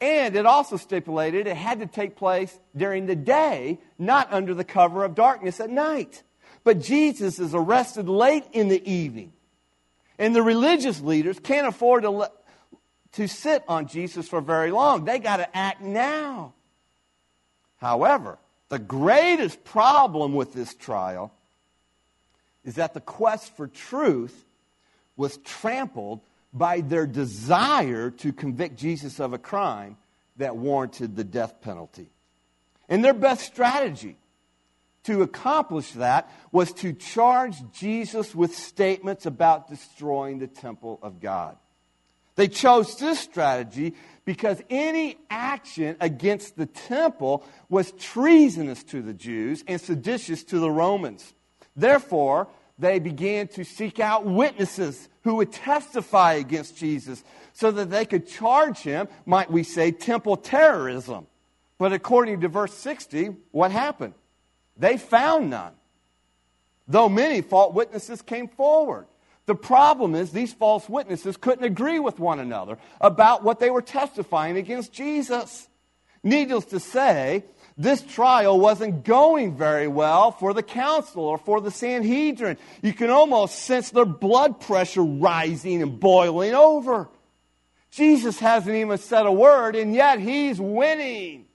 And 0.00 0.36
it 0.36 0.46
also 0.46 0.76
stipulated 0.76 1.48
it 1.48 1.56
had 1.56 1.80
to 1.80 1.86
take 1.88 2.14
place 2.14 2.56
during 2.76 3.06
the 3.06 3.16
day, 3.16 3.80
not 3.98 4.32
under 4.32 4.54
the 4.54 4.62
cover 4.62 5.02
of 5.02 5.16
darkness 5.16 5.58
at 5.58 5.68
night. 5.68 6.22
But 6.62 6.80
Jesus 6.80 7.40
is 7.40 7.56
arrested 7.56 8.08
late 8.08 8.44
in 8.52 8.68
the 8.68 8.88
evening. 8.88 9.32
And 10.16 10.32
the 10.32 10.42
religious 10.42 11.00
leaders 11.00 11.40
can't 11.40 11.66
afford 11.66 12.04
to, 12.04 12.30
to 13.14 13.26
sit 13.26 13.64
on 13.66 13.88
Jesus 13.88 14.28
for 14.28 14.40
very 14.40 14.70
long. 14.70 15.06
They 15.06 15.18
got 15.18 15.38
to 15.38 15.56
act 15.56 15.82
now. 15.82 16.54
However, 17.78 18.38
the 18.70 18.78
greatest 18.78 19.62
problem 19.64 20.32
with 20.34 20.54
this 20.54 20.74
trial 20.74 21.32
is 22.64 22.76
that 22.76 22.94
the 22.94 23.00
quest 23.00 23.54
for 23.56 23.66
truth 23.66 24.44
was 25.16 25.36
trampled 25.38 26.20
by 26.52 26.80
their 26.80 27.06
desire 27.06 28.10
to 28.10 28.32
convict 28.32 28.78
Jesus 28.78 29.20
of 29.20 29.32
a 29.32 29.38
crime 29.38 29.96
that 30.36 30.56
warranted 30.56 31.16
the 31.16 31.24
death 31.24 31.60
penalty. 31.60 32.08
And 32.88 33.04
their 33.04 33.14
best 33.14 33.42
strategy 33.42 34.16
to 35.04 35.22
accomplish 35.22 35.92
that 35.92 36.30
was 36.52 36.72
to 36.74 36.92
charge 36.92 37.56
Jesus 37.72 38.34
with 38.34 38.54
statements 38.54 39.26
about 39.26 39.68
destroying 39.68 40.38
the 40.38 40.46
temple 40.46 40.98
of 41.02 41.20
God. 41.20 41.56
They 42.40 42.48
chose 42.48 42.96
this 42.96 43.18
strategy 43.18 43.92
because 44.24 44.62
any 44.70 45.18
action 45.28 45.94
against 46.00 46.56
the 46.56 46.64
temple 46.64 47.44
was 47.68 47.92
treasonous 47.92 48.82
to 48.84 49.02
the 49.02 49.12
Jews 49.12 49.62
and 49.66 49.78
seditious 49.78 50.42
to 50.44 50.58
the 50.58 50.70
Romans. 50.70 51.34
Therefore, 51.76 52.48
they 52.78 52.98
began 52.98 53.48
to 53.48 53.62
seek 53.62 54.00
out 54.00 54.24
witnesses 54.24 55.10
who 55.22 55.34
would 55.34 55.52
testify 55.52 56.32
against 56.32 56.78
Jesus 56.78 57.22
so 57.52 57.70
that 57.72 57.90
they 57.90 58.06
could 58.06 58.26
charge 58.26 58.78
him, 58.78 59.08
might 59.26 59.50
we 59.50 59.62
say, 59.62 59.92
temple 59.92 60.38
terrorism. 60.38 61.26
But 61.76 61.92
according 61.92 62.40
to 62.40 62.48
verse 62.48 62.72
60, 62.72 63.36
what 63.50 63.70
happened? 63.70 64.14
They 64.78 64.96
found 64.96 65.50
none, 65.50 65.74
though 66.88 67.10
many 67.10 67.42
false 67.42 67.74
witnesses 67.74 68.22
came 68.22 68.48
forward. 68.48 69.08
The 69.50 69.56
problem 69.56 70.14
is 70.14 70.30
these 70.30 70.52
false 70.52 70.88
witnesses 70.88 71.36
couldn't 71.36 71.64
agree 71.64 71.98
with 71.98 72.20
one 72.20 72.38
another 72.38 72.78
about 73.00 73.42
what 73.42 73.58
they 73.58 73.68
were 73.68 73.82
testifying 73.82 74.56
against 74.56 74.92
Jesus. 74.92 75.68
Needless 76.22 76.66
to 76.66 76.78
say, 76.78 77.42
this 77.76 78.00
trial 78.00 78.60
wasn't 78.60 79.04
going 79.04 79.56
very 79.56 79.88
well 79.88 80.30
for 80.30 80.54
the 80.54 80.62
council 80.62 81.24
or 81.24 81.36
for 81.36 81.60
the 81.60 81.72
Sanhedrin. 81.72 82.58
You 82.80 82.92
can 82.92 83.10
almost 83.10 83.56
sense 83.64 83.90
their 83.90 84.04
blood 84.04 84.60
pressure 84.60 85.02
rising 85.02 85.82
and 85.82 85.98
boiling 85.98 86.54
over. 86.54 87.08
Jesus 87.90 88.38
hasn't 88.38 88.76
even 88.76 88.98
said 88.98 89.26
a 89.26 89.32
word, 89.32 89.74
and 89.74 89.92
yet 89.92 90.20
he's 90.20 90.60
winning. 90.60 91.46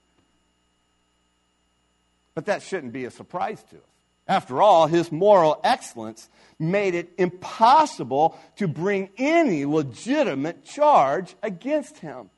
But 2.33 2.47
that 2.47 2.61
shouldn't 2.61 2.91
be 2.91 3.05
a 3.05 3.11
surprise 3.11 3.63
to 3.69 3.77
us. 3.77 3.94
After 4.27 4.61
all, 4.61 4.87
his 4.87 5.11
moral 5.11 5.59
excellence 5.63 6.29
made 6.57 6.95
it 6.95 7.11
impossible 7.17 8.37
to 8.57 8.67
bring 8.67 9.09
any 9.17 9.65
legitimate 9.65 10.65
charge 10.65 11.35
against 11.43 11.99
him. 11.99 12.29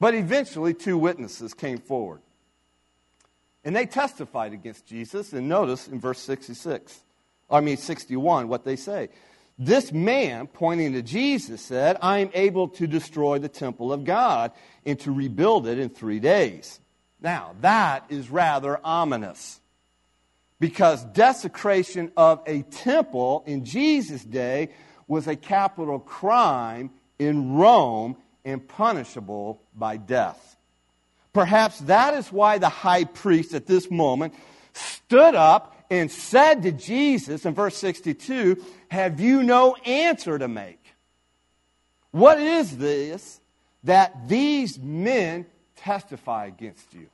But 0.00 0.14
eventually, 0.14 0.74
two 0.74 0.96
witnesses 0.98 1.54
came 1.54 1.78
forward. 1.78 2.20
And 3.64 3.76
they 3.76 3.86
testified 3.86 4.52
against 4.52 4.86
Jesus. 4.86 5.32
And 5.32 5.48
notice 5.48 5.86
in 5.86 6.00
verse 6.00 6.18
66, 6.20 7.00
I 7.50 7.60
mean 7.60 7.76
61, 7.76 8.48
what 8.48 8.64
they 8.64 8.76
say. 8.76 9.10
This 9.58 9.92
man, 9.92 10.46
pointing 10.46 10.94
to 10.94 11.02
Jesus, 11.02 11.60
said, 11.60 11.98
I 12.00 12.18
am 12.18 12.30
able 12.34 12.68
to 12.68 12.86
destroy 12.86 13.38
the 13.38 13.48
temple 13.48 13.92
of 13.92 14.04
God 14.04 14.50
and 14.84 14.98
to 15.00 15.12
rebuild 15.12 15.68
it 15.68 15.78
in 15.78 15.90
three 15.90 16.18
days. 16.18 16.80
Now, 17.20 17.54
that 17.60 18.06
is 18.08 18.30
rather 18.30 18.80
ominous 18.82 19.60
because 20.62 21.02
desecration 21.06 22.12
of 22.16 22.40
a 22.46 22.62
temple 22.62 23.42
in 23.48 23.64
Jesus' 23.64 24.22
day 24.22 24.68
was 25.08 25.26
a 25.26 25.34
capital 25.34 25.98
crime 25.98 26.88
in 27.18 27.54
Rome 27.54 28.16
and 28.44 28.68
punishable 28.68 29.60
by 29.74 29.96
death. 29.96 30.56
Perhaps 31.32 31.80
that 31.80 32.14
is 32.14 32.30
why 32.30 32.58
the 32.58 32.68
high 32.68 33.02
priest 33.02 33.54
at 33.54 33.66
this 33.66 33.90
moment 33.90 34.34
stood 34.72 35.34
up 35.34 35.84
and 35.90 36.08
said 36.08 36.62
to 36.62 36.70
Jesus 36.70 37.44
in 37.44 37.54
verse 37.54 37.76
62, 37.78 38.64
Have 38.86 39.18
you 39.18 39.42
no 39.42 39.74
answer 39.84 40.38
to 40.38 40.46
make? 40.46 40.94
What 42.12 42.38
is 42.38 42.78
this 42.78 43.40
that 43.82 44.28
these 44.28 44.78
men 44.78 45.44
testify 45.74 46.46
against 46.46 46.94
you? 46.94 47.08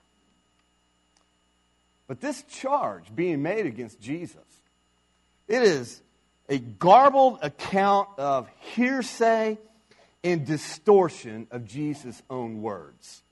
But 2.09 2.21
this 2.21 2.43
charge 2.45 3.15
being 3.15 3.43
made 3.43 3.67
against 3.67 4.01
Jesus, 4.01 4.35
it 5.47 5.63
is 5.63 6.03
a 6.49 6.59
garbled 6.59 7.39
account 7.43 8.09
of 8.19 8.49
hearsay 8.75 9.59
and 10.25 10.45
distortion 10.45 11.47
of 11.51 11.67
Jesus' 11.67 12.21
own 12.29 12.63
words. 12.63 13.23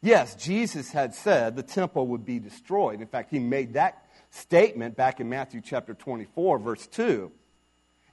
Yes, 0.00 0.34
Jesus 0.34 0.90
had 0.90 1.14
said 1.14 1.54
the 1.54 1.62
temple 1.62 2.08
would 2.08 2.24
be 2.24 2.40
destroyed. 2.40 3.00
In 3.00 3.06
fact, 3.06 3.30
he 3.30 3.38
made 3.38 3.74
that 3.74 4.04
statement 4.30 4.96
back 4.96 5.20
in 5.20 5.28
Matthew 5.28 5.60
chapter 5.60 5.94
24, 5.94 6.58
verse 6.58 6.86
2. 6.88 7.30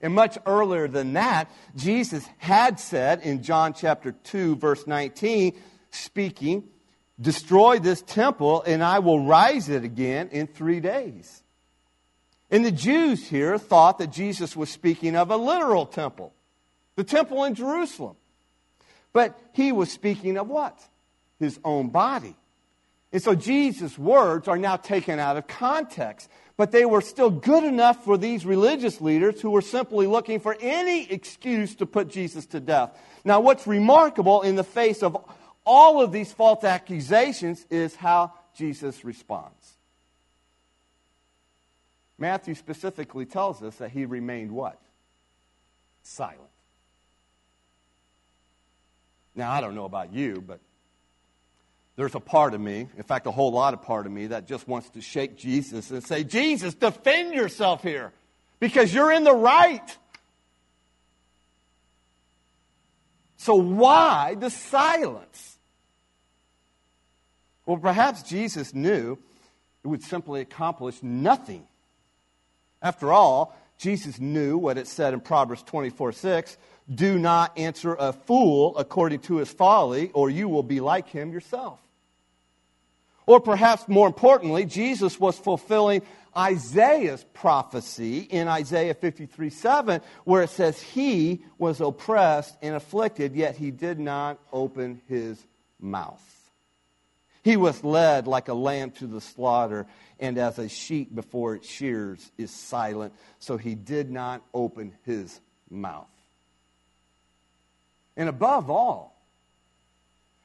And 0.02 0.14
much 0.14 0.38
earlier 0.46 0.88
than 0.88 1.14
that, 1.14 1.50
Jesus 1.76 2.28
had 2.38 2.80
said 2.80 3.22
in 3.22 3.42
John 3.42 3.74
chapter 3.74 4.12
2, 4.12 4.58
verse 4.58 4.86
19, 4.86 5.60
speaking, 5.92 6.66
Destroy 7.20 7.80
this 7.80 8.02
temple, 8.02 8.64
and 8.64 8.84
I 8.84 9.00
will 9.00 9.26
rise 9.26 9.68
it 9.70 9.84
again 9.84 10.30
in 10.32 10.48
three 10.48 10.80
days. 10.80 11.44
And 12.50 12.66
the 12.66 12.72
Jews 12.72 13.28
here 13.28 13.58
thought 13.58 14.00
that 14.00 14.12
Jesus 14.12 14.56
was 14.56 14.70
speaking 14.70 15.16
of 15.16 15.30
a 15.30 15.38
literal 15.38 15.86
temple, 15.86 16.34
the 16.96 17.04
temple 17.04 17.44
in 17.44 17.56
Jerusalem. 17.56 18.16
But 19.12 19.40
he 19.54 19.72
was 19.72 19.92
speaking 19.92 20.38
of 20.38 20.48
what? 20.48 20.80
His 21.40 21.60
own 21.64 21.90
body. 21.90 22.36
And 23.12 23.22
so 23.22 23.34
Jesus' 23.36 23.98
words 23.98 24.48
are 24.48 24.58
now 24.58 24.76
taken 24.76 25.20
out 25.20 25.36
of 25.36 25.48
context. 25.48 26.30
But 26.58 26.72
they 26.72 26.84
were 26.84 27.00
still 27.00 27.30
good 27.30 27.64
enough 27.64 28.04
for 28.04 28.18
these 28.18 28.46
religious 28.46 29.00
leaders 29.00 29.40
who 29.40 29.50
were 29.50 29.62
simply 29.62 30.08
looking 30.08 30.42
for 30.42 30.58
any 30.60 31.10
excuse 31.10 31.74
to 31.76 31.86
put 31.86 32.10
Jesus 32.10 32.46
to 32.48 32.60
death. 32.60 32.92
Now, 33.24 33.40
what's 33.40 33.66
remarkable 33.66 34.42
in 34.42 34.58
the 34.58 34.64
face 34.66 35.02
of 35.02 35.18
all 35.66 36.02
of 36.02 36.12
these 36.12 36.32
false 36.32 36.64
accusations 36.64 37.66
is 37.70 37.96
how 37.96 38.34
Jesus 38.56 39.04
responds. 39.06 39.74
Matthew 42.18 42.56
specifically 42.56 43.26
tells 43.26 43.64
us 43.64 43.76
that 43.76 43.92
he 43.92 44.06
remained 44.06 44.52
what? 44.52 44.80
Silent. 46.04 46.40
Now, 49.36 49.52
I 49.52 49.62
don't 49.62 49.76
know 49.76 49.86
about 49.86 50.12
you, 50.12 50.44
but 50.46 50.60
there's 51.96 52.16
a 52.16 52.20
part 52.20 52.54
of 52.54 52.62
me, 52.62 52.88
in 52.98 53.04
fact, 53.04 53.26
a 53.28 53.32
whole 53.32 53.52
lot 53.52 53.74
of 53.74 53.82
part 53.82 54.06
of 54.06 54.12
me, 54.12 54.28
that 54.28 54.48
just 54.48 54.68
wants 54.68 54.90
to 54.92 55.02
shake 55.02 55.38
Jesus 55.38 55.92
and 55.92 56.04
say, 56.04 56.24
Jesus, 56.24 56.74
defend 56.74 57.34
yourself 57.34 57.84
here 57.84 58.12
because 58.60 58.94
you're 58.94 59.12
in 59.12 59.24
the 59.24 59.36
right. 59.36 59.98
So, 63.40 63.56
why 63.56 64.36
the 64.36 64.50
silence? 64.50 65.58
Well, 67.66 67.78
perhaps 67.78 68.24
Jesus 68.24 68.74
knew 68.74 69.18
it 69.84 69.88
would 69.88 70.04
simply 70.04 70.42
accomplish 70.42 71.02
nothing. 71.02 71.66
After 72.82 73.14
all, 73.14 73.56
Jesus 73.78 74.20
knew 74.20 74.58
what 74.58 74.78
it 74.78 74.88
said 74.88 75.14
in 75.14 75.22
Proverbs 75.22 75.64
24 75.64 76.12
6 76.12 76.58
do 76.94 77.18
not 77.18 77.58
answer 77.58 77.96
a 77.98 78.12
fool 78.12 78.78
according 78.78 79.20
to 79.20 79.38
his 79.38 79.50
folly, 79.50 80.12
or 80.14 80.30
you 80.30 80.50
will 80.50 80.64
be 80.64 80.82
like 80.82 81.08
him 81.08 81.32
yourself. 81.32 81.80
Or 83.26 83.40
perhaps 83.40 83.88
more 83.88 84.08
importantly, 84.08 84.66
Jesus 84.66 85.20
was 85.20 85.38
fulfilling 85.38 86.02
Isaiah's 86.36 87.26
prophecy 87.34 88.20
in 88.20 88.48
Isaiah 88.48 88.94
53 88.94 89.50
7, 89.50 90.02
where 90.24 90.44
it 90.44 90.50
says, 90.50 90.82
He 90.82 91.44
was 91.58 91.82
oppressed 91.82 92.56
and 92.62 92.76
afflicted, 92.76 93.36
yet 93.36 93.56
he 93.56 93.72
did 93.72 94.00
not 94.00 94.40
open 94.52 95.02
his 95.08 95.44
mouth. 95.80 96.24
He 97.44 97.58
was 97.58 97.84
led 97.84 98.28
like 98.28 98.48
a 98.48 98.54
lamb 98.54 98.92
to 98.92 99.08
the 99.08 99.22
slaughter, 99.22 99.88
and 100.20 100.38
as 100.38 100.60
a 100.60 100.70
sheep 100.70 101.14
before 101.14 101.56
its 101.56 101.70
shears 101.70 102.32
is 102.38 102.52
silent, 102.52 103.14
so 103.40 103.58
he 103.58 103.76
did 103.76 104.12
not 104.12 104.42
open 104.54 104.94
his 105.06 105.40
mouth. 105.70 106.08
And 108.18 108.28
above 108.28 108.70
all, 108.70 109.16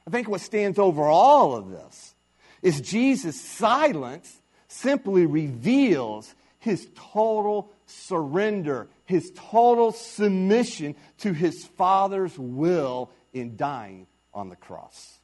I 0.07 0.11
think 0.11 0.29
what 0.29 0.41
stands 0.41 0.79
over 0.79 1.03
all 1.03 1.55
of 1.55 1.69
this 1.69 2.15
is 2.61 2.79
Jesus' 2.79 3.39
silence 3.39 4.41
simply 4.75 5.25
reveals 5.25 6.33
his 6.59 6.87
total 6.95 7.71
surrender, 7.85 8.87
his 9.05 9.31
total 9.35 9.91
submission 9.91 10.95
to 11.19 11.33
his 11.33 11.65
Father's 11.65 12.37
will 12.37 13.09
in 13.33 13.55
dying 13.55 14.07
on 14.33 14.49
the 14.49 14.55
cross. 14.55 15.19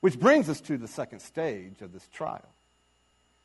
Which 0.00 0.18
brings 0.18 0.48
us 0.48 0.60
to 0.62 0.76
the 0.76 0.88
second 0.88 1.20
stage 1.20 1.80
of 1.80 1.92
this 1.92 2.06
trial. 2.08 2.48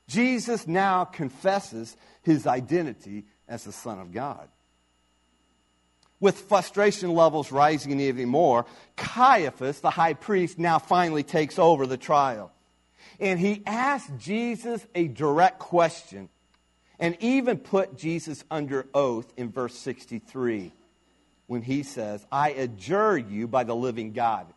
Jesus 0.08 0.68
now 0.68 1.06
confesses 1.06 1.96
his 2.24 2.48
identity 2.48 3.26
as 3.48 3.64
the 3.64 3.72
Son 3.72 4.00
of 4.00 4.12
God. 4.12 4.48
With 6.20 6.40
frustration 6.40 7.14
levels 7.14 7.52
rising 7.52 8.00
even 8.00 8.28
more, 8.28 8.66
Caiaphas, 8.96 9.82
the 9.82 9.92
high 9.92 10.14
priest, 10.14 10.58
now 10.58 10.80
finally 10.80 11.22
takes 11.24 11.60
over 11.60 11.86
the 11.86 11.98
trial. 11.98 12.52
And 13.20 13.40
he 13.40 13.64
asked 13.66 14.12
Jesus 14.20 14.86
a 14.94 15.08
direct 15.08 15.60
question 15.60 16.30
and 17.00 17.18
even 17.20 17.58
put 17.58 17.98
Jesus 17.98 18.44
under 18.50 18.88
oath 18.94 19.32
in 19.38 19.52
verse 19.52 19.76
63 19.76 20.72
when 21.48 21.62
he 21.62 21.84
says, 21.84 22.26
I 22.32 22.50
adjure 22.52 23.18
you 23.18 23.48
by 23.48 23.64
the 23.64 23.76
living 23.76 24.14
God. 24.14 24.48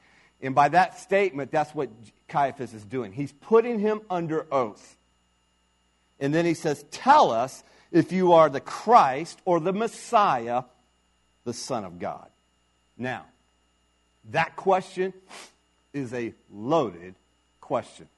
And 0.43 0.55
by 0.55 0.69
that 0.69 0.99
statement, 0.99 1.51
that's 1.51 1.75
what 1.75 1.91
Caiaphas 2.29 2.73
is 2.75 2.85
doing. 2.85 3.13
He's 3.13 3.33
putting 3.33 3.79
him 3.79 4.01
under 4.09 4.47
oath. 4.53 4.97
And 6.19 6.35
then 6.35 6.45
he 6.45 6.55
says, 6.55 6.85
Tell 6.91 7.31
us 7.31 7.63
if 7.93 8.13
you 8.13 8.33
are 8.33 8.49
the 8.49 8.61
Christ 8.61 9.41
or 9.45 9.61
the 9.61 9.73
Messiah 9.73 10.63
the 11.45 11.53
Son 11.53 11.85
of 11.85 11.99
God? 11.99 12.29
Now, 12.97 13.25
that 14.31 14.57
question 14.57 15.13
is 15.93 16.13
a 16.13 16.35
loaded 16.51 17.15
question. 17.61 18.09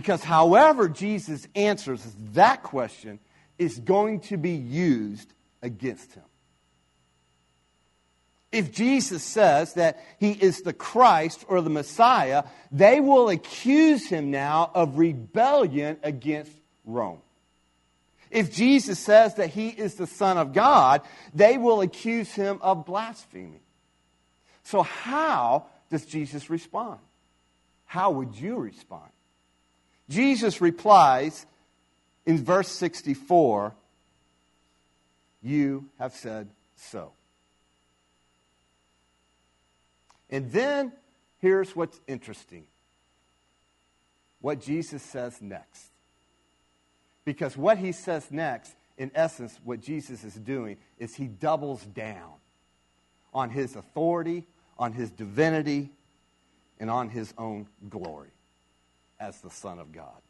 Because 0.00 0.24
however 0.24 0.88
Jesus 0.88 1.46
answers 1.54 2.02
that 2.32 2.62
question 2.62 3.18
is 3.58 3.78
going 3.78 4.20
to 4.20 4.38
be 4.38 4.52
used 4.52 5.30
against 5.60 6.14
him. 6.14 6.22
If 8.50 8.72
Jesus 8.72 9.22
says 9.22 9.74
that 9.74 10.02
he 10.18 10.30
is 10.30 10.62
the 10.62 10.72
Christ 10.72 11.44
or 11.48 11.60
the 11.60 11.68
Messiah, 11.68 12.44
they 12.72 13.00
will 13.00 13.28
accuse 13.28 14.08
him 14.08 14.30
now 14.30 14.70
of 14.74 14.96
rebellion 14.96 15.98
against 16.02 16.52
Rome. 16.86 17.20
If 18.30 18.54
Jesus 18.54 18.98
says 18.98 19.34
that 19.34 19.50
he 19.50 19.68
is 19.68 19.96
the 19.96 20.06
Son 20.06 20.38
of 20.38 20.54
God, 20.54 21.02
they 21.34 21.58
will 21.58 21.82
accuse 21.82 22.32
him 22.32 22.58
of 22.62 22.86
blasphemy. 22.86 23.60
So, 24.62 24.80
how 24.80 25.66
does 25.90 26.06
Jesus 26.06 26.48
respond? 26.48 27.00
How 27.84 28.12
would 28.12 28.34
you 28.34 28.56
respond? 28.56 29.10
Jesus 30.10 30.60
replies 30.60 31.46
in 32.26 32.44
verse 32.44 32.68
64 32.68 33.72
You 35.40 35.88
have 35.98 36.12
said 36.12 36.48
so. 36.76 37.12
And 40.28 40.50
then 40.50 40.92
here's 41.38 41.74
what's 41.74 41.98
interesting 42.06 42.64
what 44.40 44.60
Jesus 44.60 45.02
says 45.02 45.40
next. 45.40 45.86
Because 47.24 47.56
what 47.56 47.78
he 47.78 47.92
says 47.92 48.26
next, 48.30 48.74
in 48.98 49.10
essence, 49.14 49.58
what 49.62 49.80
Jesus 49.80 50.24
is 50.24 50.34
doing 50.34 50.78
is 50.98 51.14
he 51.14 51.26
doubles 51.26 51.84
down 51.84 52.32
on 53.32 53.50
his 53.50 53.76
authority, 53.76 54.46
on 54.78 54.92
his 54.92 55.10
divinity, 55.10 55.90
and 56.80 56.90
on 56.90 57.10
his 57.10 57.32
own 57.38 57.68
glory 57.88 58.30
as 59.20 59.40
the 59.40 59.50
Son 59.50 59.78
of 59.78 59.92
God. 59.92 60.20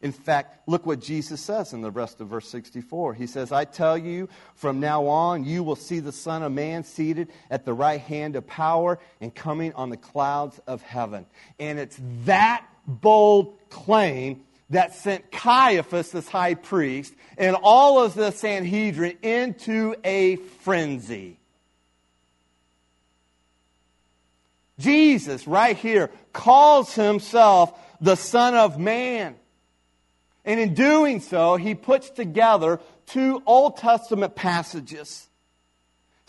In 0.00 0.12
fact, 0.12 0.68
look 0.68 0.86
what 0.86 1.00
Jesus 1.00 1.40
says 1.40 1.72
in 1.72 1.80
the 1.80 1.90
rest 1.90 2.20
of 2.20 2.28
verse 2.28 2.48
64. 2.48 3.14
He 3.14 3.26
says, 3.26 3.50
I 3.50 3.64
tell 3.64 3.98
you, 3.98 4.28
from 4.54 4.78
now 4.78 5.06
on, 5.06 5.44
you 5.44 5.64
will 5.64 5.76
see 5.76 5.98
the 5.98 6.12
Son 6.12 6.44
of 6.44 6.52
Man 6.52 6.84
seated 6.84 7.28
at 7.50 7.64
the 7.64 7.74
right 7.74 8.00
hand 8.00 8.36
of 8.36 8.46
power 8.46 9.00
and 9.20 9.34
coming 9.34 9.72
on 9.72 9.90
the 9.90 9.96
clouds 9.96 10.60
of 10.68 10.82
heaven. 10.82 11.26
And 11.58 11.80
it's 11.80 11.98
that 12.26 12.64
bold 12.86 13.58
claim 13.70 14.44
that 14.70 14.94
sent 14.94 15.32
Caiaphas, 15.32 16.12
this 16.12 16.28
high 16.28 16.54
priest, 16.54 17.12
and 17.36 17.56
all 17.60 18.00
of 18.00 18.14
the 18.14 18.30
Sanhedrin 18.30 19.18
into 19.22 19.96
a 20.04 20.36
frenzy. 20.36 21.38
Jesus, 24.78 25.46
right 25.46 25.76
here, 25.76 26.10
calls 26.32 26.94
himself 26.94 27.78
the 28.00 28.16
Son 28.16 28.54
of 28.54 28.78
Man. 28.78 29.36
And 30.44 30.58
in 30.58 30.74
doing 30.74 31.20
so, 31.20 31.56
he 31.56 31.74
puts 31.74 32.10
together 32.10 32.80
two 33.06 33.42
Old 33.44 33.76
Testament 33.76 34.34
passages. 34.34 35.27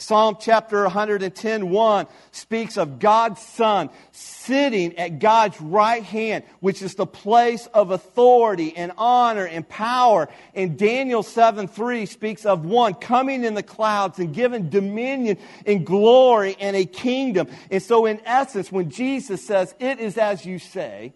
Psalm 0.02 0.38
chapter 0.40 0.84
110, 0.84 1.70
1 1.70 2.08
speaks 2.32 2.78
of 2.78 3.00
God's 3.00 3.42
Son 3.42 3.90
sitting 4.14 4.98
at 4.98 5.20
God's 5.20 5.60
right 5.60 6.04
hand, 6.04 6.46
which 6.62 6.82
is 6.82 6.96
the 6.96 7.06
place 7.06 7.68
of 7.74 7.92
authority 7.92 8.76
and 8.78 8.94
honor 8.98 9.46
and 9.46 9.68
power. 9.68 10.30
And 10.56 10.80
Daniel 10.80 11.22
7, 11.22 11.68
3 11.68 12.06
speaks 12.06 12.46
of 12.46 12.66
one 12.66 12.94
coming 12.94 13.44
in 13.44 13.56
the 13.56 13.62
clouds 13.62 14.20
and 14.20 14.34
given 14.34 14.70
dominion 14.70 15.38
and 15.66 15.86
glory 15.86 16.56
and 16.62 16.78
a 16.78 16.86
kingdom. 16.86 17.50
And 17.70 17.84
so, 17.84 18.06
in 18.06 18.22
essence, 18.24 18.72
when 18.72 18.90
Jesus 18.90 19.46
says, 19.46 19.76
It 19.80 20.00
is 20.00 20.18
as 20.18 20.46
you 20.46 20.60
say, 20.60 21.14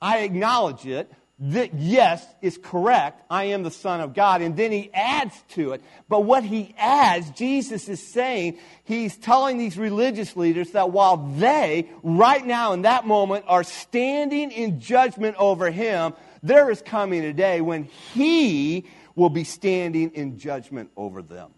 I 0.00 0.18
acknowledge 0.18 0.86
it 0.86 1.10
that 1.44 1.74
yes 1.74 2.24
is 2.40 2.56
correct. 2.56 3.20
I 3.28 3.44
am 3.46 3.64
the 3.64 3.70
Son 3.72 4.00
of 4.00 4.14
God. 4.14 4.42
And 4.42 4.56
then 4.56 4.70
he 4.70 4.90
adds 4.94 5.34
to 5.50 5.72
it. 5.72 5.82
But 6.08 6.20
what 6.20 6.44
he 6.44 6.72
adds, 6.78 7.30
Jesus 7.32 7.88
is 7.88 8.00
saying, 8.00 8.58
he's 8.84 9.16
telling 9.16 9.58
these 9.58 9.76
religious 9.76 10.36
leaders 10.36 10.70
that 10.70 10.92
while 10.92 11.16
they, 11.16 11.88
right 12.04 12.46
now 12.46 12.74
in 12.74 12.82
that 12.82 13.08
moment, 13.08 13.44
are 13.48 13.64
standing 13.64 14.52
in 14.52 14.78
judgment 14.78 15.34
over 15.36 15.72
him, 15.72 16.14
there 16.44 16.70
is 16.70 16.80
coming 16.80 17.24
a 17.24 17.32
day 17.32 17.60
when 17.60 17.84
he 18.14 18.86
will 19.16 19.30
be 19.30 19.42
standing 19.42 20.10
in 20.10 20.38
judgment 20.38 20.90
over 20.96 21.22
them. 21.22 21.50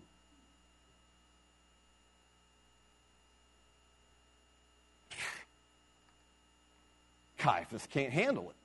Caiaphas 7.36 7.86
can't 7.90 8.10
handle 8.10 8.48
it. 8.48 8.56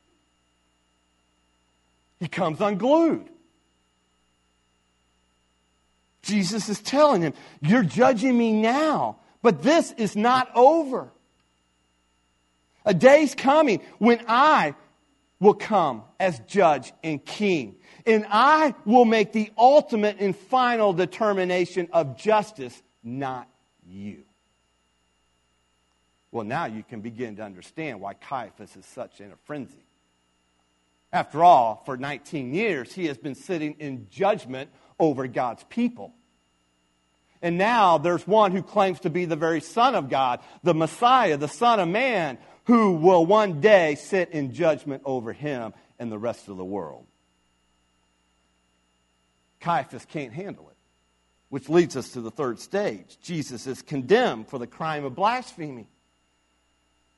He 2.20 2.28
comes 2.28 2.60
unglued. 2.60 3.30
Jesus 6.22 6.70
is 6.70 6.82
telling 6.82 7.22
him, 7.22 7.34
You're 7.62 7.84
judging 7.84 8.38
me 8.38 8.54
now, 8.54 9.18
but 9.42 9.64
this 9.64 9.94
is 9.94 10.16
not 10.16 10.50
over. 10.56 11.12
A 12.86 12.94
day's 12.94 13.36
coming 13.36 13.82
when 13.98 14.22
I 14.28 14.76
will 15.40 15.54
come 15.54 16.04
as 16.20 16.40
judge 16.48 16.92
and 17.04 17.24
king, 17.24 17.78
and 18.06 18.26
I 18.30 18.76
will 18.86 19.06
make 19.06 19.32
the 19.32 19.52
ultimate 19.58 20.18
and 20.20 20.36
final 20.36 20.94
determination 20.94 21.88
of 21.94 22.18
justice, 22.18 22.82
not 23.04 23.48
you. 23.88 24.24
Well, 26.32 26.46
now 26.46 26.66
you 26.66 26.84
can 26.84 27.02
begin 27.02 27.38
to 27.38 27.44
understand 27.44 28.02
why 28.02 28.14
Caiaphas 28.14 28.76
is 28.76 28.86
such 28.86 29.22
in 29.22 29.32
a 29.32 29.36
frenzy. 29.46 29.86
After 31.12 31.44
all, 31.44 31.82
for 31.86 31.98
19 31.98 32.54
years, 32.54 32.94
he 32.94 33.08
has 33.08 33.18
been 33.18 33.36
sitting 33.36 33.74
in 33.80 34.08
judgment 34.10 34.70
over 35.00 35.28
God's 35.28 35.64
people. 35.66 36.14
And 37.42 37.58
now 37.58 37.98
there's 37.98 38.28
one 38.28 38.52
who 38.52 38.62
claims 38.62 39.00
to 39.02 39.10
be 39.10 39.26
the 39.26 39.36
very 39.36 39.62
Son 39.62 39.96
of 39.96 40.10
God, 40.10 40.42
the 40.62 40.74
Messiah, 40.74 41.38
the 41.38 41.48
Son 41.48 41.80
of 41.80 41.88
Man, 41.88 42.38
who 42.66 42.94
will 42.94 43.26
one 43.26 43.62
day 43.62 43.96
sit 43.96 44.32
in 44.32 44.54
judgment 44.54 45.02
over 45.06 45.34
him 45.34 45.74
and 45.98 46.12
the 46.12 46.18
rest 46.20 46.48
of 46.50 46.58
the 46.58 46.66
world. 46.66 47.06
Caiaphas 49.62 50.06
can't 50.06 50.34
handle 50.34 50.70
it, 50.70 50.78
which 51.50 51.70
leads 51.70 51.96
us 51.98 52.12
to 52.12 52.22
the 52.22 52.32
third 52.32 52.60
stage. 52.60 53.18
Jesus 53.22 53.68
is 53.68 53.82
condemned 53.82 54.48
for 54.48 54.60
the 54.60 54.68
crime 54.68 55.04
of 55.06 55.16
blasphemy. 55.16 55.88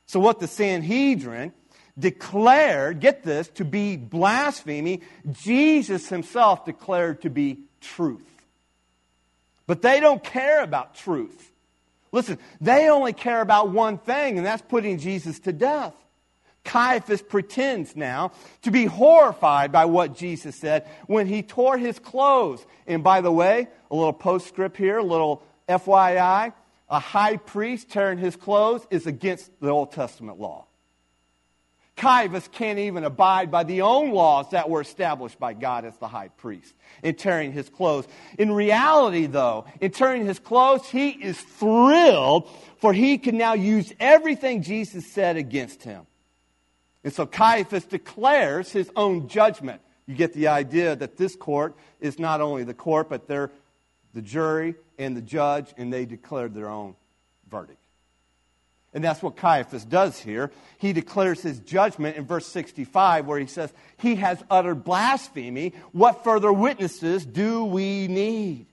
So, 0.06 0.20
what 0.20 0.40
the 0.40 0.48
Sanhedrin 0.48 1.54
declared, 2.02 3.00
get 3.00 3.24
this, 3.24 3.48
to 3.50 3.66
be 3.66 3.96
blasphemy, 3.96 5.02
Jesus 5.32 6.10
himself 6.10 6.66
declared 6.66 7.22
to 7.22 7.30
be 7.30 7.60
truth. 7.80 8.28
But 9.68 9.82
they 9.82 10.00
don't 10.00 10.24
care 10.24 10.64
about 10.64 10.96
truth. 10.96 11.52
Listen, 12.12 12.38
they 12.60 12.90
only 12.90 13.14
care 13.14 13.42
about 13.42 13.70
one 13.70 13.98
thing, 13.98 14.38
and 14.38 14.46
that's 14.46 14.62
putting 14.62 14.98
Jesus 14.98 15.40
to 15.42 15.54
death. 15.54 15.94
Caiaphas 16.66 17.22
pretends 17.22 17.96
now 17.96 18.34
to 18.64 18.72
be 18.72 18.86
horrified 18.86 19.72
by 19.72 19.86
what 19.86 20.16
Jesus 20.16 20.56
said 20.56 20.86
when 21.08 21.26
he 21.26 21.42
tore 21.42 21.78
his 21.78 21.98
clothes. 21.98 22.66
And 22.86 23.04
by 23.04 23.22
the 23.22 23.32
way, 23.32 23.68
a 23.90 23.96
little 23.96 24.14
postscript 24.14 24.78
here, 24.78 24.98
a 24.98 25.04
little 25.04 25.42
FYI 25.70 26.54
a 26.92 27.00
high 27.00 27.38
priest 27.38 27.90
tearing 27.90 28.18
his 28.18 28.36
clothes 28.36 28.86
is 28.92 29.08
against 29.08 29.50
the 29.62 29.70
Old 29.70 29.94
Testament 29.94 30.40
law. 30.40 30.68
Caiaphas 31.98 32.48
can't 32.52 32.80
even 32.80 33.04
abide 33.04 33.52
by 33.52 33.64
the 33.64 33.82
own 33.82 34.12
laws 34.12 34.50
that 34.52 34.70
were 34.70 34.82
established 34.82 35.40
by 35.40 35.54
God 35.54 35.86
as 35.86 35.96
the 35.98 36.08
high 36.08 36.30
priest 36.30 36.74
in 37.04 37.16
tearing 37.16 37.52
his 37.52 37.70
clothes. 37.70 38.08
In 38.40 38.52
reality, 38.52 39.28
though, 39.28 39.66
in 39.80 39.92
tearing 39.92 40.26
his 40.26 40.40
clothes, 40.40 40.88
he 40.88 41.10
is 41.10 41.40
thrilled 41.40 42.50
for 42.82 42.94
he 42.94 43.20
can 43.20 43.38
now 43.38 43.54
use 43.54 43.94
everything 44.00 44.64
Jesus 44.64 45.06
said 45.06 45.38
against 45.38 45.84
him. 45.84 46.08
And 47.04 47.14
so 47.14 47.26
Caiaphas 47.28 47.86
declares 47.86 48.72
his 48.72 48.92
own 48.96 49.28
judgment. 49.28 49.82
You 50.08 50.16
get 50.16 50.34
the 50.34 50.48
idea 50.48 50.96
that 50.96 51.18
this 51.18 51.36
court 51.36 51.76
is 52.00 52.18
not 52.18 52.42
only 52.42 52.64
the 52.64 52.74
court, 52.74 53.08
but 53.10 53.28
they're 53.28 53.52
the 54.14 54.22
jury 54.22 54.76
and 54.98 55.16
the 55.16 55.22
judge, 55.22 55.74
and 55.78 55.94
they 55.94 56.06
declared 56.06 56.54
their 56.54 56.70
own 56.70 56.96
verdict. 57.50 57.81
And 58.94 59.04
that's 59.04 59.24
what 59.24 59.38
Caiaphas 59.38 59.86
does 59.86 60.20
here. 60.20 60.52
He 60.78 60.92
declares 60.92 61.42
his 61.42 61.60
judgment 61.60 62.18
in 62.18 62.26
verse 62.26 62.46
65, 62.48 63.26
where 63.26 63.40
he 63.40 63.46
says, 63.46 63.72
He 63.98 64.16
has 64.16 64.44
uttered 64.50 64.84
blasphemy. 64.84 65.74
What 65.94 66.24
further 66.24 66.52
witnesses 66.52 67.26
do 67.26 67.64
we 67.64 68.08
need? 68.08 68.66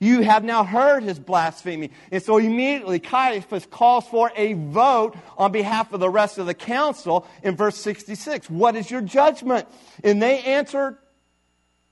You 0.00 0.22
have 0.22 0.42
now 0.42 0.64
heard 0.64 1.04
his 1.04 1.20
blasphemy. 1.20 1.92
And 2.10 2.20
so 2.20 2.38
immediately 2.38 2.98
Caiaphas 2.98 3.66
calls 3.66 4.04
for 4.08 4.32
a 4.34 4.54
vote 4.54 5.14
on 5.38 5.52
behalf 5.52 5.92
of 5.92 6.00
the 6.00 6.10
rest 6.10 6.38
of 6.38 6.46
the 6.46 6.54
council 6.54 7.24
in 7.44 7.54
verse 7.54 7.76
66. 7.76 8.50
What 8.50 8.74
is 8.74 8.90
your 8.90 9.00
judgment? 9.00 9.68
And 10.02 10.20
they 10.20 10.40
answered, 10.40 10.98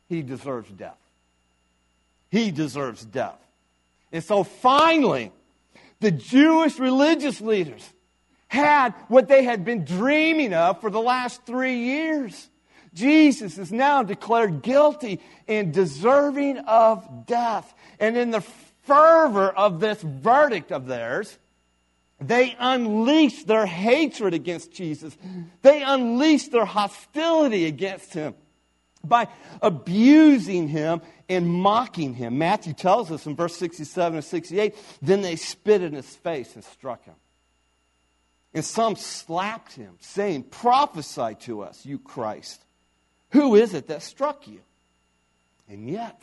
He 0.08 0.22
deserves 0.22 0.68
death. 0.72 0.98
He 2.32 2.50
deserves 2.50 3.04
death. 3.04 3.38
And 4.10 4.24
so 4.24 4.42
finally, 4.42 5.30
the 6.00 6.10
Jewish 6.10 6.78
religious 6.78 7.40
leaders 7.40 7.88
had 8.48 8.94
what 9.08 9.28
they 9.28 9.44
had 9.44 9.64
been 9.64 9.84
dreaming 9.84 10.52
of 10.52 10.80
for 10.80 10.90
the 10.90 11.00
last 11.00 11.44
three 11.46 11.78
years. 11.78 12.48
Jesus 12.92 13.58
is 13.58 13.70
now 13.70 14.02
declared 14.02 14.62
guilty 14.62 15.20
and 15.46 15.72
deserving 15.72 16.58
of 16.58 17.26
death. 17.26 17.72
And 18.00 18.16
in 18.16 18.30
the 18.30 18.40
fervor 18.84 19.50
of 19.50 19.78
this 19.78 20.02
verdict 20.02 20.72
of 20.72 20.86
theirs, 20.86 21.38
they 22.20 22.56
unleashed 22.58 23.46
their 23.46 23.66
hatred 23.66 24.34
against 24.34 24.72
Jesus. 24.72 25.16
They 25.62 25.82
unleashed 25.82 26.50
their 26.50 26.64
hostility 26.64 27.66
against 27.66 28.12
him 28.12 28.34
by 29.02 29.28
abusing 29.62 30.68
him 30.68 31.00
and 31.28 31.48
mocking 31.48 32.14
him. 32.14 32.38
Matthew 32.38 32.72
tells 32.72 33.10
us 33.10 33.26
in 33.26 33.36
verse 33.36 33.56
67 33.56 34.16
and 34.16 34.24
68 34.24 34.74
then 35.00 35.22
they 35.22 35.36
spit 35.36 35.82
in 35.82 35.94
his 35.94 36.16
face 36.16 36.54
and 36.54 36.64
struck 36.64 37.04
him. 37.04 37.14
And 38.52 38.64
some 38.64 38.96
slapped 38.96 39.74
him, 39.74 39.96
saying, 40.00 40.44
Prophesy 40.44 41.36
to 41.42 41.62
us, 41.62 41.86
you 41.86 41.98
Christ. 41.98 42.60
Who 43.30 43.54
is 43.54 43.74
it 43.74 43.86
that 43.86 44.02
struck 44.02 44.48
you? 44.48 44.60
And 45.68 45.88
yet, 45.88 46.20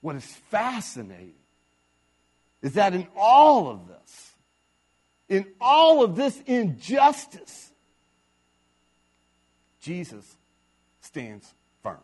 what 0.00 0.14
is 0.14 0.24
fascinating 0.24 1.34
is 2.62 2.74
that 2.74 2.94
in 2.94 3.08
all 3.16 3.68
of 3.68 3.88
this, 3.88 4.34
in 5.28 5.46
all 5.60 6.04
of 6.04 6.14
this 6.14 6.40
injustice, 6.46 7.72
Jesus 9.80 10.35
stands 11.16 11.54
firm. 11.82 11.96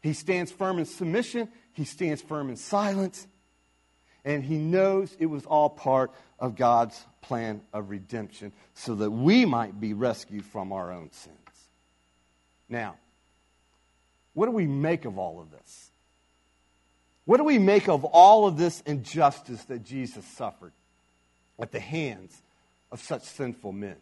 He 0.00 0.12
stands 0.12 0.52
firm 0.52 0.78
in 0.78 0.84
submission, 0.84 1.48
he 1.72 1.84
stands 1.84 2.22
firm 2.22 2.48
in 2.48 2.56
silence, 2.56 3.26
and 4.24 4.44
he 4.44 4.58
knows 4.58 5.16
it 5.18 5.26
was 5.26 5.44
all 5.44 5.68
part 5.68 6.12
of 6.38 6.54
God's 6.54 7.04
plan 7.20 7.62
of 7.72 7.90
redemption 7.90 8.52
so 8.74 8.94
that 8.94 9.10
we 9.10 9.44
might 9.44 9.80
be 9.80 9.92
rescued 9.92 10.44
from 10.44 10.72
our 10.72 10.92
own 10.92 11.10
sins. 11.10 11.36
Now, 12.68 12.94
what 14.34 14.46
do 14.46 14.52
we 14.52 14.68
make 14.68 15.04
of 15.04 15.18
all 15.18 15.40
of 15.40 15.50
this? 15.50 15.90
What 17.24 17.38
do 17.38 17.44
we 17.44 17.58
make 17.58 17.88
of 17.88 18.04
all 18.04 18.46
of 18.46 18.56
this 18.56 18.82
injustice 18.82 19.64
that 19.64 19.82
Jesus 19.82 20.24
suffered 20.24 20.72
at 21.58 21.72
the 21.72 21.80
hands 21.80 22.40
of 22.92 23.00
such 23.00 23.22
sinful 23.22 23.72
men? 23.72 23.96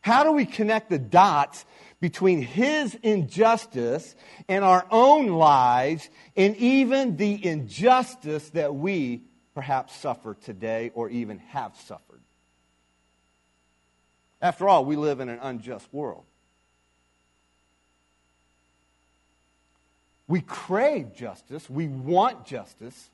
How 0.00 0.24
do 0.24 0.32
we 0.32 0.46
connect 0.46 0.90
the 0.90 0.98
dots 0.98 1.64
between 2.00 2.40
his 2.40 2.94
injustice 3.02 4.14
and 4.48 4.64
our 4.64 4.86
own 4.90 5.28
lives 5.28 6.08
and 6.36 6.56
even 6.56 7.16
the 7.16 7.44
injustice 7.44 8.48
that 8.50 8.74
we 8.74 9.22
perhaps 9.54 9.94
suffer 9.96 10.34
today 10.34 10.90
or 10.94 11.10
even 11.10 11.38
have 11.38 11.76
suffered? 11.76 12.20
After 14.40 14.68
all, 14.68 14.86
we 14.86 14.96
live 14.96 15.20
in 15.20 15.28
an 15.28 15.38
unjust 15.42 15.86
world. 15.92 16.24
We 20.26 20.40
crave 20.40 21.14
justice. 21.14 21.68
We 21.68 21.88
want 21.88 22.46
justice, 22.46 23.10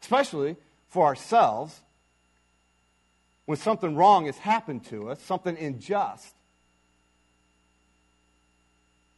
especially 0.00 0.56
for 0.88 1.04
ourselves 1.04 1.78
when 3.46 3.56
something 3.56 3.96
wrong 3.96 4.26
has 4.26 4.36
happened 4.38 4.84
to 4.86 5.10
us, 5.10 5.22
something 5.22 5.56
unjust. 5.56 6.34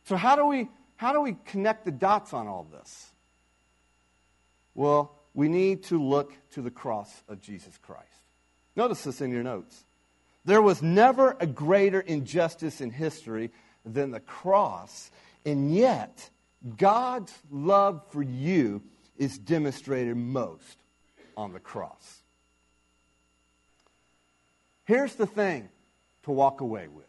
So, 0.05 0.17
how 0.17 0.37
do 0.37 0.47
we, 0.47 0.69
how 0.97 1.13
do 1.13 1.21
we 1.21 1.37
connect 1.45 1.85
the 1.85 1.91
dots 1.91 2.33
on 2.33 2.47
all 2.47 2.67
this? 2.71 3.11
Well, 4.75 5.15
we 5.35 5.49
need 5.49 5.85
to 5.85 6.01
look 6.01 6.33
to 6.53 6.63
the 6.63 6.71
cross 6.71 7.11
of 7.29 7.41
Jesus 7.41 7.77
Christ. 7.83 8.07
Notice 8.77 9.05
this 9.05 9.21
in 9.21 9.31
your 9.31 9.43
notes. 9.43 9.85
There 10.45 10.63
was 10.63 10.83
never 10.83 11.37
a 11.41 11.47
greater 11.47 12.01
injustice 12.01 12.81
in 12.81 12.91
history 12.91 13.51
than 13.85 14.13
the 14.13 14.21
cross, 14.21 15.11
and 15.45 15.75
yet 15.75 16.31
God's 16.77 17.33
love 17.51 18.03
for 18.11 18.23
you 18.23 18.83
is 19.17 19.39
demonstrated 19.39 20.17
most 20.17 20.79
on 21.37 21.53
the 21.53 21.61
cross. 21.61 22.18
Here's 24.89 25.17
the 25.17 25.27
thing 25.27 25.69
to 26.23 26.31
walk 26.31 26.63
away 26.63 26.89
with 26.89 27.05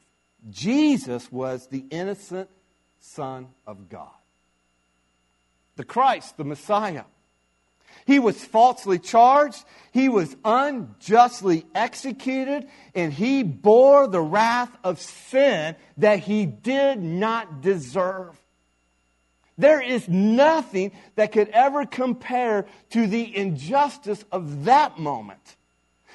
Jesus 0.50 1.32
was 1.32 1.68
the 1.68 1.86
innocent 1.90 2.50
Son 3.00 3.48
of 3.66 3.88
God, 3.88 4.10
the 5.78 5.86
Christ, 5.86 6.36
the 6.36 6.44
Messiah. 6.44 7.06
He 8.06 8.20
was 8.20 8.44
falsely 8.44 9.00
charged, 9.00 9.64
he 9.94 10.10
was 10.10 10.36
unjustly 10.44 11.66
executed, 11.74 12.68
and 12.96 13.14
he 13.14 13.44
bore 13.44 14.08
the 14.08 14.20
wrath 14.20 14.76
of 14.84 15.00
sin 15.00 15.78
that 16.00 16.20
he 16.20 16.46
did 16.46 17.02
not 17.02 17.62
deserve. 17.62 18.38
There 19.58 19.82
is 19.82 20.10
nothing 20.10 20.92
that 21.16 21.32
could 21.32 21.48
ever 21.50 21.86
compare 21.86 22.66
to 22.90 23.08
the 23.08 23.38
injustice 23.38 24.26
of 24.34 24.66
that 24.66 25.00
moment. 25.00 25.56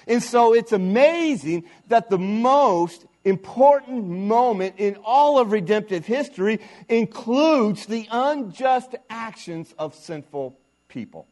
And 0.07 0.23
so 0.23 0.55
it's 0.55 0.73
amazing 0.73 1.65
that 1.89 2.11
the 2.11 2.19
most 2.19 3.07
important 3.25 4.07
moment 4.07 4.75
in 4.79 4.97
all 5.05 5.39
of 5.39 5.51
redemptive 5.51 6.05
history 6.07 6.61
includes 6.89 7.87
the 7.87 8.07
unjust 8.11 8.95
actions 9.09 9.75
of 9.79 9.95
sinful 9.95 10.59
people. 10.89 11.27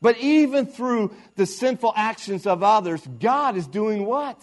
But 0.00 0.18
even 0.18 0.66
through 0.66 1.14
the 1.36 1.46
sinful 1.46 1.92
actions 1.94 2.44
of 2.46 2.64
others, 2.64 3.06
God 3.20 3.56
is 3.56 3.68
doing 3.68 4.04
what? 4.04 4.36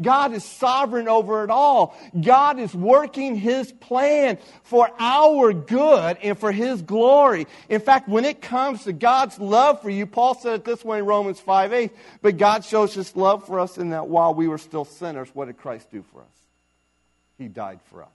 God 0.00 0.32
is 0.32 0.44
sovereign 0.44 1.06
over 1.06 1.44
it 1.44 1.50
all. 1.50 1.96
God 2.18 2.58
is 2.58 2.74
working 2.74 3.36
His 3.36 3.70
plan 3.72 4.38
for 4.64 4.90
our 4.98 5.52
good 5.52 6.16
and 6.22 6.38
for 6.38 6.50
His 6.50 6.80
glory. 6.82 7.46
In 7.68 7.80
fact, 7.80 8.08
when 8.08 8.24
it 8.24 8.40
comes 8.40 8.84
to 8.84 8.92
God's 8.92 9.38
love 9.38 9.82
for 9.82 9.90
you, 9.90 10.06
Paul 10.06 10.34
said 10.34 10.54
it 10.54 10.64
this 10.64 10.84
way 10.84 10.98
in 10.98 11.04
Romans 11.04 11.40
5 11.40 11.72
8, 11.72 11.90
but 12.22 12.38
God 12.38 12.64
shows 12.64 12.94
His 12.94 13.14
love 13.14 13.46
for 13.46 13.60
us 13.60 13.76
in 13.76 13.90
that 13.90 14.08
while 14.08 14.34
we 14.34 14.48
were 14.48 14.58
still 14.58 14.84
sinners, 14.84 15.28
what 15.34 15.46
did 15.46 15.58
Christ 15.58 15.90
do 15.90 16.02
for 16.12 16.20
us? 16.20 16.26
He 17.38 17.48
died 17.48 17.80
for 17.90 18.02
us. 18.02 18.08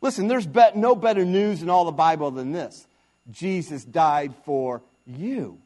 Listen, 0.00 0.28
there's 0.28 0.48
no 0.74 0.94
better 0.94 1.24
news 1.24 1.62
in 1.62 1.70
all 1.70 1.84
the 1.84 1.92
Bible 1.92 2.30
than 2.30 2.52
this 2.52 2.86
Jesus 3.30 3.84
died 3.84 4.34
for 4.44 4.82
you 5.06 5.61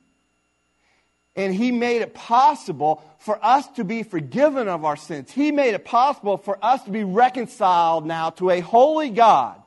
and 1.36 1.54
He 1.54 1.70
made 1.70 2.00
it 2.00 2.14
possible 2.14 3.02
for 3.18 3.38
us 3.44 3.68
to 3.72 3.84
be 3.84 4.02
forgiven 4.02 4.68
of 4.68 4.84
our 4.84 4.96
sins. 4.96 5.30
He 5.30 5.52
made 5.52 5.74
it 5.74 5.84
possible 5.84 6.38
for 6.38 6.58
us 6.64 6.82
to 6.84 6.90
be 6.90 7.04
reconciled 7.04 8.06
now 8.06 8.30
to 8.30 8.50
a 8.50 8.60
holy 8.60 9.10
God. 9.10 9.62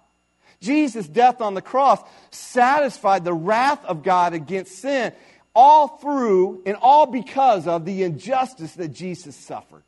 Jesus' 0.59 1.07
death 1.07 1.39
on 1.39 1.53
the 1.53 1.61
cross 1.61 2.01
satisfied 2.31 3.23
the 3.23 3.33
wrath 3.33 3.85
of 3.85 4.03
God 4.03 4.33
against 4.33 4.79
sin, 4.79 5.13
all 5.55 5.87
through 5.87 6.63
and 6.65 6.75
all 6.81 7.05
because 7.05 7.67
of 7.67 7.85
the 7.85 8.03
injustice 8.03 8.73
that 8.73 8.89
Jesus 8.89 9.35
suffered. 9.35 9.83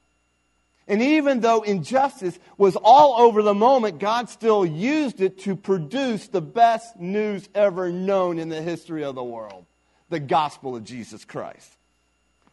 And 0.87 1.01
even 1.01 1.39
though 1.39 1.61
injustice 1.61 2.37
was 2.57 2.75
all 2.75 3.21
over 3.21 3.41
the 3.41 3.53
moment, 3.53 3.99
God 3.99 4.29
still 4.29 4.65
used 4.65 5.21
it 5.21 5.39
to 5.39 5.55
produce 5.55 6.27
the 6.27 6.41
best 6.41 6.99
news 6.99 7.47
ever 7.55 7.91
known 7.91 8.39
in 8.39 8.49
the 8.49 8.61
history 8.61 9.03
of 9.03 9.15
the 9.15 9.23
world 9.23 9.65
the 10.11 10.19
gospel 10.19 10.75
of 10.75 10.83
Jesus 10.83 11.25
Christ. 11.25 11.75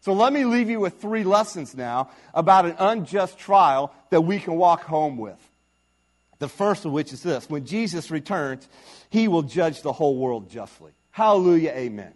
So 0.00 0.12
let 0.14 0.32
me 0.32 0.44
leave 0.44 0.70
you 0.70 0.80
with 0.80 1.00
three 1.00 1.24
lessons 1.24 1.76
now 1.76 2.10
about 2.32 2.64
an 2.64 2.76
unjust 2.78 3.38
trial 3.38 3.92
that 4.10 4.22
we 4.22 4.38
can 4.38 4.54
walk 4.54 4.84
home 4.84 5.18
with. 5.18 5.38
The 6.38 6.48
first 6.48 6.84
of 6.84 6.92
which 6.92 7.12
is 7.12 7.22
this 7.22 7.50
when 7.50 7.66
Jesus 7.66 8.10
returns, 8.10 8.66
he 9.10 9.28
will 9.28 9.42
judge 9.42 9.82
the 9.82 9.92
whole 9.92 10.16
world 10.16 10.48
justly. 10.48 10.92
Hallelujah, 11.10 11.72
amen. 11.72 12.14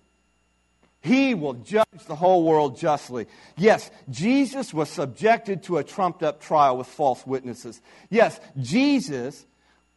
He 1.00 1.34
will 1.34 1.54
judge 1.54 2.06
the 2.06 2.14
whole 2.14 2.44
world 2.44 2.78
justly. 2.78 3.26
Yes, 3.56 3.90
Jesus 4.08 4.72
was 4.72 4.88
subjected 4.88 5.64
to 5.64 5.78
a 5.78 5.84
trumped 5.84 6.22
up 6.22 6.40
trial 6.40 6.78
with 6.78 6.86
false 6.86 7.26
witnesses. 7.26 7.82
Yes, 8.08 8.38
Jesus 8.60 9.44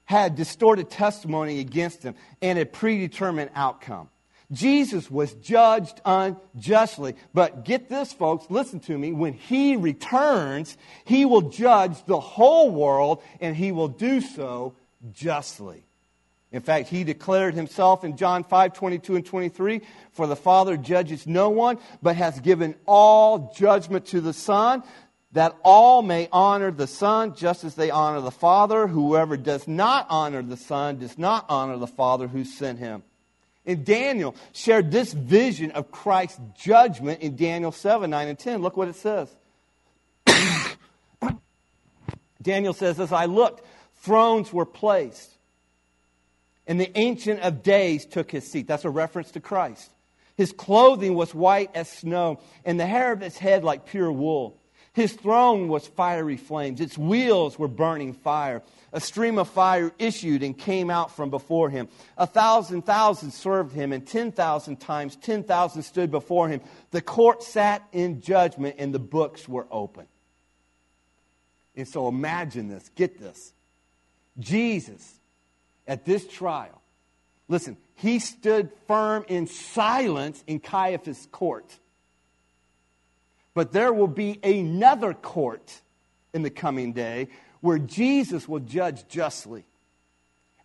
had 0.06 0.36
distorted 0.36 0.90
testimony 0.90 1.60
against 1.60 2.02
him 2.02 2.16
and 2.42 2.58
a 2.58 2.66
predetermined 2.66 3.52
outcome. 3.54 4.10
Jesus 4.52 5.10
was 5.10 5.34
judged 5.34 6.02
unjustly. 6.06 7.16
But 7.34 7.66
get 7.66 7.90
this, 7.90 8.14
folks, 8.14 8.46
listen 8.50 8.80
to 8.82 8.98
me. 8.98 9.12
When 9.12 9.34
he 9.34 9.76
returns, 9.76 10.78
he 11.06 11.26
will 11.26 11.50
judge 11.50 12.04
the 12.06 12.20
whole 12.20 12.70
world 12.70 13.24
and 13.40 13.56
he 13.56 13.72
will 13.72 13.88
do 13.88 14.22
so 14.22 14.76
justly. 15.12 15.86
In 16.52 16.62
fact, 16.62 16.88
he 16.88 17.04
declared 17.04 17.54
himself 17.54 18.04
in 18.04 18.16
John 18.16 18.44
5 18.44 18.74
22 18.74 19.16
and 19.18 19.26
23 19.26 19.82
For 20.14 20.26
the 20.28 20.36
Father 20.36 20.78
judges 20.78 21.28
no 21.28 21.50
one, 21.50 21.80
but 22.02 22.16
has 22.16 22.40
given 22.40 22.76
all 22.86 23.54
judgment 23.58 24.06
to 24.08 24.22
the 24.22 24.32
Son, 24.32 24.84
that 25.34 25.58
all 25.64 26.02
may 26.02 26.30
honor 26.32 26.72
the 26.72 26.88
Son 26.88 27.36
just 27.36 27.66
as 27.66 27.76
they 27.76 27.92
honor 27.92 28.22
the 28.22 28.32
Father. 28.32 28.88
Whoever 28.88 29.36
does 29.36 29.68
not 29.68 30.08
honor 30.10 30.42
the 30.42 30.56
Son 30.56 30.98
does 30.98 31.18
not 31.18 31.46
honor 31.50 31.78
the 31.78 31.88
Father 31.88 32.28
who 32.28 32.46
sent 32.46 32.80
him. 32.80 33.04
And 33.66 33.84
Daniel 33.84 34.36
shared 34.54 34.92
this 34.92 35.12
vision 35.14 35.72
of 35.72 35.92
Christ's 35.92 36.40
judgment 36.58 37.22
in 37.22 37.36
Daniel 37.36 37.72
7, 37.72 38.10
9, 38.10 38.28
and 38.28 38.38
10. 38.38 38.62
Look 38.62 38.78
what 38.78 38.88
it 38.88 38.96
says. 38.96 39.36
Daniel 42.42 42.74
says, 42.74 43.00
As 43.00 43.12
I 43.12 43.26
looked, 43.26 43.66
thrones 44.02 44.54
were 44.54 44.66
placed, 44.66 45.32
and 46.68 46.80
the 46.80 46.96
Ancient 46.98 47.42
of 47.42 47.64
Days 47.64 48.06
took 48.06 48.30
his 48.30 48.50
seat. 48.50 48.68
That's 48.68 48.86
a 48.86 48.90
reference 48.90 49.32
to 49.32 49.40
Christ. 49.40 49.92
His 50.38 50.52
clothing 50.52 51.16
was 51.16 51.34
white 51.34 51.72
as 51.74 51.90
snow, 51.90 52.40
and 52.66 52.80
the 52.80 52.86
hair 52.86 53.12
of 53.12 53.22
his 53.22 53.38
head 53.38 53.64
like 53.64 53.86
pure 53.86 54.12
wool. 54.12 54.60
His 54.96 55.12
throne 55.12 55.68
was 55.68 55.86
fiery 55.86 56.38
flames, 56.38 56.80
its 56.80 56.98
wheels 56.98 57.60
were 57.60 57.68
burning 57.68 58.14
fire. 58.14 58.64
A 58.94 59.02
stream 59.02 59.38
of 59.38 59.50
fire 59.50 59.92
issued 60.00 60.42
and 60.42 60.58
came 60.58 60.90
out 60.90 61.14
from 61.14 61.30
before 61.30 61.70
him. 61.70 61.90
A 62.18 62.26
thousand 62.26 62.84
thousand 62.84 63.32
served 63.32 63.74
him, 63.74 63.92
and 63.92 64.08
ten 64.08 64.32
thousand 64.32 64.78
times 64.78 65.18
ten 65.18 65.44
thousand 65.44 65.84
stood 65.84 66.12
before 66.12 66.48
him. 66.48 66.62
The 66.92 67.02
court 67.02 67.44
sat 67.44 67.86
in 67.92 68.22
judgment, 68.22 68.78
and 68.80 68.94
the 68.94 69.00
books 69.00 69.50
were 69.50 69.68
open. 69.70 70.08
And 71.76 71.86
so 71.86 72.08
imagine 72.08 72.70
this, 72.70 72.90
get 72.96 73.20
this. 73.20 73.52
Jesus, 74.40 75.20
at 75.86 76.06
this 76.06 76.26
trial, 76.26 76.82
listen, 77.50 77.76
he 77.96 78.20
stood 78.20 78.72
firm 78.88 79.26
in 79.28 79.48
silence 79.48 80.42
in 80.48 80.62
Caiaphas' 80.62 81.28
court. 81.34 81.80
But 83.56 83.72
there 83.72 83.92
will 83.92 84.08
be 84.08 84.40
another 84.44 85.16
court 85.16 85.82
in 86.34 86.44
the 86.44 86.52
coming 86.52 86.92
day 86.94 87.30
where 87.62 87.80
Jesus 87.80 88.48
will 88.48 88.60
judge 88.60 89.08
justly. 89.08 89.64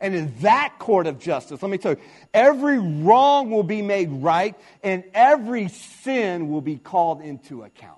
And 0.00 0.14
in 0.14 0.34
that 0.40 0.74
court 0.78 1.06
of 1.06 1.18
justice, 1.18 1.62
let 1.62 1.70
me 1.70 1.78
tell 1.78 1.92
you, 1.92 2.00
every 2.34 2.78
wrong 2.78 3.50
will 3.50 3.62
be 3.62 3.80
made 3.80 4.10
right 4.10 4.56
and 4.82 5.04
every 5.14 5.68
sin 5.68 6.50
will 6.50 6.60
be 6.60 6.76
called 6.76 7.22
into 7.22 7.62
account. 7.62 7.96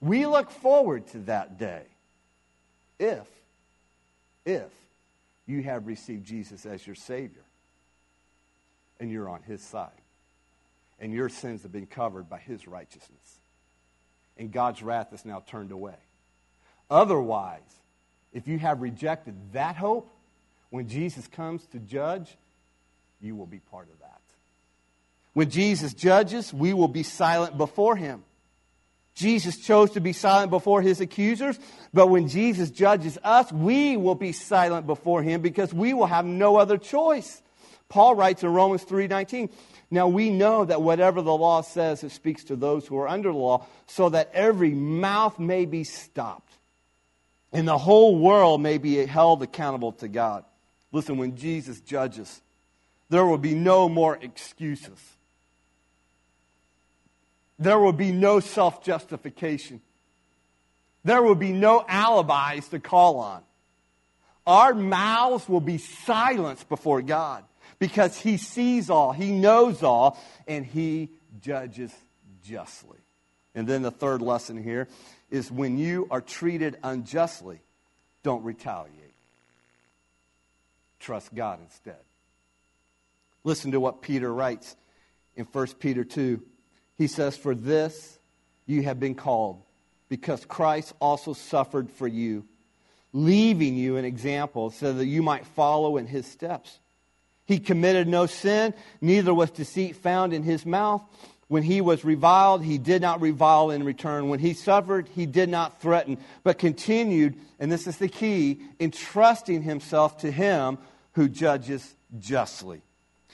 We 0.00 0.26
look 0.26 0.50
forward 0.50 1.06
to 1.08 1.18
that 1.20 1.58
day 1.58 1.82
if, 2.98 3.26
if 4.44 4.70
you 5.46 5.62
have 5.62 5.86
received 5.86 6.26
Jesus 6.26 6.66
as 6.66 6.84
your 6.84 6.96
Savior 6.96 7.44
and 8.98 9.10
you're 9.10 9.28
on 9.28 9.42
His 9.42 9.62
side 9.62 10.01
and 11.02 11.12
your 11.12 11.28
sins 11.28 11.64
have 11.64 11.72
been 11.72 11.86
covered 11.86 12.30
by 12.30 12.38
His 12.38 12.66
righteousness 12.66 13.40
and 14.36 14.50
God's 14.50 14.82
wrath 14.82 15.12
is 15.12 15.24
now 15.24 15.42
turned 15.46 15.72
away. 15.72 15.96
Otherwise, 16.90 17.60
if 18.32 18.48
you 18.48 18.58
have 18.58 18.80
rejected 18.80 19.34
that 19.52 19.76
hope, 19.76 20.10
when 20.70 20.88
Jesus 20.88 21.26
comes 21.26 21.64
to 21.66 21.78
judge, 21.78 22.36
you 23.20 23.36
will 23.36 23.46
be 23.46 23.58
part 23.58 23.88
of 23.92 23.98
that. 24.00 24.20
When 25.34 25.50
Jesus 25.50 25.94
judges, 25.94 26.52
we 26.52 26.74
will 26.74 26.88
be 26.88 27.02
silent 27.02 27.56
before 27.56 27.96
him. 27.96 28.24
Jesus 29.14 29.58
chose 29.58 29.90
to 29.92 30.00
be 30.00 30.14
silent 30.14 30.50
before 30.50 30.80
his 30.80 31.00
accusers, 31.00 31.58
but 31.92 32.08
when 32.08 32.28
Jesus 32.28 32.70
judges 32.70 33.18
us, 33.22 33.52
we 33.52 33.96
will 33.96 34.14
be 34.14 34.32
silent 34.32 34.86
before 34.86 35.22
him 35.22 35.42
because 35.42 35.72
we 35.72 35.92
will 35.92 36.06
have 36.06 36.24
no 36.24 36.56
other 36.56 36.78
choice. 36.78 37.42
Paul 37.92 38.14
writes 38.14 38.42
in 38.42 38.50
Romans 38.50 38.84
3:19, 38.84 39.50
"Now 39.90 40.08
we 40.08 40.30
know 40.30 40.64
that 40.64 40.80
whatever 40.80 41.20
the 41.20 41.36
law 41.36 41.60
says, 41.60 42.02
it 42.02 42.10
speaks 42.10 42.42
to 42.44 42.56
those 42.56 42.86
who 42.86 42.96
are 42.96 43.06
under 43.06 43.30
the 43.30 43.36
law, 43.36 43.66
so 43.86 44.08
that 44.08 44.30
every 44.32 44.70
mouth 44.70 45.38
may 45.38 45.66
be 45.66 45.84
stopped, 45.84 46.54
and 47.52 47.68
the 47.68 47.76
whole 47.76 48.16
world 48.16 48.62
may 48.62 48.78
be 48.78 49.04
held 49.04 49.42
accountable 49.42 49.92
to 49.92 50.08
God." 50.08 50.46
Listen, 50.90 51.18
when 51.18 51.36
Jesus 51.36 51.80
judges, 51.80 52.40
there 53.10 53.26
will 53.26 53.36
be 53.36 53.54
no 53.54 53.90
more 53.90 54.16
excuses. 54.22 54.98
There 57.58 57.78
will 57.78 57.92
be 57.92 58.10
no 58.10 58.40
self 58.40 58.82
justification. 58.82 59.82
There 61.04 61.22
will 61.22 61.34
be 61.34 61.52
no 61.52 61.84
alibis 61.86 62.68
to 62.68 62.80
call 62.80 63.18
on. 63.18 63.42
Our 64.46 64.72
mouths 64.72 65.46
will 65.46 65.60
be 65.60 65.76
silenced 65.76 66.70
before 66.70 67.02
God 67.02 67.44
because 67.82 68.16
He 68.16 68.36
sees 68.36 68.90
all, 68.90 69.10
He 69.10 69.32
knows 69.32 69.82
all, 69.82 70.16
and 70.46 70.64
He 70.64 71.08
judges 71.40 71.92
justly. 72.44 72.98
And 73.56 73.66
then 73.66 73.82
the 73.82 73.90
third 73.90 74.22
lesson 74.22 74.62
here 74.62 74.86
is 75.32 75.50
when 75.50 75.78
you 75.78 76.06
are 76.08 76.20
treated 76.20 76.78
unjustly, 76.84 77.58
don't 78.22 78.44
retaliate. 78.44 78.92
Trust 81.00 81.34
God 81.34 81.58
instead. 81.60 81.98
Listen 83.42 83.72
to 83.72 83.80
what 83.80 84.00
Peter 84.00 84.32
writes 84.32 84.76
in 85.34 85.44
1 85.46 85.66
Peter 85.80 86.04
2. 86.04 86.40
He 86.98 87.08
says, 87.08 87.36
For 87.36 87.52
this 87.52 88.16
you 88.64 88.84
have 88.84 89.00
been 89.00 89.16
called, 89.16 89.60
because 90.08 90.44
Christ 90.44 90.94
also 91.00 91.32
suffered 91.32 91.90
for 91.90 92.06
you, 92.06 92.44
leaving 93.12 93.74
you 93.74 93.96
an 93.96 94.04
example 94.04 94.70
so 94.70 94.92
that 94.92 95.06
you 95.06 95.20
might 95.20 95.44
follow 95.46 95.96
in 95.96 96.06
his 96.06 96.28
steps. 96.28 96.78
He 97.52 97.58
committed 97.58 98.08
no 98.08 98.24
sin, 98.24 98.72
neither 99.02 99.34
was 99.34 99.50
deceit 99.50 99.96
found 99.96 100.32
in 100.32 100.42
his 100.42 100.64
mouth. 100.64 101.02
When 101.48 101.62
he 101.62 101.82
was 101.82 102.02
reviled, 102.02 102.64
he 102.64 102.78
did 102.78 103.02
not 103.02 103.20
revile 103.20 103.70
in 103.70 103.84
return. 103.84 104.30
When 104.30 104.38
he 104.38 104.54
suffered, 104.54 105.06
he 105.14 105.26
did 105.26 105.50
not 105.50 105.82
threaten, 105.82 106.16
but 106.44 106.56
continued, 106.56 107.38
and 107.60 107.70
this 107.70 107.86
is 107.86 107.98
the 107.98 108.08
key, 108.08 108.62
entrusting 108.80 109.60
himself 109.60 110.16
to 110.20 110.30
him 110.30 110.78
who 111.12 111.28
judges 111.28 111.94
justly. 112.18 112.80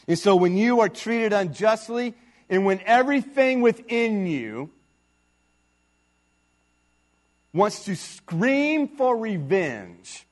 And 0.09 0.19
so 0.19 0.35
when 0.35 0.57
you 0.57 0.81
are 0.81 0.89
treated 0.89 1.33
unjustly, 1.33 2.13
and 2.51 2.67
when 2.67 2.81
everything 2.87 3.61
within 3.61 4.27
you 4.27 4.73
wants 7.53 7.85
to 7.85 7.95
scream 7.95 8.89
for 8.89 9.17
revenge, 9.17 10.27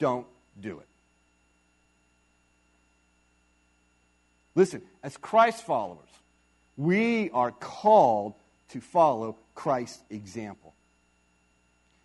don't 0.00 0.26
do 0.60 0.80
it. 0.80 0.87
Listen, 4.58 4.82
as 5.04 5.16
Christ 5.16 5.64
followers, 5.64 6.08
we 6.76 7.30
are 7.30 7.52
called 7.52 8.34
to 8.70 8.80
follow 8.80 9.36
Christ's 9.54 10.02
example. 10.10 10.74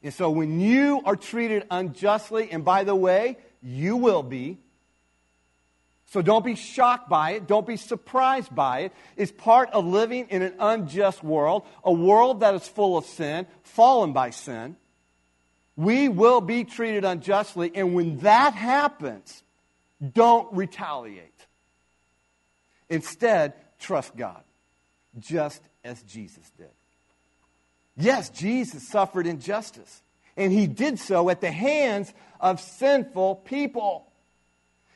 And 0.04 0.14
so 0.14 0.30
when 0.30 0.60
you 0.60 1.02
are 1.04 1.16
treated 1.16 1.66
unjustly, 1.72 2.52
and 2.52 2.64
by 2.64 2.84
the 2.84 2.94
way, 2.94 3.38
you 3.64 3.98
will 3.98 4.22
be, 4.22 4.60
so 6.06 6.22
don't 6.22 6.46
be 6.46 6.54
shocked 6.54 7.10
by 7.10 7.32
it. 7.32 7.48
Don't 7.48 7.66
be 7.66 7.76
surprised 7.76 8.54
by 8.54 8.82
it. 8.82 8.92
It's 9.18 9.32
part 9.32 9.72
of 9.72 9.88
living 9.88 10.28
in 10.30 10.44
an 10.44 10.54
unjust 10.60 11.24
world, 11.24 11.64
a 11.84 11.92
world 11.92 12.42
that 12.42 12.54
is 12.54 12.68
full 12.68 13.00
of 13.00 13.06
sin, 13.06 13.48
fallen 13.64 14.14
by 14.14 14.30
sin. 14.30 14.76
We 15.76 16.08
will 16.08 16.40
be 16.40 16.66
treated 16.66 17.04
unjustly. 17.04 17.72
And 17.74 17.96
when 17.96 18.20
that 18.20 18.54
happens, 18.54 19.42
don't 20.14 20.54
retaliate. 20.54 21.32
Instead, 22.94 23.54
trust 23.80 24.16
God, 24.16 24.44
just 25.18 25.64
as 25.84 26.04
Jesus 26.04 26.48
did. 26.60 26.70
Yes, 27.98 28.30
Jesus 28.30 28.88
suffered 28.88 29.26
injustice, 29.26 30.04
and 30.38 30.54
he 30.54 30.68
did 30.68 31.00
so 31.00 31.32
at 31.32 31.42
the 31.42 31.50
hands 31.50 32.14
of 32.40 32.62
sinful 32.62 33.38
people. 33.38 34.12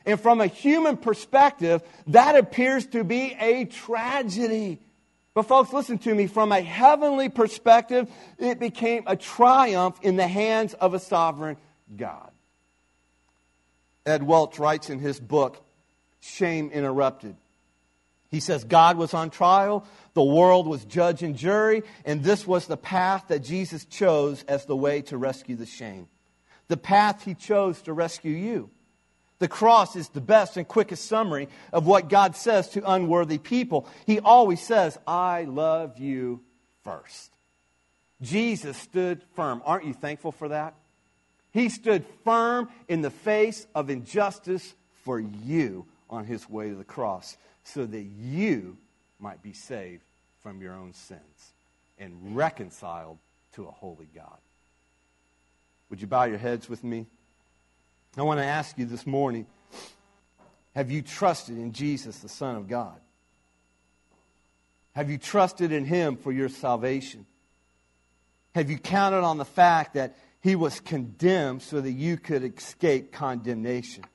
And 0.06 0.22
from 0.22 0.42
a 0.42 0.46
human 0.46 0.98
perspective, 0.98 1.82
that 2.08 2.36
appears 2.36 2.86
to 2.88 3.04
be 3.04 3.36
a 3.40 3.66
tragedy. 3.66 4.80
But, 5.34 5.48
folks, 5.48 5.74
listen 5.74 5.98
to 6.00 6.14
me. 6.14 6.28
From 6.28 6.52
a 6.52 6.62
heavenly 6.62 7.30
perspective, 7.30 8.08
it 8.38 8.60
became 8.60 9.06
a 9.08 9.16
triumph 9.16 9.98
in 10.04 10.18
the 10.18 10.28
hands 10.28 10.76
of 10.76 10.94
a 10.94 11.00
sovereign 11.00 11.58
God. 11.96 12.30
Ed 14.06 14.22
Welch 14.22 14.60
writes 14.60 14.92
in 14.92 15.00
his 15.00 15.20
book, 15.20 15.64
Shame 16.22 16.70
Interrupted. 16.70 17.36
He 18.30 18.40
says, 18.40 18.64
God 18.64 18.98
was 18.98 19.14
on 19.14 19.30
trial, 19.30 19.86
the 20.14 20.24
world 20.24 20.68
was 20.68 20.84
judge 20.84 21.24
and 21.24 21.36
jury, 21.36 21.84
and 22.04 22.24
this 22.24 22.46
was 22.46 22.68
the 22.68 22.78
path 22.78 23.26
that 23.30 23.40
Jesus 23.40 23.86
chose 23.86 24.44
as 24.44 24.66
the 24.66 24.76
way 24.76 25.02
to 25.04 25.18
rescue 25.18 25.56
the 25.56 25.66
shame. 25.66 26.08
The 26.68 26.78
path 26.78 27.24
he 27.24 27.34
chose 27.34 27.82
to 27.84 27.94
rescue 27.94 28.34
you. 28.34 28.70
The 29.40 29.48
cross 29.48 29.96
is 29.96 30.10
the 30.10 30.22
best 30.22 30.58
and 30.58 30.68
quickest 30.68 31.06
summary 31.06 31.48
of 31.72 31.86
what 31.86 32.10
God 32.10 32.36
says 32.36 32.70
to 32.70 32.92
unworthy 32.92 33.38
people. 33.38 33.88
He 34.06 34.20
always 34.20 34.62
says, 34.62 34.98
I 35.06 35.44
love 35.44 35.98
you 36.00 36.42
first. 36.84 37.32
Jesus 38.22 38.76
stood 38.78 39.22
firm. 39.36 39.62
Aren't 39.64 39.86
you 39.86 39.94
thankful 39.94 40.32
for 40.32 40.50
that? 40.50 40.74
He 41.52 41.70
stood 41.70 42.06
firm 42.24 42.70
in 42.88 43.02
the 43.02 43.12
face 43.12 43.68
of 43.76 43.90
injustice 43.90 44.74
for 45.04 45.20
you 45.20 45.86
on 46.10 46.26
his 46.26 46.50
way 46.50 46.70
to 46.70 46.76
the 46.76 46.84
cross 46.84 47.38
so 47.74 47.86
that 47.86 48.04
you 48.04 48.78
might 49.20 49.44
be 49.44 49.54
saved 49.54 50.04
from 50.42 50.62
your 50.62 50.74
own 50.74 50.94
sins 50.94 51.54
and 52.00 52.36
reconciled 52.36 53.18
to 53.54 53.68
a 53.68 53.72
holy 53.72 54.08
God. 54.16 54.38
Would 55.90 56.02
you 56.02 56.08
bow 56.08 56.26
your 56.26 56.38
heads 56.38 56.70
with 56.70 56.84
me? 56.84 57.08
I 58.18 58.22
want 58.22 58.40
to 58.40 58.46
ask 58.46 58.78
you 58.78 58.86
this 58.86 59.06
morning 59.06 59.46
have 60.76 60.92
you 60.92 61.02
trusted 61.02 61.58
in 61.58 61.74
Jesus, 61.74 62.20
the 62.20 62.30
Son 62.30 62.56
of 62.56 62.68
God? 62.68 63.00
Have 64.94 65.10
you 65.10 65.18
trusted 65.18 65.72
in 65.72 65.86
Him 65.86 66.18
for 66.18 66.32
your 66.32 66.50
salvation? 66.50 67.26
Have 68.54 68.70
you 68.70 68.78
counted 68.78 69.22
on 69.22 69.38
the 69.38 69.46
fact 69.46 69.96
that 69.96 70.16
He 70.42 70.56
was 70.56 70.80
condemned 70.80 71.64
so 71.64 71.82
that 71.82 71.92
you 71.92 72.18
could 72.18 72.44
escape 72.44 73.12
condemnation? 73.12 74.06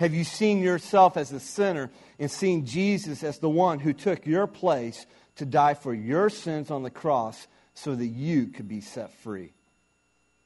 Have 0.00 0.14
you 0.14 0.24
seen 0.24 0.60
yourself 0.60 1.16
as 1.16 1.32
a 1.32 1.40
sinner 1.40 1.90
and 2.18 2.30
seen 2.30 2.66
Jesus 2.66 3.22
as 3.22 3.38
the 3.38 3.48
one 3.48 3.78
who 3.78 3.92
took 3.92 4.26
your 4.26 4.46
place 4.46 5.06
to 5.36 5.44
die 5.44 5.74
for 5.74 5.94
your 5.94 6.30
sins 6.30 6.70
on 6.70 6.82
the 6.82 6.90
cross 6.90 7.46
so 7.74 7.94
that 7.94 8.06
you 8.06 8.48
could 8.48 8.68
be 8.68 8.80
set 8.80 9.12
free? 9.12 9.52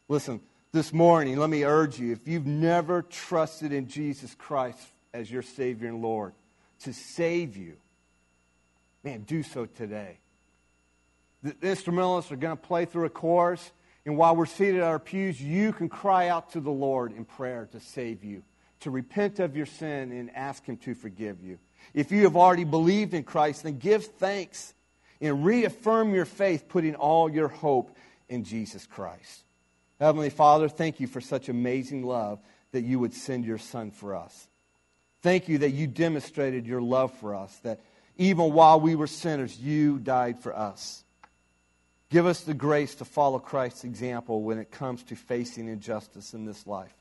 Listen, 0.09 0.41
this 0.73 0.93
morning, 0.93 1.39
let 1.39 1.49
me 1.49 1.65
urge 1.65 1.99
you 1.99 2.13
if 2.13 2.29
you've 2.29 2.47
never 2.47 3.03
trusted 3.03 3.73
in 3.73 3.89
Jesus 3.89 4.35
Christ 4.35 4.79
as 5.15 5.31
your 5.31 5.43
Savior 5.43 5.89
and 5.89 6.03
Lord 6.03 6.35
to 6.81 6.93
save 6.93 7.57
you, 7.57 7.77
man, 9.03 9.23
do 9.23 9.43
so 9.43 9.67
today. 9.67 10.19
The 11.43 11.57
instrumentalists 11.63 12.31
are 12.33 12.37
going 12.37 12.57
to 12.57 12.63
play 12.63 12.85
through 12.85 13.07
a 13.07 13.11
chorus, 13.11 13.71
and 14.05 14.17
while 14.17 14.37
we're 14.37 14.47
seated 14.47 14.77
at 14.77 14.85
our 14.85 14.99
pews, 14.99 15.41
you 15.41 15.73
can 15.73 15.89
cry 15.89 16.29
out 16.29 16.51
to 16.53 16.61
the 16.61 16.71
Lord 16.71 17.13
in 17.13 17.25
prayer 17.25 17.69
to 17.73 17.81
save 17.81 18.25
you, 18.25 18.43
to 18.81 18.91
repent 18.91 19.39
of 19.41 19.57
your 19.57 19.67
sin 19.67 20.13
and 20.13 20.35
ask 20.35 20.65
Him 20.65 20.77
to 20.79 20.95
forgive 20.95 21.43
you. 21.43 21.59
If 21.95 22.13
you 22.13 22.25
have 22.25 22.37
already 22.37 22.65
believed 22.65 23.15
in 23.15 23.25
Christ, 23.25 23.63
then 23.63 23.79
give 23.79 24.05
thanks 24.05 24.75
and 25.21 25.45
reaffirm 25.45 26.15
your 26.15 26.25
faith, 26.25 26.69
putting 26.69 26.95
all 26.95 27.31
your 27.31 27.49
hope 27.49 27.97
in 28.29 28.45
Jesus 28.45 28.87
Christ. 28.87 29.45
Heavenly 30.01 30.31
Father, 30.31 30.69
thank 30.69 31.01
you 31.01 31.07
for 31.07 31.21
such 31.21 31.49
amazing 31.49 32.05
love 32.05 32.41
that 32.73 32.83
you 32.83 32.99
would 32.99 33.15
send 33.15 33.45
your 33.45 33.59
Son 33.59 33.91
for 33.91 34.15
us. 34.15 34.47
Thank 35.23 35.49
you 35.49 35.59
that 35.59 35.71
you 35.71 35.87
demonstrated 35.87 36.67
your 36.67 36.81
love 36.81 37.13
for 37.19 37.35
us, 37.35 37.57
that 37.65 37.81
even 38.17 38.53
while 38.53 38.79
we 38.81 38.95
were 38.95 39.07
sinners, 39.07 39.59
you 39.59 39.99
died 39.99 40.39
for 40.39 40.57
us. 40.57 41.03
Give 42.11 42.27
us 42.27 42.43
the 42.43 42.55
grace 42.55 42.95
to 42.97 43.05
follow 43.05 43.39
Christ's 43.39 43.85
example 43.85 44.43
when 44.43 44.59
it 44.59 44.71
comes 44.71 45.03
to 45.05 45.17
facing 45.17 45.69
injustice 45.69 46.33
in 46.33 46.45
this 46.45 46.67
life. 46.67 46.95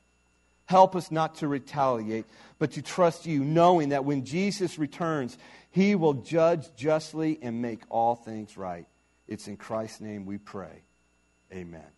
Help 0.68 0.94
us 0.94 1.10
not 1.10 1.36
to 1.36 1.48
retaliate, 1.48 2.26
but 2.58 2.72
to 2.72 2.82
trust 2.82 3.24
you, 3.24 3.42
knowing 3.42 3.88
that 3.88 4.04
when 4.04 4.26
Jesus 4.26 4.78
returns, 4.78 5.38
he 5.70 5.94
will 5.94 6.12
judge 6.12 6.68
justly 6.76 7.38
and 7.40 7.62
make 7.62 7.80
all 7.88 8.14
things 8.14 8.58
right. 8.58 8.86
It's 9.26 9.48
in 9.48 9.56
Christ's 9.56 10.02
name 10.02 10.26
we 10.26 10.36
pray. 10.36 10.82
Amen. 11.50 11.97